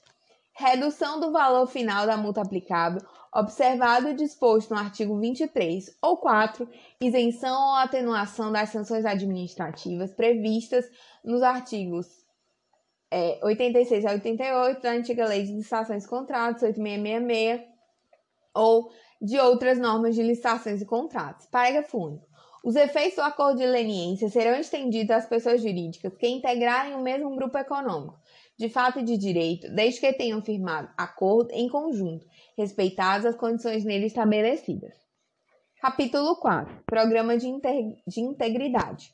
[0.58, 3.02] Redução do valor final da multa aplicável,
[3.34, 5.98] observado e disposto no artigo 23.
[6.02, 6.68] Ou 4.
[7.00, 10.86] Isenção ou atenuação das sanções administrativas previstas
[11.24, 12.25] nos artigos
[13.16, 17.62] é, 86 a 88 da antiga Lei de Licitações e Contratos, 8666,
[18.54, 21.46] ou de outras normas de licitações e contratos.
[21.46, 22.28] Parágrafo único.
[22.62, 27.34] Os efeitos do acordo de leniência serão estendidos às pessoas jurídicas que integrarem o mesmo
[27.38, 28.20] grupo econômico,
[28.60, 32.28] de fato e de direito, desde que tenham firmado acordo em conjunto,
[32.58, 34.94] respeitadas as condições nele estabelecidas.
[35.80, 36.84] Capítulo 4.
[36.86, 37.48] Programa de,
[38.06, 39.14] de Integridade.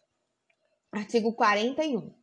[0.91, 2.20] Artigo 41.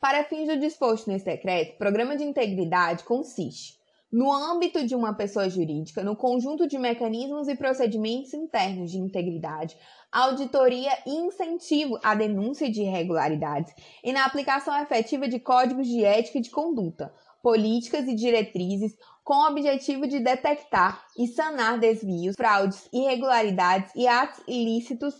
[0.00, 3.76] Para fins do disposto nesse decreto, programa de integridade consiste
[4.12, 9.76] no âmbito de uma pessoa jurídica, no conjunto de mecanismos e procedimentos internos de integridade,
[10.12, 16.38] auditoria e incentivo à denúncia de irregularidades e na aplicação efetiva de códigos de ética
[16.38, 17.12] e de conduta,
[17.42, 24.44] políticas e diretrizes com o objetivo de detectar e sanar desvios, fraudes, irregularidades e atos
[24.46, 25.14] ilícitos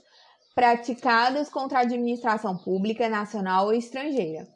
[0.55, 4.47] praticados contra a administração pública nacional ou estrangeira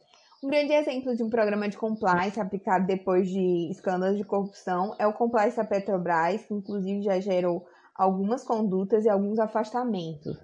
[0.43, 5.07] um grande exemplo de um programa de compliance aplicado depois de escândalos de corrupção é
[5.07, 7.65] o compliance da Petrobras, que inclusive já gerou
[7.95, 10.37] algumas condutas e alguns afastamentos.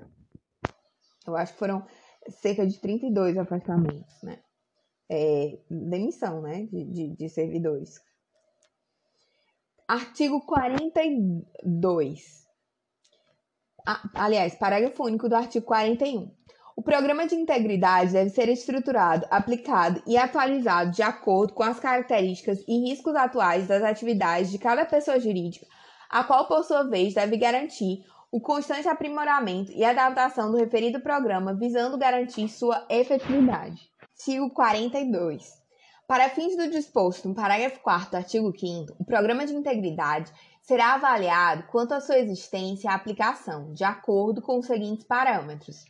[1.26, 1.84] Eu acho que foram
[2.28, 4.40] cerca de 32 afastamentos, né?
[5.10, 6.66] É, demissão, né?
[6.66, 8.00] De, de, de servidores.
[9.88, 12.46] Artigo 42.
[13.86, 16.30] Ah, aliás, parágrafo único do artigo 41.
[16.78, 22.62] O programa de integridade deve ser estruturado, aplicado e atualizado de acordo com as características
[22.68, 25.66] e riscos atuais das atividades de cada pessoa jurídica,
[26.08, 31.52] a qual, por sua vez, deve garantir o constante aprimoramento e adaptação do referido programa,
[31.52, 33.90] visando garantir sua efetividade.
[34.00, 35.60] Artigo 42.
[36.06, 40.32] Para fins do disposto no parágrafo 4 do artigo 5 o programa de integridade
[40.62, 45.84] será avaliado quanto à sua existência e aplicação, de acordo com os seguintes parâmetros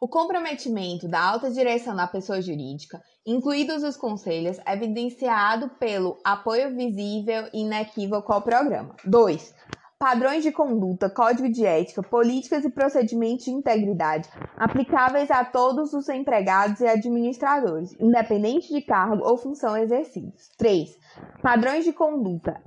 [0.00, 6.74] o comprometimento da alta direção da pessoa jurídica, incluídos os conselhos, é evidenciado pelo apoio
[6.74, 8.94] visível e inequívoco ao programa.
[9.04, 9.54] 2.
[9.98, 16.06] Padrões de conduta, código de ética, políticas e procedimentos de integridade aplicáveis a todos os
[16.10, 20.50] empregados e administradores, independente de cargo ou função exercidos.
[20.58, 20.98] 3.
[21.40, 22.62] Padrões de conduta,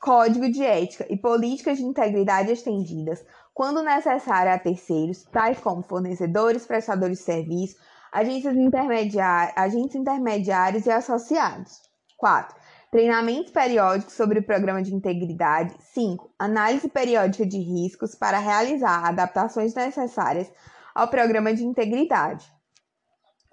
[0.00, 3.24] código de ética e políticas de integridade estendidas,
[3.54, 7.76] quando necessário a terceiros, tais como fornecedores, prestadores de serviço,
[8.10, 11.80] agências intermediários, agentes intermediários e associados.
[12.18, 12.56] 4.
[12.90, 15.74] Treinamentos periódicos sobre o programa de integridade.
[15.78, 16.32] 5.
[16.38, 20.50] Análise periódica de riscos para realizar adaptações necessárias
[20.92, 22.52] ao programa de integridade.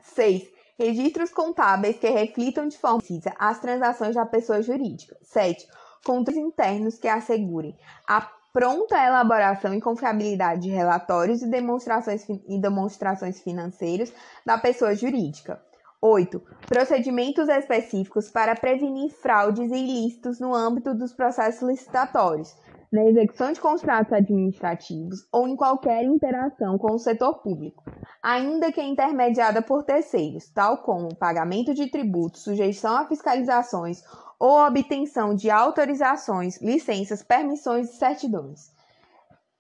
[0.02, 0.44] 6.
[0.80, 5.16] Registros contábeis que reflitam de forma precisa as transações da pessoa jurídica.
[5.22, 5.68] 7
[6.04, 8.22] controles internos que assegurem a
[8.54, 14.14] pronta elaboração e confiabilidade de relatórios e demonstrações, e demonstrações financeiras
[14.46, 15.62] da pessoa jurídica.
[16.02, 16.42] 8.
[16.68, 22.56] Procedimentos específicos para prevenir fraudes e ilícitos no âmbito dos processos licitatórios,
[22.92, 27.84] na execução de contratos administrativos ou em qualquer interação com o setor público,
[28.22, 34.04] ainda que intermediada por terceiros, tal como pagamento de tributos, sujeição a fiscalizações
[34.42, 38.72] ou obtenção de autorizações, licenças, permissões e certidões.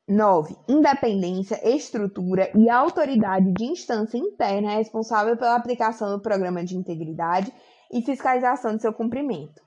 [0.08, 0.58] 9.
[0.68, 7.54] Independência, estrutura e autoridade de instância interna responsável pela aplicação do programa de integridade
[7.94, 9.62] e fiscalização de seu cumprimento.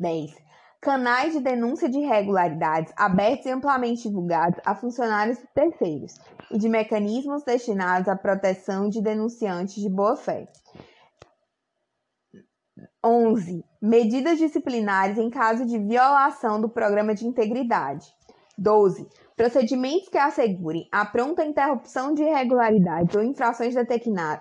[0.00, 0.34] 10.
[0.80, 6.14] Canais de denúncia de irregularidades abertos e amplamente divulgados a funcionários terceiros
[6.50, 10.48] e de mecanismos destinados à proteção de denunciantes de boa-fé.
[13.04, 13.64] 11.
[13.86, 18.04] Medidas disciplinares em caso de violação do programa de integridade.
[18.58, 19.06] 12.
[19.36, 23.76] Procedimentos que assegurem a pronta interrupção de irregularidades ou infrações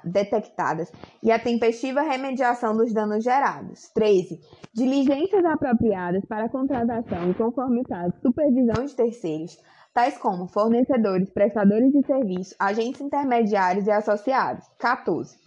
[0.04, 0.92] detectadas
[1.22, 3.88] e a tempestiva remediação dos danos gerados.
[3.94, 4.40] 13.
[4.74, 9.60] Diligências apropriadas para contratação e, caso, supervisão de terceiros,
[9.94, 14.66] tais como fornecedores, prestadores de serviço, agentes intermediários e associados.
[14.80, 15.45] 14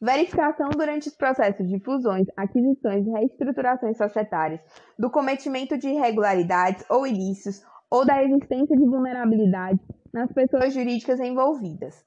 [0.00, 4.60] verificação durante os processos de fusões, aquisições e reestruturações societárias
[4.98, 9.80] do cometimento de irregularidades ou ilícitos ou da existência de vulnerabilidade
[10.12, 12.04] nas pessoas jurídicas envolvidas.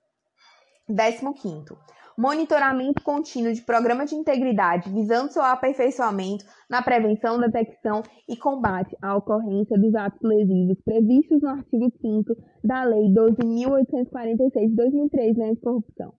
[0.88, 1.76] 15.
[2.18, 9.16] Monitoramento contínuo de programa de integridade visando seu aperfeiçoamento na prevenção, detecção e combate à
[9.16, 15.62] ocorrência dos atos lesivos previstos no artigo 5 da Lei 12.846 de 2003, Lei de
[15.62, 16.14] Corrupção.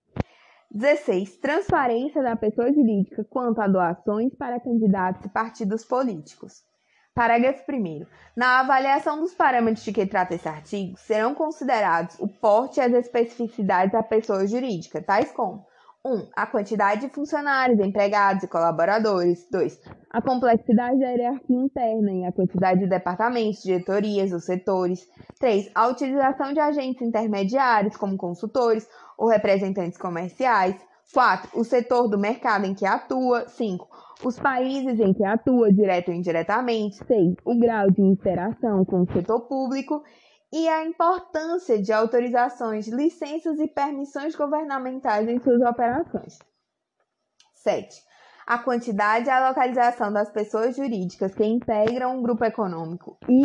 [0.70, 1.39] 16.
[1.39, 6.62] Transparência da pessoa jurídica quanto a doações para candidatos e partidos políticos.
[7.15, 8.07] Parágrafo 1.
[8.36, 12.93] Na avaliação dos parâmetros de que trata esse artigo, serão considerados o porte e as
[12.93, 15.66] especificidades da pessoa jurídica, tais como
[16.04, 16.28] 1.
[16.36, 19.46] A quantidade de funcionários, empregados e colaboradores.
[19.50, 19.80] 2.
[20.10, 25.06] A complexidade da hierarquia interna e a quantidade de departamentos, diretorias ou setores.
[25.38, 25.70] 3.
[25.74, 30.76] A utilização de agentes intermediários, como consultores ou representantes comerciais.
[31.12, 31.58] 4.
[31.58, 33.48] O setor do mercado em que atua.
[33.48, 33.88] 5.
[34.24, 36.96] Os países em que atua, direto ou indiretamente.
[37.06, 37.34] 6.
[37.44, 40.02] O grau de interação com o setor público.
[40.52, 46.38] E a importância de autorizações, licenças e permissões governamentais em suas operações.
[47.54, 48.02] 7.
[48.46, 53.18] a quantidade e a localização das pessoas jurídicas que integram um grupo econômico.
[53.28, 53.42] E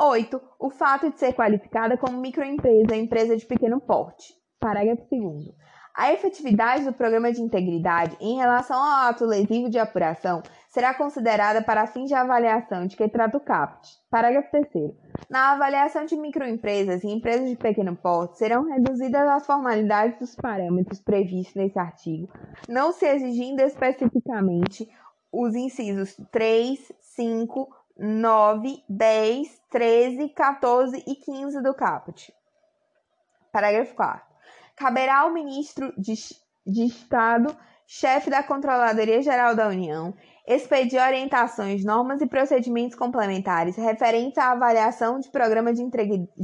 [0.00, 0.40] 8.
[0.58, 4.32] O fato de ser qualificada como microempresa empresa de pequeno porte.
[4.58, 5.54] Parágrafo 2.
[5.94, 11.60] A efetividade do programa de integridade em relação ao ato lesivo de apuração será considerada
[11.60, 13.98] para fins de avaliação de que trata o CAPT.
[14.08, 14.64] Parágrafo 3.
[15.28, 21.00] Na avaliação de microempresas e empresas de pequeno porte, serão reduzidas as formalidades dos parâmetros
[21.00, 22.28] previstos nesse artigo,
[22.68, 24.88] não se exigindo especificamente
[25.30, 27.68] os incisos 3, 5,
[27.98, 32.32] 9, 10, 13, 14 e 15 do CAPT.
[33.52, 34.28] Parágrafo 4
[34.78, 36.14] caberá ao ministro de,
[36.64, 37.54] de Estado,
[37.86, 40.14] chefe da Controladoria Geral da União,
[40.48, 45.82] expedir orientações, normas e procedimentos complementares referentes à avaliação de programa de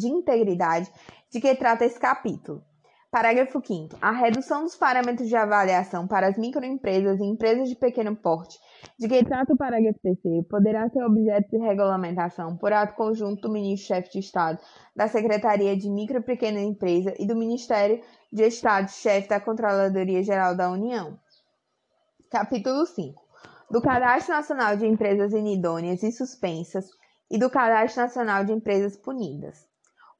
[0.09, 0.93] integridade
[1.31, 2.63] de que trata esse capítulo.
[3.11, 3.97] Parágrafo 5.
[4.03, 8.59] A redução dos parâmetros de avaliação para as microempresas e empresas de pequeno porte,
[8.99, 13.53] de que trata o parágrafo 3, poderá ser objeto de regulamentação por ato conjunto do
[13.53, 14.59] ministro-chefe de Estado,
[14.95, 18.03] da Secretaria de Micro e Pequena Empresa e do Ministério
[18.33, 21.17] de Estado-chefe da Controladoria Geral da União.
[22.29, 23.24] Capítulo 5.
[23.75, 26.89] Do Cadastro Nacional de Empresas Inidôneas e Suspensas
[27.29, 29.67] e do Cadastro Nacional de Empresas Punidas.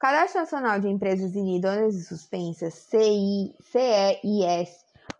[0.01, 3.51] Cadastro Nacional de Empresas Inidôneas e Suspensas, CEIS,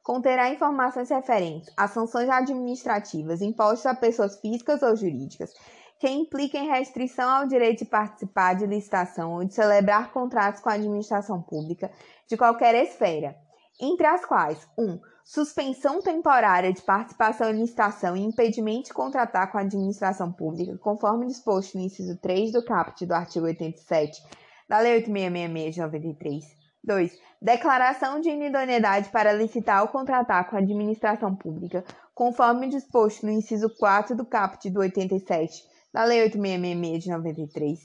[0.03, 5.53] conterá informações referentes a sanções administrativas impostas a pessoas físicas ou jurídicas
[6.01, 10.75] que impliquem restrição ao direito de participar de licitação ou de celebrar contratos com a
[10.75, 11.89] administração pública
[12.29, 13.37] de qualquer esfera,
[13.81, 14.83] entre as quais 1.
[14.83, 20.77] Um, suspensão temporária de participação em licitação e impedimento de contratar com a administração pública,
[20.79, 24.23] conforme disposto no inciso 3 do caput do artigo 87
[24.69, 26.45] da Lei 8666 de 93.
[26.85, 27.19] 2.
[27.41, 31.83] Declaração de inidoneidade para licitar ou contratar com a administração pública,
[32.15, 37.79] conforme disposto no inciso 4 do caput do 87 da Lei 8666 de 93.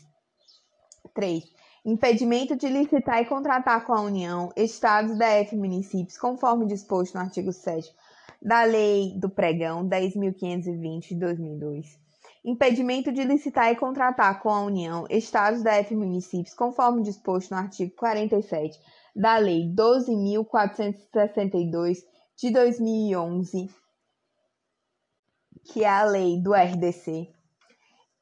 [1.14, 1.44] 3.
[1.86, 7.22] Impedimento de licitar e contratar com a União, Estados, DF e municípios, conforme disposto no
[7.22, 7.90] artigo 7
[8.42, 12.10] da Lei do Pregão 10.520 de 2002
[12.44, 17.58] impedimento de licitar e contratar com a União, Estados, DF e municípios, conforme disposto no
[17.58, 18.80] artigo 47
[19.16, 22.00] da Lei 12.462
[22.38, 23.70] de 2011,
[25.66, 27.30] que é a lei do RDC.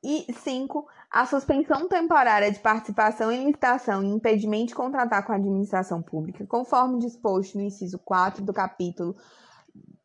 [0.03, 0.87] E 5.
[1.09, 6.45] A suspensão temporária de participação em licitação e impedimento de contratar com a administração pública,
[6.45, 9.15] conforme disposto no inciso 4 do capítulo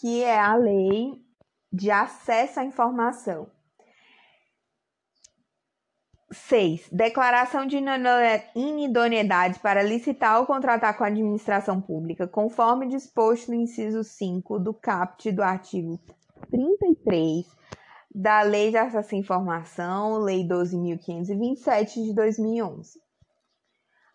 [0.00, 1.20] que é a lei
[1.72, 3.50] de acesso à informação.
[6.32, 6.88] 6.
[6.90, 7.78] Declaração de
[8.54, 14.72] inidoneidade para licitar ou contratar com a administração pública, conforme disposto no inciso 5 do
[14.72, 16.00] caput do artigo
[16.50, 17.46] 33
[18.14, 23.00] da Lei de Acesso à Informação, Lei 12.527 de 2011.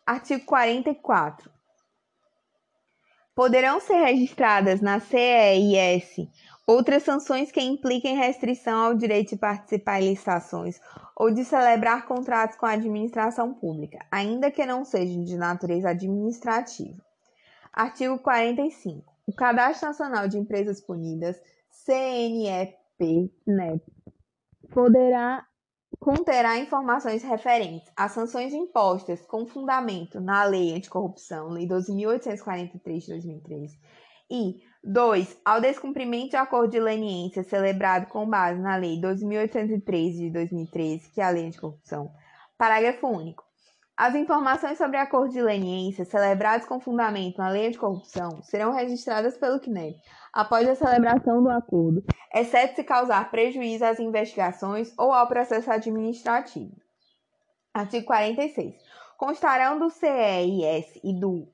[0.05, 1.51] Artigo 44.
[3.35, 6.27] Poderão ser registradas na CEIS
[6.67, 10.79] outras sanções que impliquem restrição ao direito de participar em licitações
[11.15, 17.01] ou de celebrar contratos com a administração pública, ainda que não sejam de natureza administrativa.
[17.71, 19.13] Artigo 45.
[19.25, 23.79] O Cadastro Nacional de Empresas Punidas, CNEP, né,
[24.69, 25.45] poderá
[25.99, 33.71] conterá informações referentes a sanções impostas com fundamento na Lei Anticorrupção, Lei 12.843 de 2003,
[34.29, 35.37] e 2.
[35.43, 41.19] Ao descumprimento de acordo de leniência celebrado com base na Lei 12.813 de 2013, que
[41.19, 42.09] é a Lei Anticorrupção.
[42.57, 43.43] Parágrafo único.
[43.97, 49.35] As informações sobre acordo de leniência celebrados com fundamento na lei de corrupção serão registradas
[49.37, 49.97] pelo CNEP
[50.31, 56.75] após a celebração do acordo, exceto se causar prejuízo às investigações ou ao processo administrativo.
[57.73, 58.75] Artigo 46.
[59.17, 61.47] Constarão do CEIS e do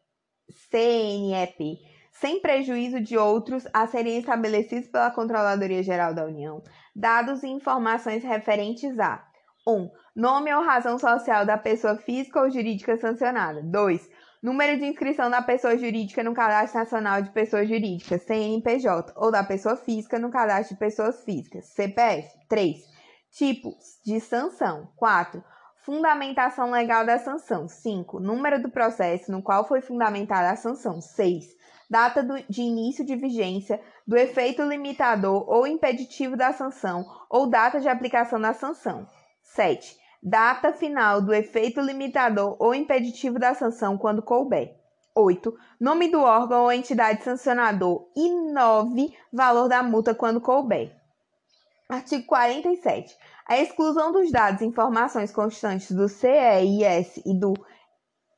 [0.69, 1.79] CNEP,
[2.13, 6.61] sem prejuízo de outros a serem estabelecidos pela Controladoria Geral da União,
[6.95, 9.25] dados e informações referentes a
[9.67, 9.71] 1.
[9.71, 13.61] Um, nome ou razão social da pessoa física ou jurídica sancionada.
[13.63, 14.09] 2.
[14.43, 19.41] Número de inscrição da pessoa jurídica no Cadastro Nacional de Pessoas Jurídicas, CNPJ, ou da
[19.41, 22.29] pessoa física no Cadastro de Pessoas Físicas, CPF.
[22.49, 22.77] 3.
[23.31, 23.75] Tipos
[24.05, 24.89] de sanção.
[24.97, 25.41] 4.
[25.85, 27.69] Fundamentação legal da sanção.
[27.69, 28.19] 5.
[28.19, 30.99] Número do processo no qual foi fundamentada a sanção.
[30.99, 31.62] 6.
[31.93, 37.79] Data do, de início de vigência do efeito limitador ou impeditivo da sanção ou data
[37.79, 39.07] de aplicação da sanção.
[39.43, 39.95] 7.
[40.23, 44.75] Data final do efeito limitador ou impeditivo da sanção quando couber.
[45.13, 45.55] 8.
[45.79, 48.09] Nome do órgão ou entidade sancionador.
[48.15, 49.15] E 9.
[49.31, 50.91] Valor da multa quando couber.
[51.87, 53.15] Artigo 47.
[53.47, 57.53] A exclusão dos dados e informações constantes do CEIS e do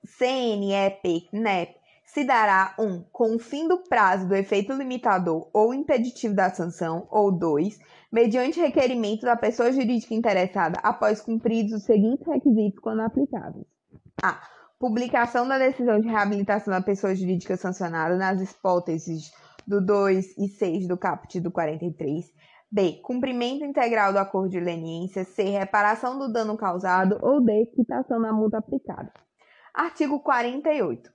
[0.04, 2.84] CNEP-NEP se dará 1.
[2.84, 7.78] Um, com o fim do prazo do efeito limitador ou impeditivo da sanção, ou 2.
[8.12, 13.66] Mediante requerimento da pessoa jurídica interessada após cumpridos os seguintes requisitos quando aplicáveis.
[14.24, 14.40] A.
[14.80, 19.32] Publicação da decisão de reabilitação da pessoa jurídica sancionada nas hipóteses
[19.66, 22.26] do 2 e 6 do caput do 43.
[22.72, 23.00] B.
[23.02, 25.24] Cumprimento integral do acordo de leniência.
[25.24, 25.44] C.
[25.44, 27.18] Reparação do dano causado.
[27.22, 27.66] Ou D.
[27.76, 29.12] Quitação da multa aplicada.
[29.74, 31.15] Artigo 48.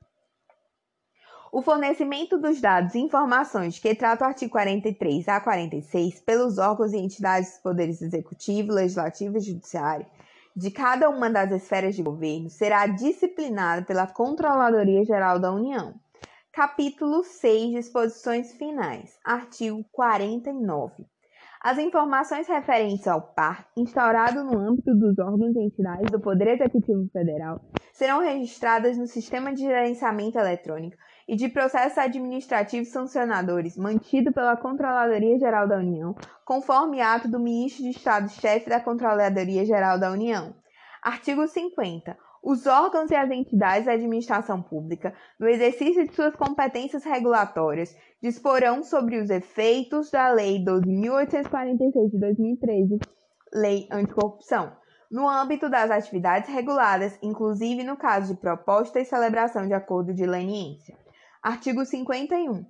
[1.52, 6.92] O fornecimento dos dados e informações que trata o artigo 43 a 46 pelos órgãos
[6.92, 10.06] e entidades dos poderes executivo, legislativo e judiciário
[10.54, 15.94] de cada uma das esferas de governo será disciplinado pela Controladoria Geral da União.
[16.52, 19.18] Capítulo 6 Disposições Finais.
[19.24, 21.06] Artigo 49.
[21.62, 27.08] As informações referentes ao PAR, instaurado no âmbito dos órgãos e entidades do Poder Executivo
[27.12, 27.60] Federal,
[27.92, 30.96] serão registradas no Sistema de Gerenciamento Eletrônico
[31.30, 36.12] e de Processos Administrativos Sancionadores, mantido pela Controladoria Geral da União,
[36.44, 40.52] conforme ato do Ministro de Estado-Chefe da Controladoria Geral da União.
[41.00, 42.18] Artigo 50.
[42.42, 48.82] Os órgãos e as entidades da administração pública, no exercício de suas competências regulatórias, disporão
[48.82, 52.98] sobre os efeitos da Lei 12.846 de 2013,
[53.54, 54.72] Lei Anticorrupção,
[55.08, 60.26] no âmbito das atividades reguladas, inclusive no caso de proposta e celebração de acordo de
[60.26, 60.98] leniência.
[61.42, 62.66] Artigo 51.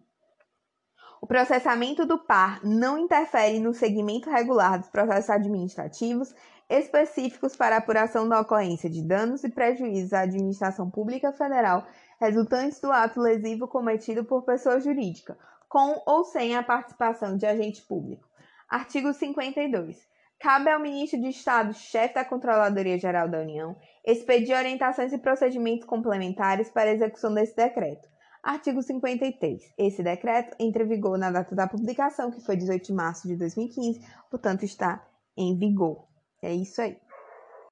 [1.21, 6.33] O processamento do par não interfere no segmento regular dos processos administrativos
[6.69, 11.85] específicos para apuração da ocorrência de danos e prejuízos à administração pública federal
[12.21, 15.37] resultantes do ato lesivo cometido por pessoa jurídica,
[15.69, 18.29] com ou sem a participação de agente público.
[18.69, 19.99] Artigo 52.
[20.39, 23.77] Cabe ao ministro de Estado, chefe da Controladoria Geral da União,
[24.07, 28.09] expedir orientações e procedimentos complementares para a execução desse decreto.
[28.43, 29.75] Artigo 53.
[29.77, 33.37] Esse decreto entra em vigor na data da publicação, que foi 18 de março de
[33.37, 34.01] 2015,
[34.31, 35.05] portanto está
[35.37, 36.05] em vigor.
[36.43, 36.97] É isso aí.